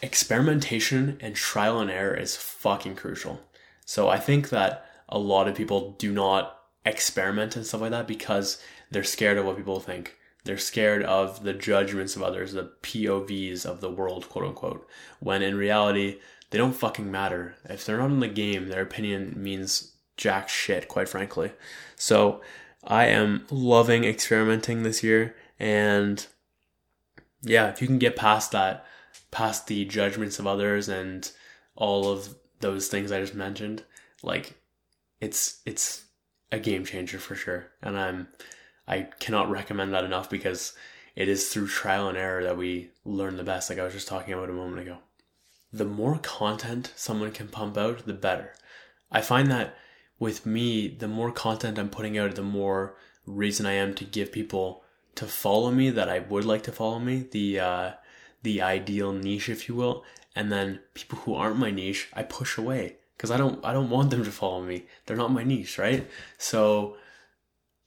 Experimentation 0.02 1.18
and 1.22 1.36
trial 1.36 1.80
and 1.80 1.90
error 1.90 2.14
is 2.14 2.36
fucking 2.36 2.96
crucial. 2.96 3.42
So 3.86 4.10
i 4.10 4.20
think 4.20 4.50
that 4.50 4.86
a 5.10 5.18
lot 5.18 5.48
of 5.48 5.56
people 5.56 5.92
do 5.98 6.12
not 6.12 6.60
experiment 6.86 7.56
and 7.56 7.66
stuff 7.66 7.82
like 7.82 7.92
that 7.92 8.08
because 8.08 8.62
they're 8.92 9.04
scared 9.04 9.38
of 9.38 9.46
what 9.46 9.58
people 9.58 9.80
think 9.80 10.16
they're 10.46 10.58
scared 10.58 11.04
of 11.04 11.44
the 11.44 11.54
judgments 11.54 12.16
of 12.16 12.24
others, 12.24 12.54
the 12.54 12.72
POVs 12.82 13.66
of 13.66 13.82
the 13.82 13.90
world, 13.90 14.30
quote 14.30 14.46
unquote. 14.46 14.88
When 15.20 15.42
in 15.42 15.58
reality, 15.58 16.20
they 16.52 16.58
don't 16.58 16.76
fucking 16.76 17.12
matter. 17.12 17.56
If 17.66 17.86
they're 17.86 17.98
not 17.98 18.12
in 18.12 18.20
the 18.20 18.28
game, 18.28 18.70
their 18.70 18.84
opinion 18.84 19.34
means 19.36 19.94
jack 20.18 20.48
shit, 20.48 20.88
quite 20.88 21.10
frankly. 21.10 21.52
So 21.96 22.42
I 22.84 23.08
am 23.08 23.46
loving 23.50 24.06
experimenting 24.06 24.84
this 24.84 25.04
year. 25.04 25.36
And 25.60 26.26
yeah, 27.42 27.70
if 27.70 27.82
you 27.82 27.88
can 27.88 28.00
get 28.00 28.16
past 28.16 28.52
that, 28.52 28.86
past 29.32 29.68
the 29.68 29.84
judgments 29.86 30.38
of 30.38 30.46
others 30.46 30.88
and 30.88 31.30
all 31.76 32.08
of 32.10 32.36
those 32.60 32.88
things 32.88 33.12
I 33.12 33.20
just 33.20 33.36
mentioned, 33.36 33.84
like 34.22 34.56
it's 35.20 35.62
it's 35.66 36.06
a 36.52 36.60
game 36.60 36.86
changer 36.86 37.18
for 37.18 37.36
sure. 37.36 37.72
And 37.82 37.98
I'm 37.98 38.28
I 38.88 39.04
cannot 39.20 39.50
recommend 39.50 39.94
that 39.94 40.04
enough 40.04 40.30
because 40.30 40.74
it 41.16 41.28
is 41.28 41.50
through 41.50 41.68
trial 41.68 42.08
and 42.08 42.18
error 42.18 42.44
that 42.44 42.58
we 42.58 42.92
learn 43.04 43.38
the 43.38 43.44
best, 43.44 43.70
like 43.70 43.80
I 43.80 43.84
was 43.84 43.94
just 43.94 44.08
talking 44.08 44.34
about 44.34 44.50
a 44.50 44.54
moment 44.54 44.82
ago. 44.82 44.98
The 45.72 45.86
more 45.86 46.20
content 46.20 46.94
someone 46.96 47.32
can 47.32 47.48
pump 47.48 47.78
out, 47.78 48.06
the 48.06 48.14
better. 48.14 48.54
I 49.12 49.22
find 49.22 49.50
that 49.52 49.76
with 50.20 50.46
me, 50.46 50.88
the 50.88 51.08
more 51.08 51.32
content 51.32 51.80
I'm 51.80 51.90
putting 51.90 52.18
out, 52.18 52.36
the 52.36 52.42
more 52.42 52.96
reason 53.26 53.66
I 53.66 53.74
am 53.74 53.94
to 53.96 54.06
give 54.06 54.32
people 54.32 54.84
to 55.16 55.26
follow 55.26 55.72
me 55.72 55.90
that 55.90 56.10
I 56.10 56.20
would 56.20 56.46
like 56.46 56.64
to 56.64 56.72
follow 56.72 57.00
me, 57.00 57.26
the 57.32 57.60
uh, 57.60 57.92
the 58.44 58.62
ideal 58.62 59.12
niche, 59.12 59.50
if 59.50 59.68
you 59.68 59.76
will, 59.76 60.04
and 60.36 60.52
then 60.52 60.80
people 60.94 61.20
who 61.20 61.34
aren't 61.34 61.58
my 61.58 61.72
niche, 61.72 62.10
I 62.14 62.24
push 62.24 62.58
away 62.58 62.98
because 63.18 63.32
I 63.32 63.38
don't 63.38 63.64
I 63.66 63.74
don't 63.74 63.90
want 63.90 64.10
them 64.10 64.24
to 64.24 64.32
follow 64.32 64.62
me. 64.62 64.86
They're 65.06 65.18
not 65.18 65.32
my 65.32 65.44
niche, 65.44 65.78
right? 65.78 66.08
So 66.38 66.98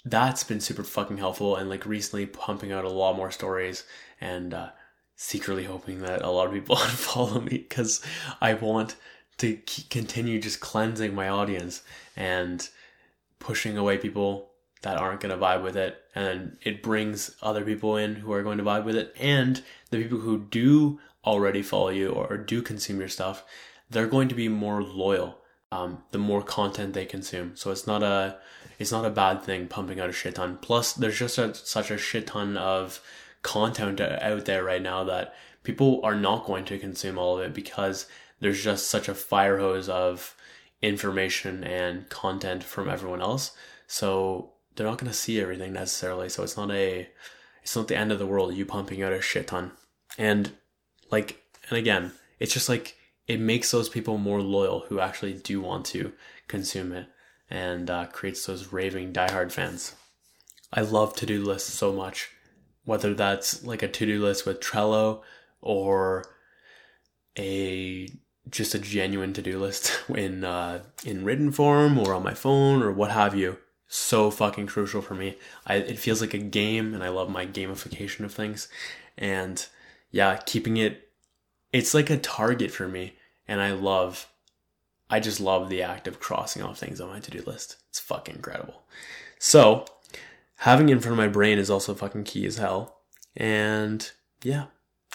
that's 0.04 0.44
been 0.44 0.60
super 0.60 0.84
fucking 0.84 1.18
helpful 1.18 1.56
and 1.56 1.68
like 1.68 1.84
recently 1.86 2.26
pumping 2.26 2.72
out 2.72 2.84
a 2.84 2.90
lot 2.90 3.16
more 3.16 3.30
stories 3.30 3.84
and 4.20 4.54
uh, 4.54 4.70
secretly 5.16 5.64
hoping 5.64 6.00
that 6.00 6.22
a 6.22 6.30
lot 6.30 6.46
of 6.46 6.52
people 6.52 6.76
follow 6.76 7.40
me 7.40 7.58
because 7.58 8.04
I 8.40 8.54
want 8.54 8.96
to 9.38 9.58
continue 9.90 10.40
just 10.40 10.60
cleansing 10.60 11.14
my 11.14 11.28
audience 11.28 11.82
and 12.16 12.68
pushing 13.38 13.76
away 13.76 13.98
people 13.98 14.50
that 14.82 14.96
aren't 14.96 15.20
going 15.20 15.36
to 15.36 15.44
vibe 15.44 15.62
with 15.62 15.76
it. 15.76 16.00
And 16.14 16.56
it 16.62 16.82
brings 16.82 17.36
other 17.42 17.64
people 17.64 17.96
in 17.96 18.16
who 18.16 18.32
are 18.32 18.42
going 18.42 18.58
to 18.58 18.64
vibe 18.64 18.84
with 18.84 18.96
it. 18.96 19.14
And 19.18 19.62
the 19.90 20.02
people 20.02 20.18
who 20.18 20.38
do 20.38 21.00
already 21.24 21.62
follow 21.62 21.90
you 21.90 22.10
or 22.10 22.36
do 22.36 22.62
consume 22.62 22.98
your 22.98 23.08
stuff 23.08 23.44
they're 23.90 24.06
going 24.06 24.28
to 24.28 24.34
be 24.34 24.48
more 24.48 24.82
loyal 24.82 25.38
um, 25.70 26.02
the 26.12 26.18
more 26.18 26.42
content 26.42 26.94
they 26.94 27.04
consume. 27.04 27.52
So 27.54 27.70
it's 27.70 27.86
not 27.86 28.02
a 28.02 28.38
it's 28.78 28.92
not 28.92 29.04
a 29.04 29.10
bad 29.10 29.42
thing 29.42 29.66
pumping 29.66 30.00
out 30.00 30.08
a 30.08 30.12
shit 30.12 30.36
ton. 30.36 30.58
Plus, 30.60 30.92
there's 30.92 31.18
just 31.18 31.38
a, 31.38 31.54
such 31.54 31.90
a 31.90 31.98
shit 31.98 32.28
ton 32.28 32.56
of 32.56 33.00
content 33.42 34.00
out 34.00 34.44
there 34.44 34.64
right 34.64 34.82
now 34.82 35.04
that 35.04 35.34
people 35.62 36.00
are 36.04 36.14
not 36.14 36.46
going 36.46 36.64
to 36.66 36.78
consume 36.78 37.18
all 37.18 37.38
of 37.38 37.44
it 37.44 37.54
because 37.54 38.06
there's 38.40 38.62
just 38.62 38.88
such 38.88 39.08
a 39.08 39.14
fire 39.14 39.58
hose 39.58 39.88
of 39.88 40.34
information 40.80 41.64
and 41.64 42.08
content 42.08 42.62
from 42.62 42.88
everyone 42.88 43.20
else. 43.20 43.50
So 43.86 44.52
they're 44.74 44.86
not 44.86 44.98
going 44.98 45.10
to 45.10 45.16
see 45.16 45.40
everything 45.40 45.72
necessarily. 45.72 46.28
So 46.28 46.44
it's 46.44 46.56
not 46.56 46.70
a, 46.70 47.08
it's 47.62 47.74
not 47.74 47.88
the 47.88 47.96
end 47.96 48.12
of 48.12 48.20
the 48.20 48.26
world. 48.26 48.54
You 48.54 48.64
pumping 48.64 49.02
out 49.02 49.12
a 49.12 49.20
shit 49.20 49.48
ton, 49.48 49.72
and 50.16 50.52
like, 51.10 51.42
and 51.68 51.78
again, 51.78 52.12
it's 52.38 52.54
just 52.54 52.68
like 52.68 52.96
it 53.26 53.40
makes 53.40 53.70
those 53.70 53.88
people 53.88 54.18
more 54.18 54.40
loyal 54.40 54.80
who 54.88 55.00
actually 55.00 55.34
do 55.34 55.60
want 55.60 55.84
to 55.86 56.12
consume 56.46 56.92
it 56.92 57.08
and 57.50 57.90
uh, 57.90 58.06
creates 58.06 58.46
those 58.46 58.72
raving 58.72 59.12
diehard 59.12 59.52
fans. 59.52 59.94
I 60.72 60.82
love 60.82 61.14
to 61.16 61.26
do 61.26 61.42
lists 61.42 61.72
so 61.72 61.92
much, 61.92 62.30
whether 62.84 63.14
that's 63.14 63.64
like 63.64 63.82
a 63.82 63.88
to 63.88 64.06
do 64.06 64.22
list 64.22 64.46
with 64.46 64.60
Trello 64.60 65.22
or 65.60 66.26
a 67.38 68.08
just 68.50 68.74
a 68.74 68.78
genuine 68.78 69.32
to 69.34 69.42
do 69.42 69.58
list 69.58 69.92
in 70.08 70.44
uh, 70.44 70.82
in 71.04 71.24
written 71.24 71.50
form 71.52 71.98
or 71.98 72.14
on 72.14 72.22
my 72.22 72.34
phone 72.34 72.82
or 72.82 72.92
what 72.92 73.10
have 73.10 73.34
you. 73.34 73.58
So 73.90 74.30
fucking 74.30 74.66
crucial 74.66 75.00
for 75.00 75.14
me. 75.14 75.38
I, 75.66 75.76
it 75.76 75.98
feels 75.98 76.20
like 76.20 76.34
a 76.34 76.38
game, 76.38 76.92
and 76.92 77.02
I 77.02 77.08
love 77.08 77.30
my 77.30 77.46
gamification 77.46 78.20
of 78.20 78.34
things. 78.34 78.68
And 79.16 79.64
yeah, 80.10 80.36
keeping 80.36 80.76
it, 80.76 81.08
it's 81.72 81.94
like 81.94 82.10
a 82.10 82.18
target 82.18 82.70
for 82.70 82.86
me, 82.86 83.14
and 83.46 83.62
I 83.62 83.72
love 83.72 84.28
I 85.10 85.20
just 85.20 85.40
love 85.40 85.68
the 85.68 85.82
act 85.82 86.06
of 86.06 86.20
crossing 86.20 86.62
off 86.62 86.78
things 86.78 87.00
on 87.00 87.08
my 87.08 87.20
to 87.20 87.30
do 87.30 87.42
list. 87.46 87.76
It's 87.88 88.00
fucking 88.00 88.36
incredible. 88.36 88.82
So, 89.38 89.86
having 90.56 90.88
it 90.88 90.92
in 90.92 91.00
front 91.00 91.12
of 91.12 91.18
my 91.18 91.28
brain 91.28 91.58
is 91.58 91.70
also 91.70 91.94
fucking 91.94 92.24
key 92.24 92.44
as 92.46 92.58
hell. 92.58 92.98
And 93.36 94.10
yeah, 94.42 94.66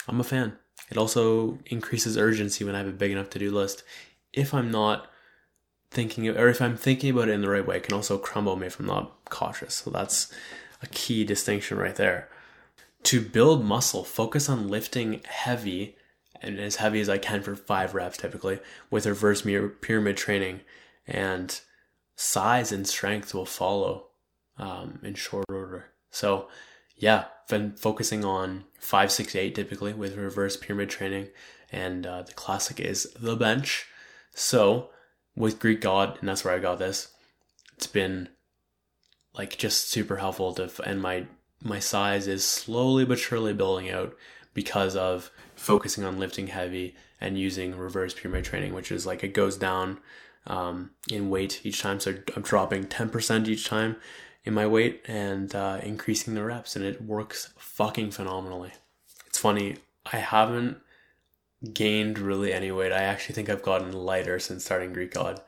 I'm 0.07 0.19
a 0.19 0.23
fan. 0.23 0.57
It 0.89 0.97
also 0.97 1.59
increases 1.67 2.17
urgency 2.17 2.63
when 2.63 2.75
I 2.75 2.79
have 2.79 2.87
a 2.87 2.91
big 2.91 3.11
enough 3.11 3.29
to 3.31 3.39
do 3.39 3.51
list. 3.51 3.83
If 4.31 4.53
I'm 4.53 4.71
not 4.71 5.09
thinking, 5.91 6.27
or 6.27 6.47
if 6.47 6.61
I'm 6.61 6.77
thinking 6.77 7.11
about 7.11 7.29
it 7.29 7.33
in 7.33 7.41
the 7.41 7.49
right 7.49 7.65
way, 7.65 7.77
it 7.77 7.83
can 7.83 7.93
also 7.93 8.17
crumble 8.17 8.55
me 8.55 8.67
if 8.67 8.79
I'm 8.79 8.87
not 8.87 9.25
cautious. 9.25 9.75
So, 9.75 9.91
that's 9.91 10.33
a 10.81 10.87
key 10.87 11.23
distinction 11.23 11.77
right 11.77 11.95
there. 11.95 12.29
To 13.03 13.21
build 13.21 13.65
muscle, 13.65 14.03
focus 14.03 14.49
on 14.49 14.69
lifting 14.69 15.21
heavy 15.25 15.97
and 16.43 16.59
as 16.59 16.77
heavy 16.77 16.99
as 16.99 17.09
I 17.09 17.17
can 17.17 17.41
for 17.41 17.55
five 17.55 17.95
reps 17.95 18.17
typically 18.17 18.59
with 18.89 19.05
reverse 19.05 19.43
pyramid 19.81 20.17
training 20.17 20.61
and 21.07 21.59
size 22.15 22.71
and 22.71 22.87
strength 22.87 23.33
will 23.33 23.45
follow 23.45 24.07
um, 24.57 24.99
in 25.03 25.15
short 25.15 25.45
order. 25.49 25.85
So 26.11 26.47
yeah, 26.95 27.25
been 27.49 27.73
focusing 27.73 28.23
on 28.23 28.65
five, 28.79 29.11
six, 29.11 29.35
eight 29.35 29.55
typically 29.55 29.93
with 29.93 30.15
reverse 30.15 30.57
pyramid 30.57 30.89
training. 30.89 31.29
And 31.71 32.05
uh, 32.05 32.21
the 32.21 32.33
classic 32.33 32.79
is 32.79 33.11
the 33.19 33.35
bench. 33.35 33.87
So 34.33 34.89
with 35.35 35.59
Greek 35.59 35.81
God, 35.81 36.17
and 36.19 36.29
that's 36.29 36.45
where 36.45 36.53
I 36.53 36.59
got 36.59 36.79
this, 36.79 37.09
it's 37.75 37.87
been 37.87 38.29
like 39.33 39.57
just 39.57 39.89
super 39.89 40.17
helpful 40.17 40.53
to, 40.53 40.69
and 40.85 41.01
my, 41.01 41.25
my 41.61 41.79
size 41.79 42.27
is 42.27 42.45
slowly 42.45 43.05
but 43.05 43.19
surely 43.19 43.53
building 43.53 43.89
out 43.89 44.15
because 44.53 44.95
of 44.95 45.31
focusing 45.63 46.03
on 46.03 46.19
lifting 46.19 46.47
heavy 46.47 46.93
and 47.21 47.39
using 47.39 47.77
reverse 47.77 48.13
pyramid 48.13 48.43
training, 48.43 48.73
which 48.73 48.91
is 48.91 49.05
like 49.05 49.23
it 49.23 49.33
goes 49.33 49.55
down 49.55 49.97
um, 50.45 50.91
in 51.09 51.29
weight 51.29 51.61
each 51.63 51.81
time. 51.81 52.01
So 52.01 52.15
I'm 52.35 52.41
dropping 52.41 52.85
10% 52.85 53.47
each 53.47 53.65
time 53.65 53.95
in 54.43 54.53
my 54.53 54.67
weight 54.67 55.01
and 55.07 55.55
uh, 55.55 55.79
increasing 55.81 56.35
the 56.35 56.43
reps, 56.43 56.75
and 56.75 56.83
it 56.83 57.01
works 57.01 57.53
fucking 57.57 58.11
phenomenally. 58.11 58.73
It's 59.25 59.39
funny, 59.39 59.77
I 60.11 60.17
haven't 60.17 60.77
gained 61.73 62.19
really 62.19 62.51
any 62.51 62.69
weight. 62.69 62.91
I 62.91 63.03
actually 63.03 63.35
think 63.35 63.49
I've 63.49 63.63
gotten 63.63 63.93
lighter 63.93 64.39
since 64.39 64.65
starting 64.65 64.91
Greek 64.91 65.13
God, 65.13 65.41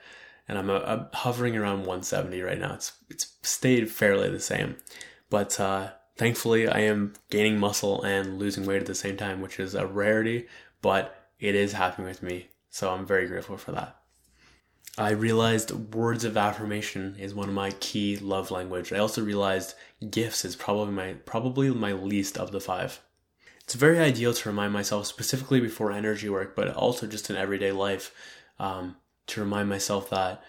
and 0.48 0.58
I'm, 0.58 0.70
uh, 0.70 0.80
I'm 0.80 1.08
hovering 1.12 1.58
around 1.58 1.80
170 1.80 2.42
right 2.42 2.58
now. 2.58 2.76
It's 2.76 2.94
it's 3.10 3.36
stayed 3.42 3.92
fairly 3.92 4.30
the 4.30 4.40
same, 4.40 4.78
but 5.30 5.60
uh, 5.60 5.90
Thankfully, 6.18 6.68
I 6.68 6.80
am 6.80 7.14
gaining 7.30 7.60
muscle 7.60 8.02
and 8.04 8.40
losing 8.40 8.66
weight 8.66 8.82
at 8.82 8.86
the 8.86 8.96
same 8.96 9.18
time, 9.18 9.42
which 9.42 9.60
is 9.60 9.76
a 9.76 9.86
rarity, 9.86 10.48
but 10.82 11.30
it 11.40 11.56
is 11.56 11.74
happening 11.74 12.08
with 12.08 12.24
me. 12.24 12.48
So 12.70 12.92
I'm 12.92 13.06
very 13.06 13.28
grateful 13.28 13.58
for 13.58 13.74
that. 13.74 13.98
I 14.98 15.10
realized 15.10 15.94
words 15.94 16.24
of 16.24 16.38
affirmation 16.38 17.18
is 17.20 17.34
one 17.34 17.50
of 17.50 17.56
my 17.56 17.72
key 17.82 18.16
love 18.16 18.50
language. 18.50 18.94
I 18.94 18.98
also 18.98 19.24
realized 19.24 19.76
gifts 20.10 20.46
is 20.46 20.56
probably 20.56 20.94
my 20.94 21.14
probably 21.26 21.70
my 21.72 21.92
least 21.92 22.38
of 22.38 22.52
the 22.52 22.62
five. 22.62 23.02
it's 23.64 23.74
very 23.74 24.00
ideal 24.00 24.34
to 24.34 24.50
remind 24.50 24.72
myself 24.72 25.08
specifically 25.08 25.60
before 25.60 25.92
energy 25.92 26.30
work, 26.30 26.56
but 26.56 26.74
also 26.74 27.08
just 27.08 27.30
in 27.30 27.36
everyday 27.36 27.74
life, 27.74 28.14
um, 28.58 28.96
to 29.28 29.42
remind 29.42 29.68
myself 29.68 30.10
that 30.12 30.42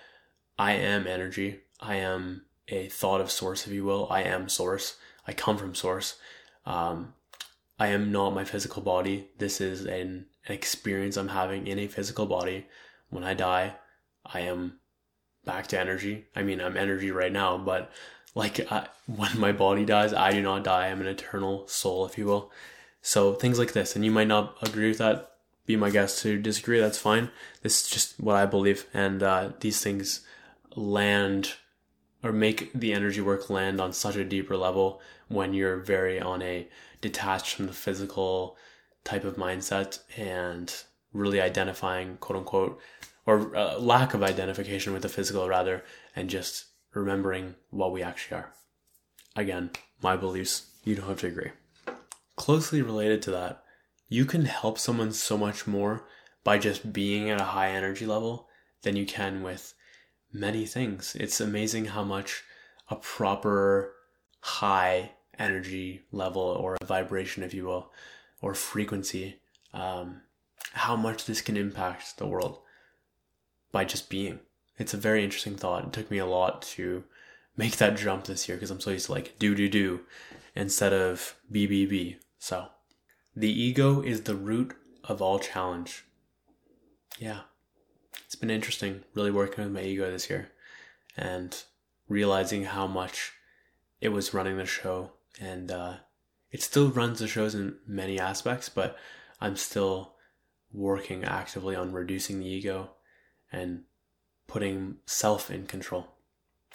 I 0.58 0.72
am 0.72 1.08
energy. 1.08 1.60
I 1.80 1.96
am 1.96 2.42
a 2.68 2.88
thought 2.88 3.20
of 3.20 3.32
source, 3.32 3.66
if 3.66 3.72
you 3.72 3.84
will. 3.84 4.06
I 4.10 4.22
am 4.22 4.48
source. 4.48 4.96
I 5.26 5.32
come 5.32 5.56
from 5.56 5.74
source. 5.74 6.18
Um, 6.64 7.14
I 7.78 7.88
am 7.88 8.10
not 8.12 8.34
my 8.34 8.44
physical 8.44 8.82
body. 8.82 9.28
This 9.38 9.60
is 9.60 9.84
an, 9.84 10.26
experience 10.48 11.16
I'm 11.16 11.28
having 11.28 11.66
in 11.66 11.78
a 11.80 11.88
physical 11.88 12.24
body. 12.26 12.66
When 13.10 13.24
I 13.24 13.34
die, 13.34 13.74
I 14.24 14.40
am 14.40 14.78
back 15.44 15.66
to 15.68 15.80
energy. 15.80 16.26
I 16.36 16.42
mean, 16.42 16.60
I'm 16.60 16.76
energy 16.76 17.10
right 17.10 17.32
now, 17.32 17.58
but 17.58 17.90
like 18.34 18.70
I, 18.70 18.86
when 19.06 19.38
my 19.38 19.52
body 19.52 19.84
dies, 19.84 20.12
I 20.12 20.30
do 20.32 20.42
not 20.42 20.64
die. 20.64 20.86
I'm 20.86 21.00
an 21.00 21.06
eternal 21.08 21.66
soul, 21.66 22.06
if 22.06 22.16
you 22.16 22.26
will. 22.26 22.52
So 23.02 23.34
things 23.34 23.58
like 23.58 23.72
this, 23.72 23.96
and 23.96 24.04
you 24.04 24.10
might 24.10 24.28
not 24.28 24.56
agree 24.62 24.88
with 24.88 24.98
that. 24.98 25.32
Be 25.64 25.76
my 25.76 25.90
guest 25.90 26.22
to 26.22 26.38
disagree. 26.38 26.78
That's 26.80 26.98
fine. 26.98 27.30
This 27.62 27.82
is 27.82 27.90
just 27.90 28.20
what 28.20 28.36
I 28.36 28.46
believe, 28.46 28.86
and 28.94 29.22
uh, 29.22 29.50
these 29.60 29.80
things 29.80 30.20
land 30.76 31.54
or 32.22 32.32
make 32.32 32.72
the 32.72 32.92
energy 32.92 33.20
work 33.20 33.50
land 33.50 33.80
on 33.80 33.92
such 33.92 34.16
a 34.16 34.24
deeper 34.24 34.56
level 34.56 35.00
when 35.28 35.54
you're 35.54 35.76
very 35.76 36.20
on 36.20 36.42
a 36.42 36.68
detached 37.00 37.54
from 37.54 37.66
the 37.66 37.72
physical 37.72 38.56
type 39.04 39.24
of 39.24 39.36
mindset 39.36 40.00
and 40.16 40.82
really 41.12 41.40
identifying 41.40 42.16
quote 42.18 42.38
unquote 42.38 42.80
or 43.24 43.54
uh, 43.56 43.78
lack 43.78 44.14
of 44.14 44.22
identification 44.22 44.92
with 44.92 45.02
the 45.02 45.08
physical 45.08 45.48
rather 45.48 45.84
and 46.14 46.30
just 46.30 46.66
remembering 46.94 47.54
what 47.70 47.92
we 47.92 48.02
actually 48.02 48.38
are. 48.38 48.52
Again 49.34 49.70
my 50.02 50.16
beliefs 50.16 50.70
you 50.84 50.94
don't 50.94 51.08
have 51.08 51.20
to 51.20 51.26
agree. 51.26 51.52
Closely 52.36 52.82
related 52.82 53.22
to 53.22 53.30
that 53.32 53.62
you 54.08 54.24
can 54.24 54.44
help 54.44 54.78
someone 54.78 55.12
so 55.12 55.36
much 55.36 55.66
more 55.66 56.06
by 56.44 56.58
just 56.58 56.92
being 56.92 57.28
at 57.28 57.40
a 57.40 57.44
high 57.44 57.70
energy 57.70 58.06
level 58.06 58.48
than 58.82 58.96
you 58.96 59.04
can 59.04 59.42
with 59.42 59.74
many 60.38 60.66
things. 60.66 61.16
It's 61.18 61.40
amazing 61.40 61.86
how 61.86 62.04
much 62.04 62.44
a 62.88 62.96
proper 62.96 63.94
high 64.40 65.12
energy 65.38 66.02
level 66.12 66.42
or 66.42 66.76
a 66.80 66.84
vibration, 66.84 67.42
if 67.42 67.54
you 67.54 67.64
will, 67.64 67.90
or 68.40 68.54
frequency, 68.54 69.40
um, 69.72 70.22
how 70.72 70.96
much 70.96 71.24
this 71.24 71.40
can 71.40 71.56
impact 71.56 72.18
the 72.18 72.26
world 72.26 72.58
by 73.72 73.84
just 73.84 74.08
being. 74.08 74.40
It's 74.78 74.94
a 74.94 74.98
very 74.98 75.24
interesting 75.24 75.56
thought. 75.56 75.84
It 75.84 75.92
took 75.92 76.10
me 76.10 76.18
a 76.18 76.26
lot 76.26 76.62
to 76.62 77.04
make 77.56 77.76
that 77.76 77.96
jump 77.96 78.24
this 78.24 78.48
year 78.48 78.56
because 78.56 78.70
I'm 78.70 78.80
so 78.80 78.90
used 78.90 79.06
to 79.06 79.12
like 79.12 79.38
do 79.38 79.54
do 79.54 79.68
do 79.68 80.00
instead 80.54 80.92
of 80.92 81.36
be. 81.50 82.18
So 82.38 82.66
the 83.34 83.50
ego 83.50 84.02
is 84.02 84.22
the 84.22 84.34
root 84.34 84.76
of 85.04 85.22
all 85.22 85.38
challenge. 85.38 86.04
Yeah 87.18 87.40
it's 88.26 88.34
been 88.34 88.50
interesting 88.50 89.04
really 89.14 89.30
working 89.30 89.64
with 89.64 89.72
my 89.72 89.82
ego 89.82 90.10
this 90.10 90.28
year 90.28 90.50
and 91.16 91.62
realizing 92.08 92.64
how 92.64 92.86
much 92.86 93.32
it 94.00 94.10
was 94.10 94.34
running 94.34 94.58
the 94.58 94.66
show. 94.66 95.12
And 95.40 95.70
uh, 95.70 95.94
it 96.50 96.62
still 96.62 96.88
runs 96.88 97.18
the 97.18 97.28
shows 97.28 97.54
in 97.54 97.76
many 97.86 98.18
aspects 98.18 98.68
but 98.68 98.96
i'm 99.40 99.56
still 99.56 100.14
working 100.72 101.24
actively 101.24 101.76
on 101.76 101.92
reducing 101.92 102.40
the 102.40 102.46
ego 102.46 102.90
and 103.52 103.82
putting 104.46 104.96
self 105.06 105.50
in 105.50 105.66
control. 105.66 106.06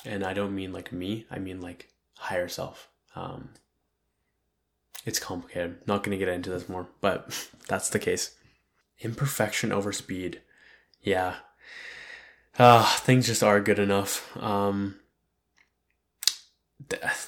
And 0.06 0.24
i 0.24 0.34
don't 0.34 0.56
mean 0.56 0.72
like 0.72 0.92
me 0.92 1.26
i 1.32 1.40
mean 1.40 1.62
like 1.62 1.90
higher 2.18 2.48
self. 2.48 2.90
Um, 3.16 3.50
it's 5.06 5.20
complicated. 5.20 5.80
Not 5.88 6.04
going 6.04 6.18
to 6.18 6.24
get 6.24 6.34
into 6.34 6.50
this 6.50 6.70
more 6.70 6.88
but 7.02 7.50
that's 7.68 7.90
the 7.90 8.00
case. 8.00 8.36
Imperfection 9.00 9.72
over 9.72 9.92
speed 9.92 10.42
yeah, 11.04 11.36
uh, 12.58 12.86
things 12.98 13.28
just 13.28 13.44
are 13.44 13.60
good 13.60 13.80
enough. 13.80 14.36
Um, 14.38 14.96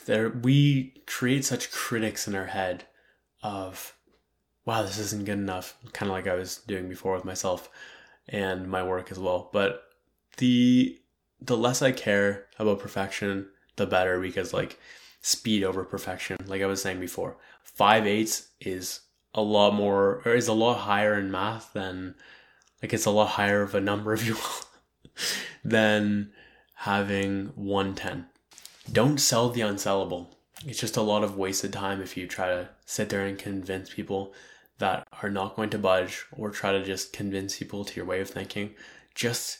there 0.05 0.29
we 0.29 1.01
create 1.05 1.45
such 1.45 1.71
critics 1.71 2.27
in 2.27 2.35
our 2.35 2.47
head 2.47 2.85
of, 3.41 3.95
wow, 4.65 4.83
this 4.83 4.97
isn't 4.97 5.25
good 5.25 5.33
enough. 5.39 5.77
Kind 5.93 6.09
of 6.11 6.15
like 6.15 6.27
I 6.27 6.35
was 6.35 6.57
doing 6.57 6.89
before 6.89 7.13
with 7.13 7.25
myself 7.25 7.69
and 8.27 8.67
my 8.67 8.83
work 8.83 9.11
as 9.11 9.19
well. 9.19 9.49
But 9.53 9.83
the 10.37 10.99
the 11.41 11.57
less 11.57 11.81
I 11.81 11.91
care 11.91 12.45
about 12.57 12.79
perfection, 12.79 13.47
the 13.75 13.85
better 13.85 14.19
because 14.19 14.53
like 14.53 14.79
speed 15.21 15.63
over 15.63 15.83
perfection. 15.83 16.37
Like 16.45 16.61
I 16.61 16.67
was 16.67 16.81
saying 16.81 16.99
before, 16.99 17.37
five 17.63 18.05
is 18.07 19.01
a 19.33 19.41
lot 19.41 19.73
more 19.73 20.21
or 20.25 20.35
is 20.35 20.47
a 20.47 20.53
lot 20.53 20.79
higher 20.79 21.17
in 21.17 21.31
math 21.31 21.73
than 21.73 22.15
like 22.83 22.93
it's 22.93 23.05
a 23.05 23.11
lot 23.11 23.29
higher 23.29 23.63
of 23.63 23.73
a 23.73 23.81
number 23.81 24.13
if 24.13 24.27
you 24.27 24.35
will 24.35 25.13
than 25.63 26.31
having 26.75 27.47
110 27.55 28.25
don't 28.91 29.19
sell 29.19 29.49
the 29.49 29.61
unsellable 29.61 30.27
it's 30.67 30.79
just 30.79 30.97
a 30.97 31.01
lot 31.01 31.23
of 31.23 31.37
wasted 31.37 31.73
time 31.73 32.01
if 32.01 32.15
you 32.15 32.27
try 32.27 32.47
to 32.47 32.69
sit 32.85 33.09
there 33.09 33.25
and 33.25 33.39
convince 33.39 33.93
people 33.93 34.33
that 34.77 35.07
are 35.23 35.29
not 35.29 35.55
going 35.55 35.69
to 35.69 35.77
budge 35.77 36.25
or 36.33 36.49
try 36.49 36.73
to 36.73 36.83
just 36.83 37.13
convince 37.13 37.57
people 37.57 37.85
to 37.85 37.95
your 37.95 38.05
way 38.05 38.19
of 38.19 38.29
thinking 38.29 38.71
just 39.15 39.59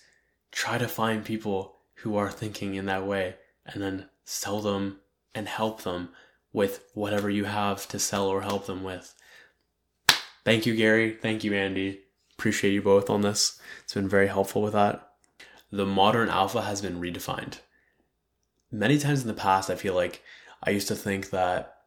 try 0.52 0.78
to 0.78 0.88
find 0.88 1.24
people 1.24 1.78
who 1.96 2.18
are 2.18 2.30
thinking 2.30 2.76
in 2.76 2.86
that 2.86 3.08
way 3.08 3.36
and 3.66 3.82
then 3.82 4.06
sell 4.26 4.60
them 4.60 5.00
and 5.34 5.48
help 5.48 5.84
them 5.84 6.10
with 6.52 6.84
whatever 6.94 7.30
you 7.30 7.46
have 7.46 7.88
to 7.88 7.98
sell 7.98 8.28
or 8.28 8.42
help 8.42 8.68
them 8.68 8.84
with. 8.84 9.16
Thank 10.44 10.66
you, 10.66 10.76
Gary. 10.76 11.18
Thank 11.20 11.44
you, 11.44 11.54
Andy 11.54 12.04
appreciate 12.38 12.74
you 12.74 12.82
both 12.82 13.10
on 13.10 13.22
this. 13.22 13.60
It's 13.84 13.94
been 13.94 14.10
very 14.10 14.28
helpful 14.28 14.62
with 14.62 14.74
that. 14.74 15.10
The 15.72 15.86
modern 15.86 16.30
alpha 16.30 16.62
has 16.62 16.82
been 16.82 17.00
redefined. 17.00 17.60
Many 18.72 18.98
times 18.98 19.22
in 19.22 19.28
the 19.28 19.34
past, 19.34 19.70
I 19.70 19.76
feel 19.76 19.96
like 19.96 20.22
I 20.64 20.72
used 20.72 20.88
to 20.88 20.96
think 20.96 21.30
that 21.32 21.78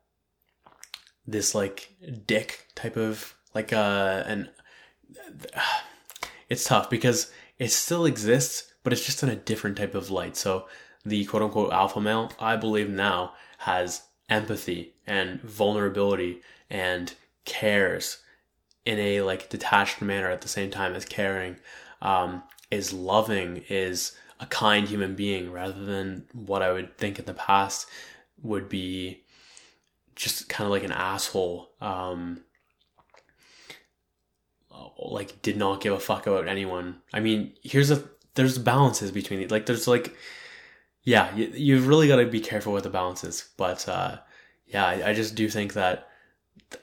this 1.27 1.55
like 1.55 1.95
dick 2.27 2.69
type 2.75 2.97
of 2.97 3.35
like 3.55 3.73
uh 3.73 4.23
and 4.27 4.49
it's 6.49 6.65
tough 6.65 6.89
because 6.89 7.33
it 7.59 7.71
still 7.71 8.07
exists, 8.07 8.73
but 8.83 8.93
it's 8.93 9.05
just 9.05 9.23
in 9.23 9.29
a 9.29 9.37
different 9.37 9.77
type 9.77 9.95
of 9.95 10.11
light. 10.11 10.37
So 10.37 10.69
the 11.05 11.25
quote 11.25 11.43
unquote 11.43 11.73
alpha 11.73 12.01
male, 12.01 12.33
I 12.39 12.57
believe 12.57 12.91
now 12.91 13.33
has 13.59 14.03
empathy 14.29 14.95
and 15.07 15.41
vulnerability 15.43 16.43
and 16.69 17.15
cares 17.45 18.19
in 18.87 18.99
a 18.99 19.21
like 19.21 19.51
detached 19.51 20.01
manner 20.01 20.31
at 20.31 20.41
the 20.41 20.49
same 20.49 20.71
time 20.71 20.95
as 20.95 21.05
caring 21.05 21.57
um, 22.01 22.43
is 22.71 22.93
loving 22.93 23.63
is 23.69 24.13
a 24.41 24.47
kind 24.47 24.89
human 24.89 25.15
being 25.15 25.51
rather 25.51 25.85
than 25.85 26.25
what 26.33 26.63
i 26.63 26.73
would 26.73 26.97
think 26.97 27.19
in 27.19 27.25
the 27.25 27.35
past 27.35 27.87
would 28.43 28.69
be 28.69 29.23
just 30.15 30.49
kind 30.49 30.67
of 30.67 30.71
like 30.71 30.85
an 30.85 30.93
asshole 30.93 31.71
um, 31.81 32.41
like 34.99 35.41
did 35.43 35.57
not 35.57 35.81
give 35.81 35.93
a 35.93 35.99
fuck 35.99 36.27
about 36.27 36.49
anyone. 36.49 36.97
I 37.13 37.21
mean 37.21 37.53
here's 37.63 37.91
a 37.91 38.03
there's 38.35 38.59
balances 38.59 39.11
between 39.11 39.41
it 39.41 39.51
like 39.51 39.67
there's 39.67 39.89
like 39.89 40.15
yeah 41.03 41.35
you, 41.35 41.51
you've 41.55 41.87
really 41.87 42.09
got 42.09 42.17
to 42.17 42.27
be 42.27 42.41
careful 42.41 42.73
with 42.73 42.85
the 42.85 42.91
balances 42.91 43.49
but 43.57 43.89
uh 43.89 44.19
yeah 44.67 44.85
I, 44.85 45.11
I 45.11 45.15
just 45.15 45.35
do 45.35 45.49
think 45.49 45.73
that 45.73 46.09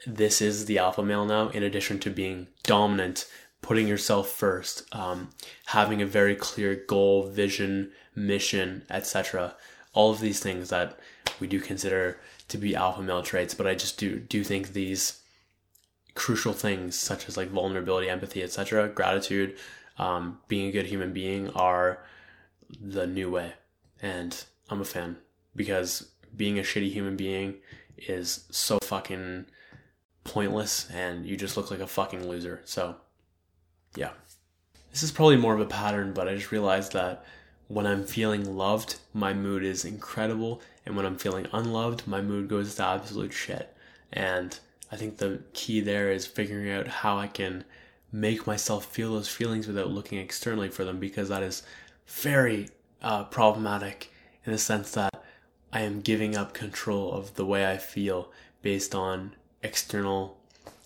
this 0.06 0.42
is 0.42 0.66
the 0.66 0.78
alpha 0.78 1.04
male 1.04 1.26
now, 1.26 1.50
in 1.50 1.64
addition 1.64 2.00
to 2.00 2.10
being 2.10 2.48
dominant, 2.64 3.26
putting 3.62 3.88
yourself 3.88 4.30
first, 4.30 4.84
um, 4.94 5.30
having 5.68 6.02
a 6.02 6.06
very 6.06 6.36
clear 6.36 6.76
goal, 6.88 7.28
vision, 7.30 7.92
mission, 8.16 8.84
etc. 8.90 9.56
All 9.94 10.12
of 10.12 10.20
these 10.20 10.40
things 10.40 10.70
that 10.70 11.00
we 11.40 11.48
do 11.48 11.60
consider 11.60 12.20
to 12.50 12.58
be 12.58 12.76
alpha 12.76 13.02
male 13.02 13.24
traits, 13.24 13.54
but 13.54 13.68
I 13.68 13.76
just 13.76 13.98
do 13.98 14.20
do 14.20 14.44
think 14.44 14.74
these 14.74 15.22
crucial 16.16 16.54
things 16.54 16.98
such 16.98 17.28
as 17.28 17.38
like 17.38 17.50
vulnerability, 17.50 18.10
empathy, 18.10 18.44
etc., 18.44 18.90
gratitude, 18.90 19.58
um, 19.98 20.40
being 20.48 20.68
a 20.68 20.72
good 20.72 20.86
human 20.86 21.14
being 21.14 21.50
are 21.52 22.04
the 22.82 23.08
new 23.08 23.30
way, 23.32 23.54
and 24.02 24.44
I'm 24.70 24.82
a 24.82 24.86
fan 24.86 25.18
because 25.56 26.10
being 26.36 26.58
a 26.58 26.64
shitty 26.64 26.92
human 26.92 27.16
being 27.16 27.56
is 27.98 28.46
so 28.50 28.80
fucking 28.84 29.46
pointless 30.24 30.90
and 30.92 31.26
you 31.26 31.36
just 31.36 31.58
look 31.58 31.72
like 31.72 31.80
a 31.80 31.88
fucking 31.88 32.28
loser. 32.28 32.62
So, 32.66 32.96
yeah. 33.96 34.12
This 34.92 35.04
is 35.04 35.12
probably 35.12 35.38
more 35.38 35.54
of 35.54 35.60
a 35.60 35.66
pattern, 35.66 36.14
but 36.14 36.28
I 36.28 36.36
just 36.36 36.52
realized 36.52 36.94
that 36.94 37.26
when 37.68 37.88
I'm 37.88 38.04
feeling 38.04 38.56
loved, 38.56 38.98
my 39.14 39.34
mood 39.34 39.64
is 39.64 39.86
incredible, 39.86 40.62
and 40.86 40.96
when 40.96 41.06
I'm 41.06 41.18
feeling 41.18 41.48
unloved, 41.52 42.06
my 42.06 42.22
mood 42.22 42.48
goes 42.48 42.76
to 42.76 42.86
absolute 42.86 43.34
shit. 43.34 43.76
And 44.12 44.58
I 44.92 44.96
think 44.96 45.18
the 45.18 45.42
key 45.54 45.82
there 45.82 46.12
is 46.12 46.28
figuring 46.28 46.70
out 46.70 46.88
how 46.88 47.18
I 47.18 47.28
can 47.28 47.64
make 48.12 48.46
myself 48.46 48.86
feel 48.86 49.14
those 49.14 49.28
feelings 49.28 49.66
without 49.66 49.90
looking 49.90 50.20
externally 50.20 50.70
for 50.70 50.86
them 50.86 51.00
because 51.00 51.30
that 51.30 51.42
is 51.42 51.64
very 52.06 52.70
uh, 53.02 53.24
problematic 53.24 54.12
in 54.46 54.52
the 54.52 54.58
sense 54.58 54.92
that 54.92 55.24
I 55.72 55.82
am 55.82 56.02
giving 56.02 56.36
up 56.36 56.54
control 56.54 57.12
of 57.12 57.34
the 57.34 57.46
way 57.46 57.66
I 57.70 57.78
feel 57.78 58.32
based 58.62 58.94
on 58.94 59.36
external 59.64 60.38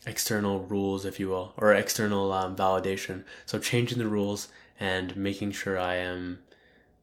external 0.05 0.61
rules, 0.61 1.03
if 1.03 1.19
you 1.19 1.27
will, 1.27 1.53
or 1.57 1.73
external 1.73 2.31
um, 2.31 2.55
validation. 2.55 3.23
So 3.45 3.59
changing 3.59 3.97
the 3.97 4.07
rules 4.07 4.47
and 4.79 5.15
making 5.17 5.51
sure 5.51 5.77
I 5.77 5.95
am, 5.95 6.39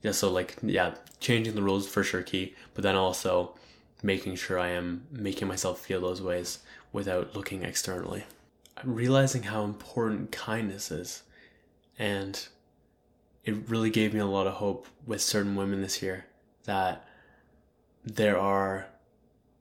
yeah. 0.02 0.12
So 0.12 0.30
like 0.30 0.56
yeah, 0.62 0.94
changing 1.20 1.54
the 1.54 1.62
rules 1.62 1.86
for 1.86 2.02
sure 2.02 2.22
key, 2.22 2.54
but 2.72 2.82
then 2.82 2.96
also 2.96 3.54
making 4.02 4.36
sure 4.36 4.58
I 4.58 4.68
am 4.70 5.06
making 5.10 5.48
myself 5.48 5.80
feel 5.80 6.00
those 6.00 6.22
ways 6.22 6.60
without 6.92 7.34
looking 7.36 7.62
externally. 7.62 8.24
I'm 8.76 8.94
realizing 8.94 9.44
how 9.44 9.64
important 9.64 10.32
kindness 10.32 10.90
is, 10.90 11.22
and 11.98 12.46
it 13.44 13.68
really 13.68 13.90
gave 13.90 14.14
me 14.14 14.20
a 14.20 14.26
lot 14.26 14.46
of 14.46 14.54
hope 14.54 14.86
with 15.06 15.20
certain 15.20 15.54
women 15.54 15.82
this 15.82 16.02
year 16.02 16.26
that 16.64 17.06
there 18.04 18.38
are 18.38 18.86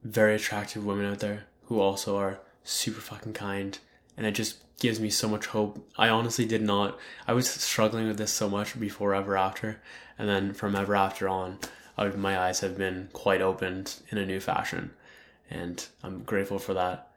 very 0.04 0.36
attractive 0.36 0.86
women 0.86 1.06
out 1.06 1.20
there 1.20 1.46
who 1.74 1.82
also 1.82 2.18
are 2.18 2.40
super 2.64 3.02
fucking 3.02 3.34
kind 3.34 3.80
and 4.16 4.28
it 4.28 4.32
just 4.32 4.58
gives 4.80 5.00
me 5.00 5.10
so 5.10 5.28
much 5.28 5.48
hope. 5.48 5.84
I 5.98 6.08
honestly 6.10 6.46
did 6.46 6.62
not 6.62 7.00
I 7.28 7.34
was 7.34 7.50
struggling 7.50 8.08
with 8.08 8.18
this 8.18 8.32
so 8.32 8.48
much 8.48 8.80
before 8.80 9.16
ever 9.16 9.36
after 9.36 9.82
and 10.20 10.30
then 10.30 10.54
from 10.54 10.76
ever 10.76 10.96
after 10.96 11.28
on 11.28 11.58
I, 11.98 12.08
my 12.10 12.38
eyes 12.40 12.60
have 12.60 12.78
been 12.78 13.10
quite 13.12 13.42
opened 13.42 13.96
in 14.10 14.20
a 14.20 14.26
new 14.26 14.40
fashion 14.40 14.92
and 15.50 15.84
I'm 16.04 16.22
grateful 16.24 16.60
for 16.60 16.76
that. 16.76 17.12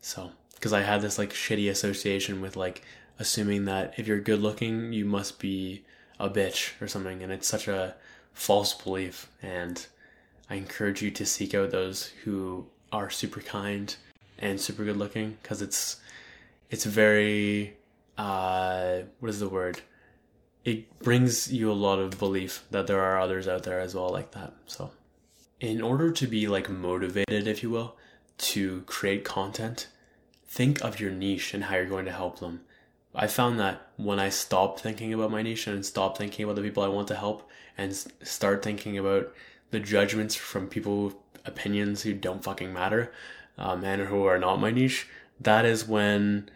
So, 0.00 0.30
because 0.54 0.72
I 0.72 0.82
had 0.82 1.00
this 1.00 1.16
like 1.16 1.32
shitty 1.32 1.70
association 1.70 2.40
with 2.40 2.56
like 2.56 2.82
assuming 3.20 3.66
that 3.66 3.94
if 3.98 4.08
you're 4.08 4.20
good 4.20 4.40
looking, 4.40 4.92
you 4.92 5.04
must 5.04 5.38
be 5.38 5.84
a 6.18 6.28
bitch 6.28 6.72
or 6.82 6.88
something 6.88 7.22
and 7.22 7.30
it's 7.32 7.48
such 7.48 7.68
a 7.68 7.94
false 8.32 8.74
belief 8.74 9.30
and 9.42 9.86
I 10.48 10.56
encourage 10.56 11.02
you 11.02 11.12
to 11.12 11.24
seek 11.24 11.54
out 11.54 11.70
those 11.70 12.06
who 12.24 12.66
are 12.92 13.10
super 13.10 13.40
kind 13.40 13.94
and 14.38 14.60
super 14.60 14.84
good 14.84 14.96
looking 14.96 15.36
because 15.42 15.62
it's 15.62 16.00
it's 16.70 16.84
very 16.84 17.76
uh, 18.20 19.02
what 19.20 19.30
is 19.30 19.40
the 19.40 19.48
word? 19.48 19.80
It 20.64 20.98
brings 20.98 21.50
you 21.50 21.70
a 21.70 21.72
lot 21.72 21.98
of 21.98 22.18
belief 22.18 22.64
that 22.70 22.86
there 22.86 23.00
are 23.00 23.18
others 23.18 23.48
out 23.48 23.62
there 23.62 23.80
as 23.80 23.94
well 23.94 24.10
like 24.10 24.32
that. 24.32 24.52
So, 24.66 24.90
in 25.58 25.80
order 25.80 26.10
to 26.12 26.26
be 26.26 26.46
like 26.46 26.68
motivated, 26.68 27.46
if 27.46 27.62
you 27.62 27.70
will, 27.70 27.96
to 28.38 28.82
create 28.82 29.24
content, 29.24 29.88
think 30.46 30.82
of 30.84 31.00
your 31.00 31.10
niche 31.10 31.54
and 31.54 31.64
how 31.64 31.76
you're 31.76 31.86
going 31.86 32.04
to 32.04 32.12
help 32.12 32.40
them. 32.40 32.60
I 33.14 33.26
found 33.26 33.58
that 33.58 33.88
when 33.96 34.20
I 34.20 34.28
stop 34.28 34.78
thinking 34.78 35.14
about 35.14 35.30
my 35.30 35.42
niche 35.42 35.66
and 35.66 35.84
stop 35.84 36.18
thinking 36.18 36.44
about 36.44 36.56
the 36.56 36.62
people 36.62 36.82
I 36.82 36.88
want 36.88 37.08
to 37.08 37.16
help 37.16 37.48
and 37.78 37.94
start 38.22 38.62
thinking 38.62 38.98
about 38.98 39.32
the 39.70 39.80
judgments 39.80 40.34
from 40.34 40.68
people 40.68 41.14
opinions 41.44 42.02
who 42.02 42.12
don't 42.14 42.44
fucking 42.44 42.72
matter 42.72 43.12
um, 43.58 43.84
and 43.84 44.02
who 44.02 44.24
are 44.24 44.38
not 44.38 44.60
my 44.60 44.70
niche, 44.70 45.08
that 45.40 45.64
is 45.64 45.86
when 45.86 46.50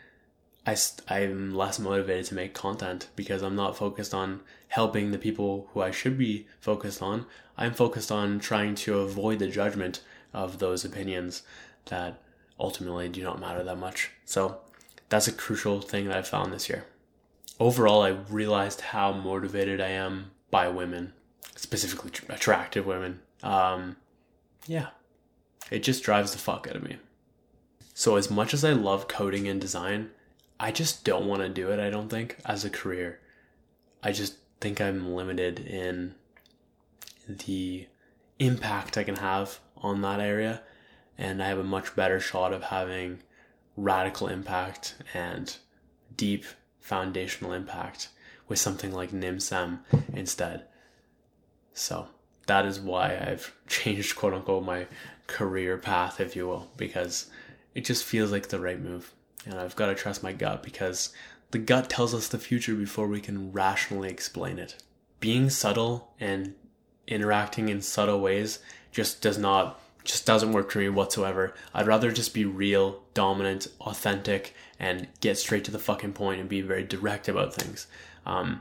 I 0.66 0.74
st- 0.74 1.10
I'm 1.10 1.54
less 1.54 1.78
motivated 1.78 2.26
to 2.26 2.34
make 2.34 2.54
content 2.54 3.08
because 3.16 3.42
I'm 3.42 3.56
not 3.56 3.76
focused 3.76 4.14
on 4.14 4.40
helping 4.68 5.10
the 5.10 5.18
people 5.18 5.68
who 5.72 5.82
I 5.82 5.90
should 5.90 6.16
be 6.16 6.46
focused 6.60 7.02
on. 7.02 7.26
I'm 7.56 7.74
focused 7.74 8.10
on 8.10 8.40
trying 8.40 8.74
to 8.76 9.00
avoid 9.00 9.38
the 9.38 9.48
judgment 9.48 10.00
of 10.32 10.58
those 10.58 10.84
opinions 10.84 11.42
that 11.86 12.20
ultimately 12.58 13.08
do 13.08 13.22
not 13.22 13.40
matter 13.40 13.62
that 13.62 13.78
much. 13.78 14.10
So 14.24 14.58
that's 15.08 15.28
a 15.28 15.32
crucial 15.32 15.80
thing 15.80 16.08
that 16.08 16.16
I 16.16 16.22
found 16.22 16.52
this 16.52 16.68
year. 16.68 16.86
Overall, 17.60 18.02
I 18.02 18.08
realized 18.08 18.80
how 18.80 19.12
motivated 19.12 19.80
I 19.80 19.88
am 19.88 20.32
by 20.50 20.68
women, 20.68 21.12
specifically 21.54 22.10
attractive 22.28 22.86
women. 22.86 23.20
Um, 23.42 23.96
yeah, 24.66 24.88
it 25.70 25.82
just 25.82 26.02
drives 26.02 26.32
the 26.32 26.38
fuck 26.38 26.66
out 26.68 26.76
of 26.76 26.82
me. 26.82 26.96
So, 27.94 28.16
as 28.16 28.30
much 28.30 28.52
as 28.52 28.64
I 28.64 28.72
love 28.72 29.08
coding 29.08 29.46
and 29.46 29.60
design, 29.60 30.10
I 30.58 30.72
just 30.72 31.04
don't 31.04 31.26
want 31.26 31.42
to 31.42 31.48
do 31.48 31.70
it, 31.70 31.78
I 31.78 31.90
don't 31.90 32.08
think, 32.08 32.38
as 32.44 32.64
a 32.64 32.70
career. 32.70 33.20
I 34.02 34.12
just 34.12 34.36
think 34.60 34.80
I'm 34.80 35.14
limited 35.14 35.60
in 35.60 36.14
the 37.28 37.86
impact 38.38 38.98
I 38.98 39.04
can 39.04 39.16
have 39.16 39.60
on 39.76 40.00
that 40.02 40.20
area. 40.20 40.62
And 41.16 41.42
I 41.42 41.48
have 41.48 41.58
a 41.58 41.64
much 41.64 41.94
better 41.94 42.18
shot 42.18 42.52
of 42.52 42.64
having 42.64 43.20
radical 43.76 44.28
impact 44.28 44.96
and 45.12 45.56
deep 46.16 46.44
foundational 46.80 47.52
impact 47.52 48.08
with 48.48 48.58
something 48.58 48.92
like 48.92 49.10
NimSem 49.10 49.80
instead. 50.12 50.64
So 51.72 52.08
that 52.46 52.66
is 52.66 52.80
why 52.80 53.16
I've 53.16 53.54
changed 53.66 54.16
quote 54.16 54.34
unquote 54.34 54.64
my 54.64 54.86
career 55.26 55.78
path, 55.78 56.20
if 56.20 56.36
you 56.36 56.46
will, 56.46 56.70
because 56.76 57.26
it 57.74 57.84
just 57.84 58.04
feels 58.04 58.30
like 58.30 58.48
the 58.48 58.60
right 58.60 58.80
move. 58.80 59.12
And 59.46 59.54
I've 59.54 59.76
got 59.76 59.86
to 59.86 59.94
trust 59.94 60.22
my 60.22 60.32
gut 60.32 60.62
because 60.62 61.12
the 61.50 61.58
gut 61.58 61.90
tells 61.90 62.14
us 62.14 62.28
the 62.28 62.38
future 62.38 62.74
before 62.74 63.06
we 63.06 63.20
can 63.20 63.52
rationally 63.52 64.08
explain 64.08 64.58
it. 64.58 64.82
Being 65.20 65.50
subtle 65.50 66.12
and 66.18 66.54
interacting 67.06 67.68
in 67.68 67.80
subtle 67.80 68.20
ways 68.20 68.60
just 68.92 69.20
does 69.20 69.38
not 69.38 69.80
just 70.04 70.26
doesn't 70.26 70.52
work 70.52 70.70
for 70.70 70.80
me 70.80 70.88
whatsoever. 70.90 71.54
I'd 71.72 71.86
rather 71.86 72.12
just 72.12 72.34
be 72.34 72.44
real, 72.44 73.02
dominant, 73.14 73.68
authentic, 73.80 74.54
and 74.78 75.08
get 75.20 75.38
straight 75.38 75.64
to 75.64 75.70
the 75.70 75.78
fucking 75.78 76.12
point 76.12 76.40
and 76.40 76.48
be 76.48 76.60
very 76.60 76.84
direct 76.84 77.26
about 77.26 77.54
things. 77.54 77.86
Um, 78.26 78.60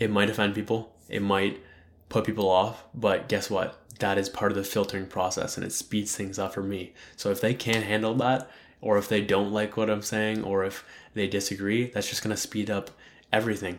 it 0.00 0.10
might 0.10 0.30
offend 0.30 0.54
people, 0.54 0.94
it 1.10 1.20
might 1.20 1.60
put 2.12 2.24
people 2.24 2.48
off, 2.48 2.84
but 2.94 3.28
guess 3.28 3.50
what? 3.50 3.78
That 3.98 4.18
is 4.18 4.28
part 4.28 4.52
of 4.52 4.56
the 4.56 4.64
filtering 4.64 5.06
process 5.06 5.56
and 5.56 5.64
it 5.64 5.72
speeds 5.72 6.16
things 6.16 6.38
up 6.38 6.54
for 6.54 6.62
me. 6.62 6.92
So 7.16 7.30
if 7.30 7.40
they 7.40 7.54
can't 7.54 7.84
handle 7.84 8.14
that, 8.14 8.50
or 8.80 8.98
if 8.98 9.08
they 9.08 9.20
don't 9.20 9.52
like 9.52 9.76
what 9.76 9.88
I'm 9.88 10.02
saying, 10.02 10.42
or 10.42 10.64
if 10.64 10.84
they 11.14 11.28
disagree, 11.28 11.86
that's 11.86 12.08
just 12.08 12.22
going 12.22 12.34
to 12.34 12.40
speed 12.40 12.68
up 12.68 12.90
everything 13.32 13.78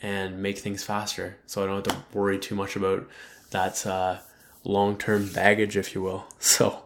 and 0.00 0.40
make 0.40 0.58
things 0.58 0.84
faster. 0.84 1.38
So 1.46 1.62
I 1.62 1.66
don't 1.66 1.86
have 1.86 1.96
to 1.96 2.16
worry 2.16 2.38
too 2.38 2.54
much 2.54 2.76
about 2.76 3.08
that. 3.50 3.84
Uh, 3.84 4.18
long 4.64 4.96
term 4.96 5.28
baggage, 5.28 5.76
if 5.76 5.94
you 5.94 6.02
will. 6.02 6.26
So 6.40 6.84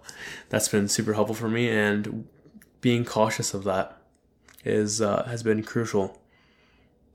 that's 0.48 0.68
been 0.68 0.88
super 0.88 1.14
helpful 1.14 1.34
for 1.34 1.48
me, 1.48 1.68
and 1.68 2.26
being 2.80 3.04
cautious 3.04 3.54
of 3.54 3.64
that 3.64 3.98
is 4.64 5.00
uh, 5.00 5.24
has 5.24 5.42
been 5.42 5.62
crucial 5.62 6.20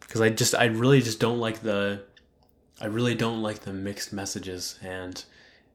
because 0.01 0.21
I 0.21 0.29
just 0.29 0.53
I 0.55 0.65
really 0.65 1.01
just 1.01 1.19
don't 1.19 1.39
like 1.39 1.61
the 1.61 2.03
I 2.81 2.87
really 2.87 3.15
don't 3.15 3.41
like 3.41 3.61
the 3.61 3.73
mixed 3.73 4.13
messages, 4.13 4.77
and 4.81 5.23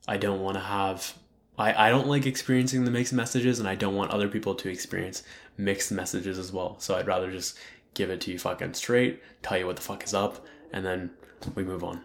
I 0.06 0.16
don't 0.16 0.40
want 0.40 0.56
to 0.56 0.62
have. 0.62 1.14
I, 1.58 1.88
I 1.88 1.90
don't 1.90 2.06
like 2.06 2.26
experiencing 2.26 2.84
the 2.84 2.90
mixed 2.90 3.12
messages, 3.12 3.58
and 3.58 3.68
I 3.68 3.74
don't 3.74 3.94
want 3.94 4.10
other 4.10 4.28
people 4.28 4.54
to 4.56 4.68
experience 4.68 5.22
mixed 5.56 5.90
messages 5.92 6.38
as 6.38 6.52
well. 6.52 6.76
So 6.78 6.96
I'd 6.96 7.06
rather 7.06 7.30
just 7.30 7.58
give 7.94 8.10
it 8.10 8.20
to 8.22 8.32
you 8.32 8.38
fucking 8.38 8.74
straight, 8.74 9.22
tell 9.42 9.58
you 9.58 9.66
what 9.66 9.76
the 9.76 9.82
fuck 9.82 10.04
is 10.04 10.14
up, 10.14 10.44
and 10.72 10.84
then 10.84 11.10
we 11.54 11.64
move 11.64 11.82
on. 11.82 12.02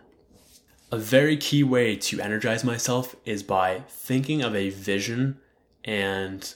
A 0.92 0.98
very 0.98 1.38
key 1.38 1.64
way 1.64 1.96
to 1.96 2.20
energize 2.20 2.64
myself 2.64 3.16
is 3.26 3.42
by 3.42 3.84
thinking 3.90 4.42
of 4.42 4.56
a 4.56 4.70
vision 4.70 5.40
and 5.84 6.54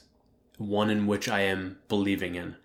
one 0.57 0.89
in 0.89 1.07
which 1.07 1.27
I 1.27 1.41
am 1.41 1.77
believing 1.87 2.35
in. 2.35 2.55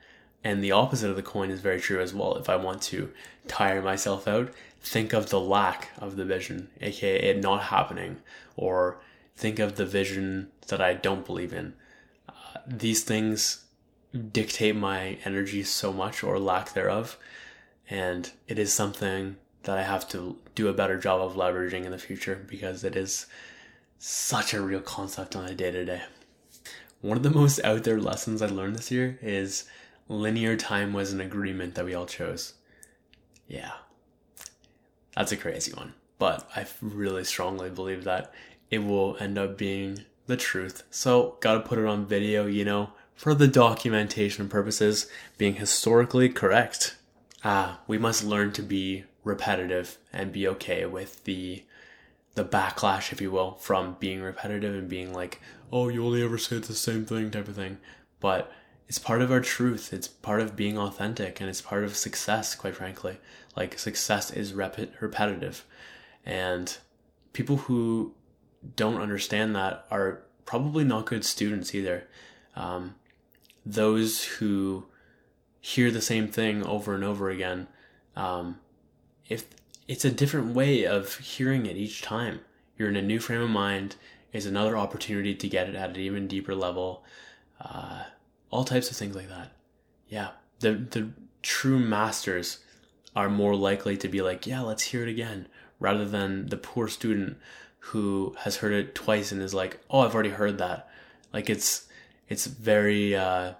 And 0.45 0.63
the 0.63 0.73
opposite 0.73 1.09
of 1.09 1.17
the 1.17 1.23
coin 1.23 1.51
is 1.51 1.61
very 1.61 1.81
true 1.81 2.01
as 2.01 2.13
well. 2.13 2.37
If 2.37 2.49
I 2.49 2.57
want 2.57 2.83
to 2.83 3.11
tire 3.49 3.81
myself 3.81 4.27
out, 4.27 4.53
think 4.83 5.13
of 5.13 5.31
the 5.31 5.41
lack 5.41 5.91
of 5.99 6.17
the 6.17 6.25
vision, 6.25 6.69
aka 6.81 7.17
it 7.17 7.41
not 7.41 7.65
happening, 7.65 8.19
or 8.57 9.01
think 9.37 9.59
of 9.59 9.77
the 9.77 9.87
vision 9.87 10.51
that 10.69 10.81
I 10.81 10.95
don't 10.95 11.25
believe 11.25 11.53
in. 11.53 11.75
Uh, 12.29 12.33
these 12.67 13.03
things 13.05 13.65
dictate 14.33 14.77
my 14.77 15.19
energy 15.25 15.63
so 15.63 15.93
much 15.93 16.23
or 16.23 16.39
lack 16.39 16.75
thereof. 16.75 17.17
And 17.89 18.31
it 18.47 18.59
is 18.59 18.73
something 18.73 19.37
that 19.65 19.79
I 19.79 19.83
have 19.83 20.09
to 20.11 20.37
do 20.55 20.69
a 20.69 20.75
better 20.75 20.99
job 20.99 21.21
of 21.21 21.37
leveraging 21.37 21.85
in 21.85 21.91
the 21.91 21.99
future 21.99 22.45
because 22.49 22.85
it 22.85 22.97
is 22.97 23.27
such 23.99 24.53
a 24.53 24.61
real 24.61 24.81
concept 24.81 25.37
on 25.37 25.47
a 25.47 25.55
day 25.55 25.71
to 25.71 25.85
day. 25.85 26.03
One 27.01 27.17
of 27.17 27.23
the 27.23 27.31
most 27.31 27.61
out 27.65 27.85
there 27.85 28.01
lessons 28.01 28.43
I 28.43 28.47
learned 28.47 28.77
this 28.77 28.91
year 28.91 29.19
is 29.23 29.65
linear 30.09 30.57
time 30.57 30.93
was 30.93 31.13
an 31.13 31.21
agreement 31.21 31.75
that 31.75 31.85
we 31.85 31.95
all 31.95 32.07
chose. 32.07 32.55
Yeah, 33.49 33.73
that's 35.15 35.33
a 35.33 35.37
crazy 35.37 35.73
one, 35.73 35.95
but 36.19 36.49
I 36.57 36.67
really 36.81 37.25
strongly 37.25 37.71
believe 37.71 38.05
that 38.05 38.33
it 38.71 38.79
will 38.79 39.17
end 39.21 39.39
up 39.39 39.59
being 39.59 40.05
the 40.27 40.37
truth. 40.37 40.85
So, 40.91 41.37
gotta 41.41 41.61
put 41.61 41.79
it 41.79 41.87
on 41.87 42.07
video, 42.07 42.47
you 42.47 42.65
know, 42.65 42.91
for 43.15 43.35
the 43.35 43.49
documentation 43.49 44.49
purposes, 44.49 45.07
being 45.39 45.57
historically 45.57 46.29
correct. 46.29 46.97
Ah, 47.45 47.81
we 47.87 47.99
must 47.99 48.25
learn 48.25 48.53
to 48.53 48.63
be 48.63 49.05
repetitive 49.25 49.99
and 50.13 50.33
be 50.33 50.49
okay 50.49 50.87
with 50.87 51.25
the 51.25 51.65
the 52.35 52.45
backlash, 52.45 53.13
if 53.13 53.21
you 53.21 53.31
will, 53.31 53.53
from 53.57 53.97
being 54.01 54.23
repetitive 54.23 54.75
and 54.75 54.89
being 54.89 55.13
like, 55.13 55.41
oh, 55.71 55.89
you 55.89 56.05
only 56.05 56.23
ever 56.23 56.39
say 56.39 56.59
the 56.59 56.75
same 56.75 57.05
thing 57.05 57.31
type 57.31 57.47
of 57.47 57.57
thing. 57.57 57.77
But 58.21 58.51
it's 58.89 58.99
part 58.99 59.23
of 59.23 59.31
our 59.31 59.41
truth. 59.41 59.93
It's 59.93 60.09
part 60.09 60.41
of 60.41 60.57
being 60.57 60.79
authentic 60.79 61.41
and 61.41 61.51
it's 61.51 61.61
part 61.61 61.85
of 61.85 61.97
success, 61.97 62.55
quite 62.55 62.77
frankly. 62.77 63.19
Like, 63.57 63.79
success 63.79 64.31
is 64.31 64.53
rep- 64.53 65.01
repetitive. 65.01 65.65
And 66.25 66.77
people 67.33 67.57
who 67.57 68.15
don't 68.77 69.01
understand 69.01 69.55
that 69.57 69.87
are 69.91 70.23
probably 70.45 70.85
not 70.85 71.07
good 71.07 71.25
students 71.25 71.75
either. 71.75 72.05
Um, 72.57 72.95
those 73.65 74.25
who 74.25 74.87
hear 75.61 75.91
the 75.91 76.01
same 76.01 76.29
thing 76.29 76.65
over 76.65 76.95
and 76.95 77.05
over 77.05 77.31
again, 77.31 77.69
um, 78.17 78.59
if 79.29 79.47
it's 79.89 80.05
a 80.05 80.11
different 80.11 80.55
way 80.55 80.85
of 80.85 81.17
hearing 81.19 81.67
it 81.67 81.77
each 81.77 82.03
time, 82.03 82.41
you're 82.77 82.89
in 82.89 82.97
a 82.97 83.03
new 83.03 83.21
frame 83.21 83.43
of 83.43 83.51
mind. 83.51 83.97
Is 84.33 84.47
another 84.47 84.79
opportunity 84.79 85.35
to 85.35 85.47
get 85.47 85.69
it 85.69 85.75
at 85.75 85.91
an 85.91 85.97
even 85.97 86.27
deeper 86.27 86.55
level. 86.55 87.05
Uh, 87.61 88.05
all 88.51 88.65
types 88.65 88.91
of 88.91 88.97
things 88.97 89.15
like 89.15 89.29
that. 89.29 89.53
Yeah, 90.09 90.31
the 90.61 90.73
the 90.73 91.11
true 91.43 91.79
masters 91.79 92.61
are 93.15 93.29
more 93.29 93.55
likely 93.55 93.97
to 93.99 94.09
be 94.09 94.23
like, 94.23 94.47
yeah, 94.47 94.61
let's 94.61 94.83
hear 94.83 95.03
it 95.03 95.09
again, 95.09 95.47
rather 95.79 96.05
than 96.05 96.47
the 96.47 96.57
poor 96.57 96.89
student 96.89 97.37
who 97.87 98.35
has 98.41 98.57
heard 98.57 98.73
it 98.73 98.95
twice 98.95 99.33
and 99.33 99.43
is 99.43 99.53
like, 99.53 99.81
oh, 99.91 100.01
I've 100.01 100.15
already 100.15 100.31
heard 100.31 100.59
that. 100.59 100.89
Like 101.33 101.51
it's 101.51 101.87
it's 102.29 102.47
very 102.47 103.17
uh, 103.17 103.55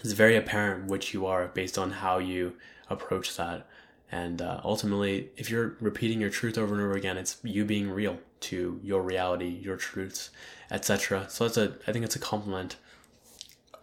it's 0.00 0.12
very 0.12 0.36
apparent 0.36 0.86
which 0.86 1.14
you 1.14 1.26
are 1.26 1.48
based 1.48 1.78
on 1.78 1.90
how 1.90 2.18
you 2.18 2.54
approach 2.90 3.36
that. 3.36 3.66
And 4.10 4.40
uh, 4.40 4.60
ultimately, 4.64 5.30
if 5.36 5.50
you're 5.50 5.76
repeating 5.80 6.20
your 6.20 6.30
truth 6.30 6.58
over 6.58 6.74
and 6.74 6.82
over 6.82 6.94
again, 6.94 7.16
it's 7.16 7.38
you 7.42 7.64
being 7.64 7.90
real 7.90 8.18
to 8.40 8.80
your 8.82 9.02
reality, 9.02 9.48
your 9.48 9.76
truths, 9.76 10.30
etc. 10.70 11.26
So 11.28 11.44
that's 11.44 11.56
a 11.56 11.74
I 11.86 11.92
think 11.92 12.04
it's 12.04 12.16
a 12.16 12.20
compliment. 12.20 12.76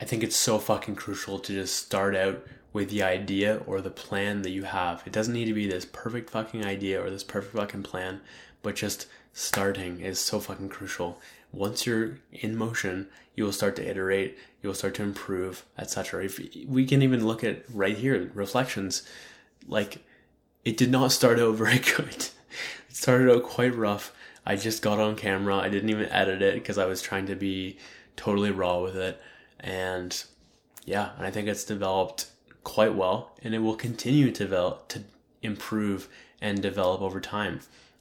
I 0.02 0.06
think 0.06 0.24
it's 0.24 0.36
so 0.36 0.60
fucking 0.60 0.96
crucial 0.96 1.40
to 1.40 1.54
just 1.54 1.78
start 1.78 2.16
out 2.16 2.46
with 2.74 2.90
the 2.90 3.04
idea 3.04 3.62
or 3.68 3.80
the 3.80 3.92
plan 3.92 4.42
that 4.42 4.50
you 4.50 4.64
have. 4.64 5.04
It 5.06 5.14
doesn't 5.14 5.34
need 5.34 5.46
to 5.46 5.54
be 5.54 5.68
this 5.68 5.86
perfect 5.86 6.32
fucking 6.32 6.66
idea 6.66 7.02
or 7.02 7.10
this 7.10 7.24
perfect 7.24 7.56
fucking 7.56 7.84
plan, 7.84 8.20
but 8.64 8.76
just 8.76 9.08
starting 9.32 10.02
is 10.02 10.20
so 10.20 10.40
fucking 10.40 10.70
crucial. 10.70 11.22
Once 11.52 11.86
you're 11.86 12.18
in 12.32 12.58
motion, 12.58 13.08
you 13.36 13.44
will 13.44 13.52
start 13.52 13.76
to 13.76 13.88
iterate, 13.88 14.38
you 14.62 14.68
will 14.68 14.74
start 14.76 14.96
to 14.96 15.04
improve, 15.04 15.66
etc. 15.78 16.26
If 16.26 16.40
we 16.68 16.86
can 16.86 17.04
even 17.04 17.26
look 17.26 17.44
at 17.44 17.64
right 17.72 17.96
here, 17.96 18.32
reflections, 18.34 19.04
like 19.68 20.04
it 20.66 20.76
did 20.76 20.90
not 20.90 21.12
start 21.12 21.40
out 21.40 21.56
very 21.56 21.80
good. 21.80 22.30
It 22.90 22.96
started 22.96 23.32
out 23.32 23.44
quite 23.44 23.76
rough. 23.76 24.14
I 24.46 24.56
just 24.56 24.82
got 24.82 25.00
on 25.00 25.16
camera. 25.16 25.58
I 25.58 25.70
didn't 25.70 25.90
even 25.90 26.10
edit 26.10 26.42
it 26.42 26.56
because 26.56 26.78
I 26.78 26.86
was 26.86 27.02
trying 27.02 27.28
to 27.28 27.36
be 27.36 27.78
totally 28.16 28.52
raw 28.52 28.80
with 28.80 28.96
it. 28.96 29.22
And 29.60 30.24
yeah, 30.86 31.12
and 31.18 31.26
I 31.26 31.32
think 31.32 31.48
it's 31.48 31.64
developed 31.64 32.28
quite 32.64 32.96
well 32.96 33.32
and 33.42 33.54
it 33.54 33.60
will 33.60 33.76
continue 33.76 34.32
to 34.32 34.44
develop 34.44 34.88
to 34.90 35.04
improve 35.42 36.08
and 36.42 36.62
develop 36.62 37.02
over 37.02 37.20
time. 37.20 37.60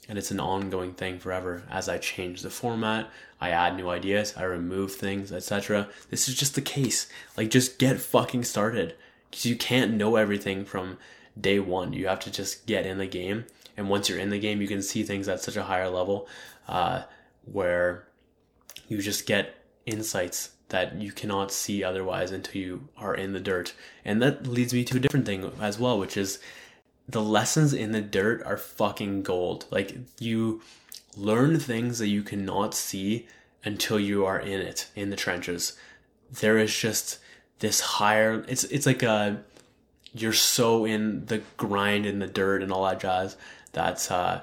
And 0.08 0.18
it's 0.18 0.30
an 0.30 0.40
ongoing 0.40 0.92
thing 0.94 1.18
forever. 1.18 1.62
As 1.70 1.88
i 1.88 1.98
change 1.98 2.42
the 2.42 2.50
format 2.50 3.10
i 3.40 3.50
add 3.50 3.76
new 3.76 3.88
ideas 3.88 4.34
i 4.36 4.44
remove 4.44 4.92
things 4.92 5.32
etc 5.32 5.88
this 6.10 6.28
is 6.28 6.34
just 6.34 6.54
the 6.54 6.60
case. 6.60 7.08
Like 7.36 7.50
just 7.50 7.78
get 7.78 8.00
fucking 8.00 8.44
started. 8.44 8.94
Because 9.30 9.46
you 9.46 9.56
can't 9.56 9.94
know 9.94 10.16
everything 10.16 10.66
from 10.66 10.98
day 11.40 11.58
one. 11.58 11.94
You 11.94 12.06
have 12.08 12.20
to 12.20 12.30
just 12.30 12.66
get 12.66 12.84
in 12.84 12.98
the 12.98 13.06
game. 13.06 13.46
And 13.76 13.88
once 13.88 14.08
you're 14.08 14.18
in 14.18 14.30
the 14.30 14.38
game 14.38 14.60
you 14.60 14.68
can 14.68 14.82
see 14.82 15.02
things 15.02 15.28
at 15.28 15.40
such 15.40 15.56
a 15.56 15.64
higher 15.64 15.88
level 15.88 16.28
uh, 16.68 17.02
where 17.44 18.06
you 18.88 19.00
just 19.00 19.26
get 19.26 19.56
insights 19.86 20.50
that 20.72 20.96
you 21.00 21.12
cannot 21.12 21.52
see 21.52 21.84
otherwise 21.84 22.32
until 22.32 22.60
you 22.60 22.88
are 22.98 23.14
in 23.14 23.32
the 23.32 23.40
dirt. 23.40 23.74
And 24.04 24.20
that 24.20 24.46
leads 24.46 24.74
me 24.74 24.84
to 24.84 24.96
a 24.96 25.00
different 25.00 25.26
thing 25.26 25.52
as 25.60 25.78
well, 25.78 25.98
which 25.98 26.16
is 26.16 26.40
the 27.08 27.22
lessons 27.22 27.72
in 27.72 27.92
the 27.92 28.00
dirt 28.00 28.42
are 28.44 28.56
fucking 28.56 29.22
gold. 29.22 29.66
Like 29.70 29.96
you 30.18 30.62
learn 31.16 31.60
things 31.60 31.98
that 31.98 32.08
you 32.08 32.22
cannot 32.22 32.74
see 32.74 33.28
until 33.64 34.00
you 34.00 34.24
are 34.24 34.40
in 34.40 34.60
it, 34.60 34.88
in 34.96 35.10
the 35.10 35.16
trenches. 35.16 35.76
There 36.30 36.58
is 36.58 36.76
just 36.76 37.18
this 37.60 37.80
higher 37.80 38.44
it's 38.48 38.64
it's 38.64 38.86
like 38.86 39.04
a 39.04 39.40
you're 40.12 40.32
so 40.32 40.84
in 40.84 41.24
the 41.26 41.42
grind 41.56 42.04
in 42.04 42.18
the 42.18 42.26
dirt 42.26 42.60
and 42.60 42.72
all 42.72 42.84
that 42.84 42.98
jazz 42.98 43.36
that 43.72 44.10
uh 44.10 44.40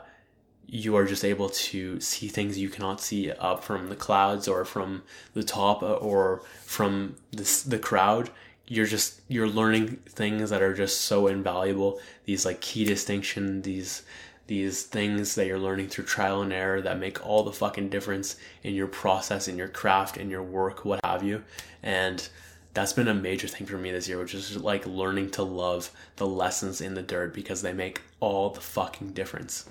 you 0.71 0.95
are 0.95 1.05
just 1.05 1.25
able 1.25 1.49
to 1.49 1.99
see 1.99 2.27
things 2.27 2.57
you 2.59 2.69
cannot 2.69 3.01
see 3.01 3.31
up 3.31 3.63
from 3.63 3.89
the 3.89 3.95
clouds 3.95 4.47
or 4.47 4.63
from 4.63 5.01
the 5.33 5.43
top 5.43 5.81
or 5.81 6.43
from 6.63 7.15
the, 7.31 7.63
the 7.67 7.79
crowd. 7.79 8.29
You're 8.67 8.85
just 8.85 9.21
you're 9.27 9.47
learning 9.47 9.97
things 10.07 10.51
that 10.51 10.61
are 10.61 10.75
just 10.75 11.01
so 11.01 11.25
invaluable. 11.25 11.99
These 12.25 12.45
like 12.45 12.61
key 12.61 12.85
distinction 12.85 13.63
these 13.63 14.03
these 14.45 14.83
things 14.83 15.35
that 15.35 15.47
you're 15.47 15.59
learning 15.59 15.87
through 15.87 16.05
trial 16.05 16.41
and 16.41 16.53
error 16.53 16.81
that 16.81 16.99
make 16.99 17.25
all 17.25 17.43
the 17.43 17.51
fucking 17.51 17.89
difference 17.89 18.35
in 18.63 18.75
your 18.75 18.87
process 18.87 19.47
in 19.47 19.57
your 19.57 19.67
craft 19.67 20.17
in 20.17 20.29
your 20.29 20.43
work 20.43 20.85
what 20.85 20.99
have 21.03 21.23
you. 21.23 21.43
And 21.81 22.27
that's 22.75 22.93
been 22.93 23.07
a 23.07 23.13
major 23.13 23.47
thing 23.47 23.65
for 23.65 23.77
me 23.79 23.91
this 23.91 24.07
year 24.07 24.19
which 24.19 24.35
is 24.35 24.55
like 24.57 24.85
learning 24.85 25.31
to 25.31 25.41
love 25.41 25.89
the 26.17 26.27
lessons 26.27 26.79
in 26.79 26.93
the 26.93 27.01
dirt 27.01 27.33
because 27.33 27.63
they 27.63 27.73
make 27.73 28.01
all 28.19 28.51
the 28.51 28.61
fucking 28.61 29.13
difference 29.13 29.67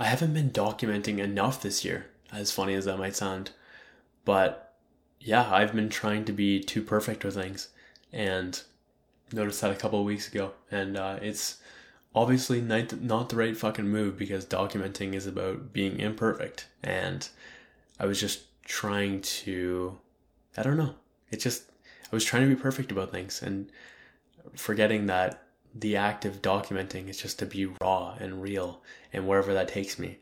I 0.00 0.06
haven't 0.06 0.32
been 0.32 0.50
documenting 0.50 1.18
enough 1.18 1.60
this 1.60 1.84
year, 1.84 2.06
as 2.32 2.50
funny 2.50 2.72
as 2.72 2.86
that 2.86 2.96
might 2.96 3.14
sound. 3.14 3.50
But 4.24 4.72
yeah, 5.20 5.52
I've 5.52 5.74
been 5.74 5.90
trying 5.90 6.24
to 6.24 6.32
be 6.32 6.58
too 6.58 6.82
perfect 6.82 7.22
with 7.22 7.34
things 7.34 7.68
and 8.10 8.62
noticed 9.30 9.60
that 9.60 9.70
a 9.70 9.74
couple 9.74 10.00
of 10.00 10.06
weeks 10.06 10.26
ago. 10.26 10.52
And 10.70 10.96
uh, 10.96 11.18
it's 11.20 11.58
obviously 12.14 12.62
not, 12.62 13.28
the 13.28 13.36
right 13.36 13.54
fucking 13.54 13.88
move 13.88 14.16
because 14.16 14.46
documenting 14.46 15.12
is 15.12 15.26
about 15.26 15.74
being 15.74 16.00
imperfect. 16.00 16.66
And 16.82 17.28
I 17.98 18.06
was 18.06 18.18
just 18.18 18.44
trying 18.64 19.20
to, 19.20 19.98
I 20.56 20.62
don't 20.62 20.78
know, 20.78 20.94
it 21.30 21.40
just, 21.40 21.64
I 22.10 22.16
was 22.16 22.24
trying 22.24 22.48
to 22.48 22.54
be 22.54 22.60
perfect 22.60 22.90
about 22.90 23.10
things 23.10 23.42
and 23.42 23.70
forgetting 24.56 25.06
that 25.06 25.42
the 25.74 25.96
act 25.96 26.24
of 26.24 26.42
documenting 26.42 27.08
is 27.08 27.18
just 27.18 27.38
to 27.38 27.46
be 27.46 27.66
raw 27.80 28.16
and 28.18 28.42
real 28.42 28.82
and 29.12 29.26
wherever 29.26 29.54
that 29.54 29.68
takes 29.68 29.98
me 29.98 30.18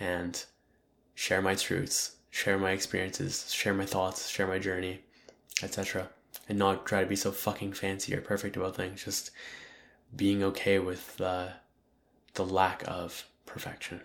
and 0.00 0.44
share 1.14 1.42
my 1.42 1.54
truths, 1.54 2.16
share 2.30 2.58
my 2.58 2.72
experiences, 2.72 3.52
share 3.52 3.74
my 3.74 3.86
thoughts, 3.86 4.28
share 4.28 4.46
my 4.46 4.58
journey, 4.58 5.00
etc. 5.62 6.08
And 6.48 6.58
not 6.58 6.86
try 6.86 7.02
to 7.02 7.08
be 7.08 7.16
so 7.16 7.30
fucking 7.30 7.72
fancy 7.74 8.14
or 8.14 8.20
perfect 8.20 8.56
about 8.56 8.76
things, 8.76 9.04
just 9.04 9.30
being 10.16 10.42
okay 10.42 10.78
with 10.78 11.16
the, 11.16 11.52
the 12.34 12.44
lack 12.44 12.82
of 12.86 13.26
perfection. 13.46 14.00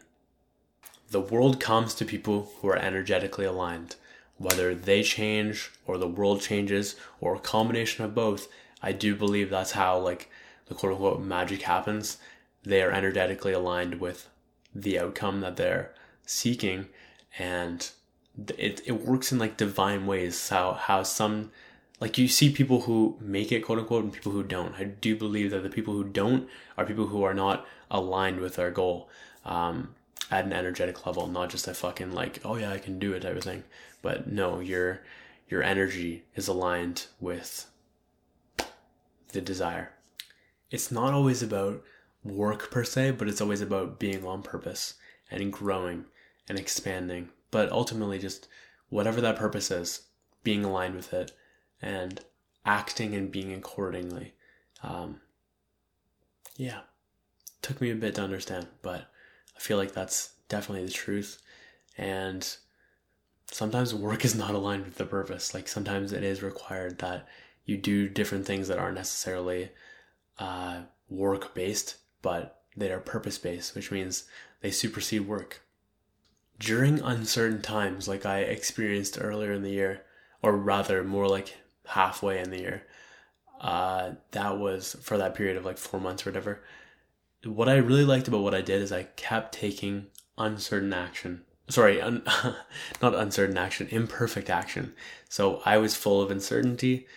The 1.10 1.22
world 1.22 1.60
comes 1.60 1.94
to 1.96 2.06
people 2.06 2.52
who 2.60 2.68
are 2.70 2.78
energetically 2.78 3.46
aligned. 3.46 3.96
Whether 4.38 4.74
they 4.74 5.04
change 5.04 5.72
or 5.86 5.98
the 5.98 6.08
world 6.08 6.42
changes 6.42 6.96
or 7.22 7.36
a 7.36 7.40
combination 7.40 8.04
of 8.04 8.16
both, 8.16 8.48
I 8.82 8.92
do 8.92 9.16
believe 9.16 9.50
that's 9.50 9.74
how 9.74 10.00
like 10.00 10.30
the 10.74 10.80
quote 10.80 10.94
unquote 10.94 11.22
magic 11.22 11.64
happens, 11.64 12.18
they 12.64 12.82
are 12.82 12.92
energetically 12.92 13.54
aligned 13.54 14.00
with 14.00 14.30
the 14.74 15.00
outcome 15.00 15.42
that 15.42 15.56
they're 15.56 15.94
seeking 16.26 16.88
and 17.38 17.92
it, 18.58 18.82
it 18.86 19.06
works 19.06 19.32
in 19.32 19.40
like 19.40 19.58
divine 19.58 20.06
ways. 20.06 20.50
How 20.50 20.74
how 20.74 21.04
some 21.04 21.52
like 22.00 22.18
you 22.18 22.28
see 22.28 22.52
people 22.52 22.82
who 22.82 23.18
make 23.20 23.52
it 23.52 23.62
quote 23.62 23.80
unquote 23.80 24.04
and 24.04 24.14
people 24.14 24.32
who 24.32 24.44
don't. 24.44 24.74
I 24.76 24.86
do 24.86 25.16
believe 25.16 25.52
that 25.52 25.64
the 25.64 25.70
people 25.70 25.94
who 25.94 26.04
don't 26.04 26.48
are 26.78 26.86
people 26.86 27.08
who 27.08 27.24
are 27.24 27.34
not 27.34 27.66
aligned 27.92 28.40
with 28.40 28.56
their 28.56 28.72
goal 28.72 29.10
um, 29.46 29.94
at 30.32 30.46
an 30.46 30.54
energetic 30.54 31.06
level 31.06 31.28
not 31.28 31.50
just 31.50 31.68
a 31.68 31.74
fucking 31.74 32.12
like 32.12 32.40
oh 32.44 32.56
yeah 32.56 32.72
i 32.72 32.80
can 32.80 32.98
do 32.98 33.14
it 33.14 33.22
type 33.22 33.36
of 33.36 33.44
thing. 33.44 33.64
But 34.02 34.32
no 34.32 34.60
your 34.60 35.02
your 35.48 35.62
energy 35.62 36.24
is 36.36 36.48
aligned 36.48 37.06
with 37.20 37.68
the 39.30 39.42
desire 39.42 39.92
it's 40.74 40.92
not 40.92 41.14
always 41.14 41.44
about 41.44 41.84
work 42.24 42.72
per 42.72 42.84
se, 42.84 43.12
but 43.12 43.30
it's 43.30 43.40
always 43.40 43.62
about 43.62 44.00
being 44.00 44.26
on 44.26 44.42
purpose 44.42 44.96
and 45.30 45.54
growing 45.54 46.06
and 46.50 46.58
expanding. 46.58 47.30
But 47.52 47.72
ultimately, 47.72 48.18
just 48.18 48.48
whatever 48.90 49.22
that 49.22 49.36
purpose 49.36 49.70
is, 49.70 50.08
being 50.44 50.66
aligned 50.66 50.96
with 50.96 51.14
it 51.14 51.32
and 51.80 52.20
acting 52.66 53.14
and 53.14 53.32
being 53.32 53.54
accordingly. 53.54 54.34
Um, 54.82 55.22
yeah, 56.58 56.80
took 57.62 57.80
me 57.80 57.92
a 57.92 57.96
bit 57.96 58.16
to 58.16 58.24
understand, 58.24 58.66
but 58.82 59.12
I 59.56 59.60
feel 59.60 59.78
like 59.78 59.94
that's 59.94 60.34
definitely 60.50 60.88
the 60.88 60.92
truth. 60.92 61.40
And 62.00 62.58
sometimes 63.52 63.94
work 63.94 64.26
is 64.26 64.34
not 64.34 64.56
aligned 64.56 64.86
with 64.86 64.96
the 64.96 65.06
purpose. 65.06 65.54
Like 65.54 65.68
sometimes 65.68 66.12
it 66.12 66.24
is 66.24 66.42
required 66.42 66.98
that 66.98 67.28
you 67.64 67.78
do 67.78 68.10
different 68.10 68.48
things 68.48 68.70
that 68.70 68.80
aren't 68.80 68.96
necessarily 68.96 69.70
uh, 70.40 70.82
work 71.10 71.54
based, 71.54 71.98
but 72.22 72.62
they 72.76 72.92
are 72.92 73.00
purpose 73.00 73.38
based, 73.38 73.76
which 73.76 73.92
means 73.92 74.26
they 74.62 74.72
supersede 74.72 75.28
work. 75.28 75.62
During 76.60 77.00
uncertain 77.02 77.62
times, 77.62 78.08
like 78.08 78.26
I 78.26 78.40
experienced 78.40 79.18
earlier 79.20 79.52
in 79.52 79.64
the 79.64 79.72
year, 79.72 80.04
or 80.42 80.56
rather 80.56 81.04
more 81.04 81.28
like 81.28 81.58
halfway 81.86 82.40
in 82.40 82.52
the 82.52 82.60
year, 82.60 82.84
uh, 83.62 84.12
that 84.32 84.58
was 84.58 84.96
for 85.02 85.18
that 85.18 85.36
period 85.36 85.58
of 85.58 85.66
like 85.66 85.78
four 85.78 86.00
months 86.00 86.26
or 86.26 86.30
whatever. 86.30 86.64
What 87.46 87.70
I 87.70 87.76
really 87.76 88.06
liked 88.06 88.28
about 88.28 88.44
what 88.44 88.56
I 88.56 88.62
did 88.62 88.82
is 88.82 88.92
I 88.92 89.04
kept 89.04 89.54
taking 89.54 90.08
uncertain 90.38 90.94
action. 90.94 91.44
Sorry, 91.70 92.02
un- 92.02 92.24
not 93.02 93.16
uncertain 93.16 93.58
action, 93.58 93.88
imperfect 93.90 94.50
action. 94.50 94.94
So 95.30 95.62
I 95.66 95.78
was 95.78 95.96
full 95.96 96.22
of 96.22 96.32
uncertainty 96.32 97.08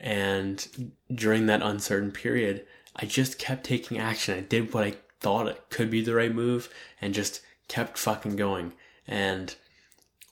And 0.00 0.92
during 1.12 1.46
that 1.46 1.62
uncertain 1.62 2.12
period, 2.12 2.66
I 2.96 3.06
just 3.06 3.38
kept 3.38 3.64
taking 3.64 3.98
action. 3.98 4.36
I 4.36 4.40
did 4.40 4.72
what 4.72 4.84
I 4.84 4.94
thought 5.20 5.48
it 5.48 5.70
could 5.70 5.90
be 5.90 6.02
the 6.02 6.14
right 6.14 6.34
move 6.34 6.72
and 7.00 7.14
just 7.14 7.40
kept 7.66 7.98
fucking 7.98 8.36
going. 8.36 8.72
And 9.06 9.54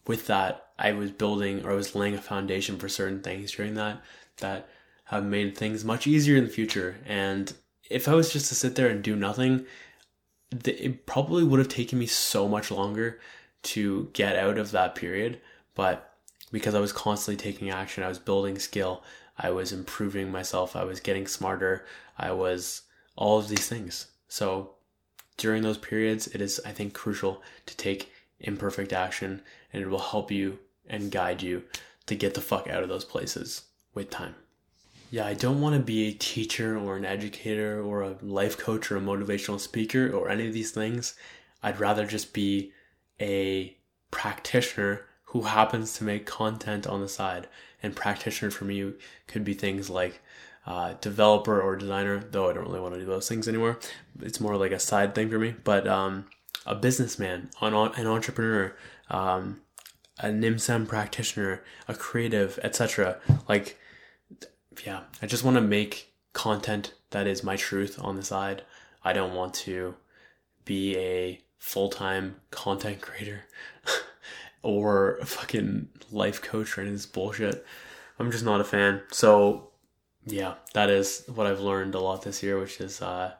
with 0.06 0.26
that, 0.26 0.68
I 0.78 0.92
was 0.92 1.10
building 1.10 1.64
or 1.64 1.72
I 1.72 1.76
was 1.76 1.94
laying 1.94 2.14
a 2.14 2.22
foundation 2.22 2.78
for 2.78 2.88
certain 2.88 3.22
things 3.22 3.52
during 3.52 3.74
that 3.74 4.02
that 4.38 4.68
have 5.06 5.24
made 5.24 5.56
things 5.56 5.84
much 5.84 6.06
easier 6.06 6.36
in 6.36 6.44
the 6.44 6.50
future. 6.50 6.96
And 7.06 7.52
if 7.88 8.08
I 8.08 8.14
was 8.14 8.32
just 8.32 8.48
to 8.48 8.54
sit 8.54 8.74
there 8.74 8.88
and 8.88 9.02
do 9.02 9.16
nothing, 9.16 9.66
it 10.64 11.06
probably 11.06 11.44
would 11.44 11.58
have 11.58 11.68
taken 11.68 11.98
me 11.98 12.06
so 12.06 12.48
much 12.48 12.70
longer 12.70 13.20
to 13.62 14.10
get 14.12 14.36
out 14.36 14.58
of 14.58 14.70
that 14.72 14.94
period. 14.94 15.40
But 15.74 16.12
because 16.52 16.74
I 16.74 16.80
was 16.80 16.92
constantly 16.92 17.42
taking 17.42 17.70
action, 17.70 18.04
I 18.04 18.08
was 18.08 18.18
building 18.18 18.58
skill, 18.58 19.02
I 19.38 19.50
was 19.50 19.72
improving 19.72 20.30
myself, 20.30 20.76
I 20.76 20.84
was 20.84 21.00
getting 21.00 21.26
smarter, 21.26 21.84
I 22.18 22.32
was 22.32 22.82
all 23.16 23.38
of 23.38 23.48
these 23.48 23.68
things. 23.68 24.06
So 24.28 24.76
during 25.36 25.62
those 25.62 25.78
periods, 25.78 26.26
it 26.28 26.40
is, 26.40 26.60
I 26.64 26.72
think, 26.72 26.94
crucial 26.94 27.42
to 27.66 27.76
take 27.76 28.12
imperfect 28.40 28.92
action 28.92 29.42
and 29.72 29.82
it 29.82 29.88
will 29.88 29.98
help 29.98 30.30
you 30.30 30.58
and 30.88 31.10
guide 31.10 31.42
you 31.42 31.64
to 32.06 32.14
get 32.14 32.34
the 32.34 32.40
fuck 32.40 32.68
out 32.68 32.82
of 32.82 32.88
those 32.88 33.04
places 33.04 33.62
with 33.94 34.10
time. 34.10 34.34
Yeah, 35.10 35.26
I 35.26 35.34
don't 35.34 35.60
want 35.60 35.76
to 35.76 35.80
be 35.80 36.08
a 36.08 36.12
teacher 36.12 36.76
or 36.76 36.96
an 36.96 37.04
educator 37.04 37.80
or 37.80 38.02
a 38.02 38.16
life 38.22 38.58
coach 38.58 38.90
or 38.90 38.96
a 38.96 39.00
motivational 39.00 39.60
speaker 39.60 40.10
or 40.10 40.28
any 40.28 40.46
of 40.46 40.52
these 40.52 40.72
things. 40.72 41.14
I'd 41.62 41.80
rather 41.80 42.06
just 42.06 42.32
be 42.32 42.72
a 43.20 43.76
practitioner 44.10 45.05
who 45.26 45.42
happens 45.42 45.92
to 45.94 46.04
make 46.04 46.26
content 46.26 46.86
on 46.86 47.00
the 47.00 47.08
side. 47.08 47.48
And 47.82 47.94
practitioner 47.94 48.50
for 48.50 48.64
me 48.64 48.92
could 49.26 49.44
be 49.44 49.54
things 49.54 49.90
like 49.90 50.20
uh, 50.66 50.94
developer 51.00 51.60
or 51.60 51.76
designer, 51.76 52.24
though 52.30 52.50
I 52.50 52.52
don't 52.52 52.66
really 52.66 52.80
want 52.80 52.94
to 52.94 53.00
do 53.00 53.06
those 53.06 53.28
things 53.28 53.46
anymore. 53.46 53.78
It's 54.20 54.40
more 54.40 54.56
like 54.56 54.72
a 54.72 54.78
side 54.78 55.14
thing 55.14 55.30
for 55.30 55.38
me. 55.38 55.54
But 55.62 55.86
um, 55.86 56.26
a 56.64 56.74
businessman, 56.74 57.50
an, 57.60 57.74
an 57.74 58.06
entrepreneur, 58.06 58.74
um, 59.10 59.60
a 60.18 60.28
NIMSAM 60.28 60.88
practitioner, 60.88 61.62
a 61.86 61.94
creative, 61.94 62.58
etc. 62.62 63.18
Like, 63.48 63.78
yeah, 64.84 65.02
I 65.20 65.26
just 65.26 65.44
want 65.44 65.56
to 65.56 65.60
make 65.60 66.12
content 66.32 66.94
that 67.10 67.26
is 67.26 67.42
my 67.42 67.56
truth 67.56 67.98
on 68.02 68.16
the 68.16 68.22
side. 68.22 68.62
I 69.04 69.12
don't 69.12 69.34
want 69.34 69.54
to 69.54 69.94
be 70.64 70.96
a 70.96 71.40
full 71.58 71.88
time 71.88 72.36
content 72.50 73.00
creator 73.00 73.44
or 74.66 75.16
a 75.18 75.26
fucking 75.26 75.88
life 76.10 76.42
coach 76.42 76.76
or 76.76 76.80
any 76.80 76.90
of 76.90 76.96
this 76.96 77.06
bullshit. 77.06 77.64
I'm 78.18 78.32
just 78.32 78.44
not 78.44 78.60
a 78.60 78.64
fan. 78.64 79.02
So, 79.12 79.70
yeah, 80.24 80.54
that 80.74 80.90
is 80.90 81.22
what 81.32 81.46
I've 81.46 81.60
learned 81.60 81.94
a 81.94 82.00
lot 82.00 82.22
this 82.22 82.42
year, 82.42 82.58
which 82.58 82.80
is 82.80 83.00
uh, 83.00 83.32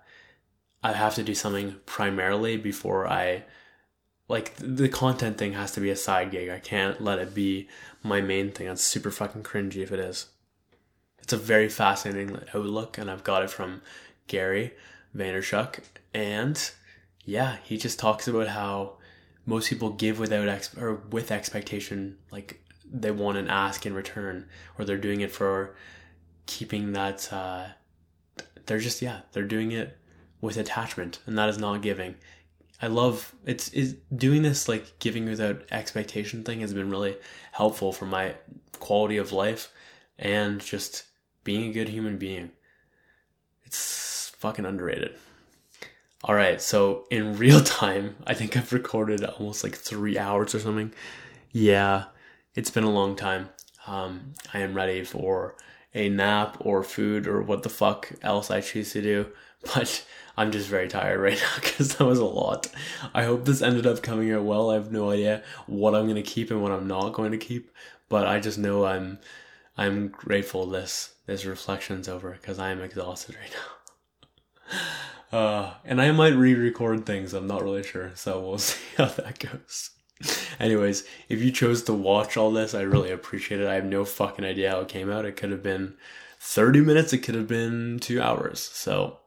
I 0.85 0.93
have 0.93 1.17
to 1.17 1.25
do 1.25 1.35
something 1.35 1.77
primarily 1.85 2.57
before 2.57 3.09
I 3.09 3.45
like 4.29 4.55
the 4.59 4.89
content 4.89 5.37
thing 5.37 5.55
has 5.55 5.73
to 5.73 5.81
be 5.81 5.91
a 5.91 5.97
side 5.97 6.31
gig. 6.31 6.49
I 6.49 6.61
can't 6.61 7.01
let 7.01 7.19
it 7.19 7.35
be 7.35 7.69
my 8.05 8.21
main 8.21 8.53
thing. 8.53 8.69
That's 8.69 8.83
super 8.83 9.11
fucking 9.11 9.43
cringy 9.43 9.83
if 9.83 9.91
it 9.91 9.99
is. 9.99 10.27
It's 11.19 11.33
a 11.33 11.37
very 11.37 11.69
fascinating 11.69 12.39
outlook, 12.55 12.99
and 12.99 13.11
I've 13.11 13.25
got 13.25 13.43
it 13.43 13.51
from 13.51 13.83
Gary 14.29 14.75
Vaynerchuk. 15.17 15.81
And 16.15 16.71
yeah, 17.25 17.57
he 17.65 17.79
just 17.79 17.99
talks 17.99 18.29
about 18.29 18.49
how 18.49 18.99
most 19.47 19.71
people 19.71 19.91
give 19.91 20.19
without 20.19 20.49
ex- 20.49 20.77
or 20.77 20.97
with 21.11 21.31
expectation, 21.31 22.19
like 22.31 22.61
they 22.85 23.11
want 23.11 23.39
an 23.39 23.49
ask 23.49 23.87
in 23.87 23.95
return, 23.95 24.49
or 24.79 24.85
they're 24.85 24.99
doing 24.99 25.21
it 25.21 25.31
for 25.31 25.77
keeping 26.47 26.93
that. 26.93 27.33
Uh, 27.33 27.67
they're 28.67 28.79
just 28.81 29.01
yeah, 29.01 29.21
they're 29.33 29.45
doing 29.45 29.73
it 29.73 29.97
with 30.41 30.57
attachment, 30.57 31.21
and 31.27 31.39
that 31.39 31.49
is 31.49 31.59
not 31.59 31.81
giving. 31.81 32.17
I 32.83 32.89
love 32.89 33.35
it's 33.45 33.69
is 33.71 33.97
doing 34.15 34.43
this 34.43 34.69
like 34.69 34.99
giving 34.99 35.25
without 35.25 35.63
expectation 35.71 36.43
thing 36.43 36.61
has 36.61 36.75
been 36.75 36.91
really 36.91 37.17
helpful 37.53 37.93
for 37.93 38.05
my 38.05 38.35
quality 38.81 39.17
of 39.17 39.33
life 39.33 39.73
and 40.19 40.61
just 40.61 41.05
being 41.45 41.71
a 41.71 41.73
good 41.73 41.89
human 41.89 42.19
being. 42.19 42.51
It's 43.65 44.35
fucking 44.39 44.67
underrated. 44.67 45.17
All 46.27 46.35
right, 46.35 46.61
so 46.61 47.07
in 47.09 47.37
real 47.39 47.61
time, 47.61 48.17
I 48.27 48.35
think 48.35 48.57
I've 48.57 48.73
recorded 48.73 49.25
almost 49.25 49.63
like 49.63 49.77
three 49.77 50.19
hours 50.19 50.55
or 50.57 50.59
something. 50.59 50.93
Yeah, 51.53 52.07
it's 52.57 52.71
been 52.71 52.83
a 52.85 52.91
long 52.91 53.15
time. 53.15 53.51
Um, 53.87 54.35
I 54.53 54.59
am 54.59 54.75
ready 54.75 55.05
for 55.05 55.55
a 55.95 56.09
nap 56.09 56.57
or 56.59 56.83
food 56.83 57.29
or 57.29 57.41
what 57.43 57.63
the 57.63 57.69
fuck 57.69 58.11
else 58.23 58.51
I 58.51 58.61
choose 58.61 58.93
to 58.95 59.03
do, 59.03 59.27
but 59.75 60.05
I'm 60.37 60.51
just 60.51 60.69
very 60.69 60.89
tired 60.89 61.21
right 61.21 61.39
now 61.41 61.55
because 61.61 61.95
that 61.95 62.05
was 62.05 62.19
a 62.19 62.25
lot. 62.25 62.67
I 63.15 63.23
hope 63.23 63.45
this 63.45 63.63
ended 63.63 63.87
up 63.87 64.03
coming 64.03 64.33
out 64.33 64.43
well. 64.43 64.71
I 64.71 64.75
have 64.75 64.91
no 64.91 65.13
idea 65.13 65.45
what 65.69 65.95
I'm 65.95 66.07
going 66.07 66.17
to 66.17 66.23
keep 66.23 66.51
and 66.51 66.61
what 66.61 66.73
I'm 66.73 66.89
not 66.89 67.13
going 67.13 67.31
to 67.31 67.39
keep, 67.39 67.71
but 68.09 68.27
I 68.27 68.41
just 68.41 68.59
know 68.59 68.85
I'm 68.85 69.21
I'm 69.79 70.09
grateful 70.09 70.67
this 70.67 71.15
this 71.27 71.45
reflection's 71.45 72.09
over 72.09 72.33
because 72.33 72.59
I 72.59 72.71
am 72.71 72.83
exhausted 72.83 73.37
right 73.37 73.53
now. 73.53 74.81
Uh, 75.37 75.75
and 75.85 76.01
I 76.01 76.13
might 76.13 76.35
re-record 76.35 77.05
things. 77.05 77.35
I'm 77.35 77.47
not 77.47 77.63
really 77.63 77.83
sure, 77.83 78.11
so 78.15 78.41
we'll 78.41 78.57
see 78.71 78.81
how 78.97 79.05
that 79.05 79.39
goes. 79.39 79.91
Anyways, 80.59 81.05
if 81.29 81.43
you 81.43 81.53
chose 81.53 81.83
to 81.83 81.93
watch 81.93 82.39
all 82.39 82.51
this, 82.51 82.73
I 82.73 82.81
really 82.81 83.11
appreciate 83.11 83.61
it. 83.61 83.67
I 83.67 83.75
have 83.75 83.85
no 83.85 84.07
fucking 84.07 84.47
idea 84.47 84.71
how 84.71 84.81
it 84.81 84.89
came 84.89 85.11
out. 85.11 85.27
It 85.27 85.37
could 85.37 85.51
have 85.51 85.63
been 85.63 85.93
30 86.41 86.81
minutes, 86.81 87.13
it 87.13 87.19
could 87.19 87.35
have 87.35 87.47
been 87.47 87.99
two 88.01 88.19
hours. 88.19 88.61
So 88.61 89.19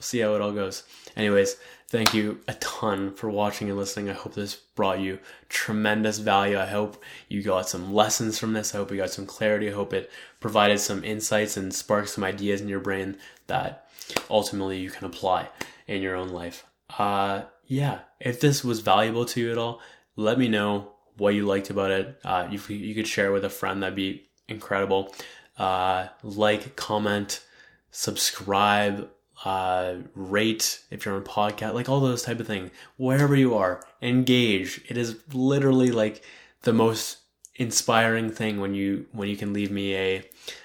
see 0.00 0.18
how 0.18 0.34
it 0.34 0.40
all 0.40 0.50
goes. 0.50 0.82
Anyways, 1.16 1.56
thank 1.88 2.12
you 2.12 2.40
a 2.48 2.54
ton 2.54 3.14
for 3.14 3.30
watching 3.30 3.68
and 3.68 3.78
listening. 3.78 4.10
I 4.10 4.14
hope 4.14 4.34
this 4.34 4.56
brought 4.56 4.98
you 4.98 5.20
tremendous 5.48 6.18
value. 6.18 6.58
I 6.58 6.66
hope 6.66 7.00
you 7.28 7.44
got 7.44 7.68
some 7.68 7.94
lessons 7.94 8.36
from 8.36 8.52
this. 8.52 8.74
I 8.74 8.78
hope 8.78 8.90
you 8.90 8.96
got 8.96 9.10
some 9.10 9.26
clarity. 9.26 9.68
I 9.68 9.74
hope 9.74 9.92
it 9.92 10.10
provided 10.40 10.80
some 10.80 11.04
insights 11.04 11.56
and 11.56 11.72
sparked 11.72 12.08
some 12.08 12.24
ideas 12.24 12.60
in 12.60 12.68
your 12.68 12.80
brain 12.80 13.16
that 13.46 13.88
ultimately 14.30 14.78
you 14.78 14.90
can 14.90 15.06
apply 15.06 15.48
in 15.86 16.02
your 16.02 16.16
own 16.16 16.28
life. 16.28 16.66
Uh, 16.98 17.42
yeah, 17.66 18.00
if 18.20 18.40
this 18.40 18.64
was 18.64 18.80
valuable 18.80 19.24
to 19.26 19.40
you 19.40 19.52
at 19.52 19.58
all, 19.58 19.80
let 20.16 20.38
me 20.38 20.48
know 20.48 20.92
what 21.16 21.34
you 21.34 21.46
liked 21.46 21.70
about 21.70 21.90
it. 21.90 22.20
Uh, 22.24 22.48
if 22.50 22.70
you 22.70 22.94
could 22.94 23.06
share 23.06 23.32
with 23.32 23.44
a 23.44 23.50
friend, 23.50 23.82
that'd 23.82 23.96
be 23.96 24.28
incredible. 24.48 25.14
Uh, 25.58 26.08
like, 26.22 26.76
comment, 26.76 27.42
subscribe, 27.90 29.08
uh, 29.44 29.96
rate 30.14 30.80
if 30.90 31.04
you're 31.04 31.14
on 31.14 31.24
podcast, 31.24 31.74
like 31.74 31.88
all 31.88 32.00
those 32.00 32.22
type 32.22 32.40
of 32.40 32.46
things. 32.46 32.70
Wherever 32.96 33.34
you 33.34 33.54
are, 33.54 33.82
engage. 34.00 34.80
It 34.88 34.96
is 34.96 35.16
literally 35.32 35.90
like 35.90 36.22
the 36.62 36.72
most 36.72 37.18
inspiring 37.54 38.30
thing 38.30 38.60
when 38.60 38.74
you 38.74 39.06
when 39.12 39.28
you 39.28 39.36
can 39.36 39.52
leave 39.52 39.70
me 39.70 39.94
a 39.94 40.22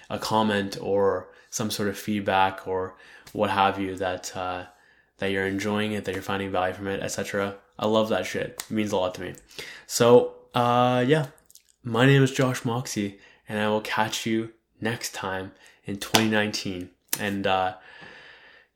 a 0.09 0.19
comment 0.19 0.77
or 0.81 1.30
some 1.51 1.69
sort 1.69 1.89
of 1.89 1.97
feedback 1.97 2.67
or 2.67 2.95
what 3.33 3.51
have 3.51 3.79
you 3.79 3.95
that 3.97 4.35
uh, 4.35 4.65
that 5.19 5.29
you're 5.29 5.45
enjoying 5.45 5.91
it, 5.91 6.05
that 6.05 6.13
you're 6.13 6.23
finding 6.23 6.49
value 6.49 6.73
from 6.73 6.87
it, 6.87 7.01
etc. 7.01 7.55
I 7.77 7.85
love 7.85 8.09
that 8.09 8.25
shit. 8.25 8.63
It 8.67 8.71
means 8.71 8.91
a 8.91 8.97
lot 8.97 9.13
to 9.15 9.21
me. 9.21 9.35
So 9.85 10.33
uh, 10.55 11.05
yeah, 11.07 11.27
my 11.83 12.07
name 12.07 12.23
is 12.23 12.31
Josh 12.31 12.65
Moxie, 12.65 13.19
and 13.47 13.59
I 13.59 13.67
will 13.69 13.81
catch 13.81 14.25
you 14.25 14.53
next 14.79 15.13
time 15.13 15.51
in 15.85 15.97
2019. 15.97 16.89
And 17.19 17.45
uh, 17.45 17.75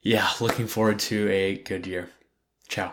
yeah, 0.02 0.30
looking 0.40 0.66
forward 0.66 1.00
to 1.00 1.28
a 1.30 1.56
good 1.56 1.86
year. 1.86 2.10
Ciao. 2.68 2.92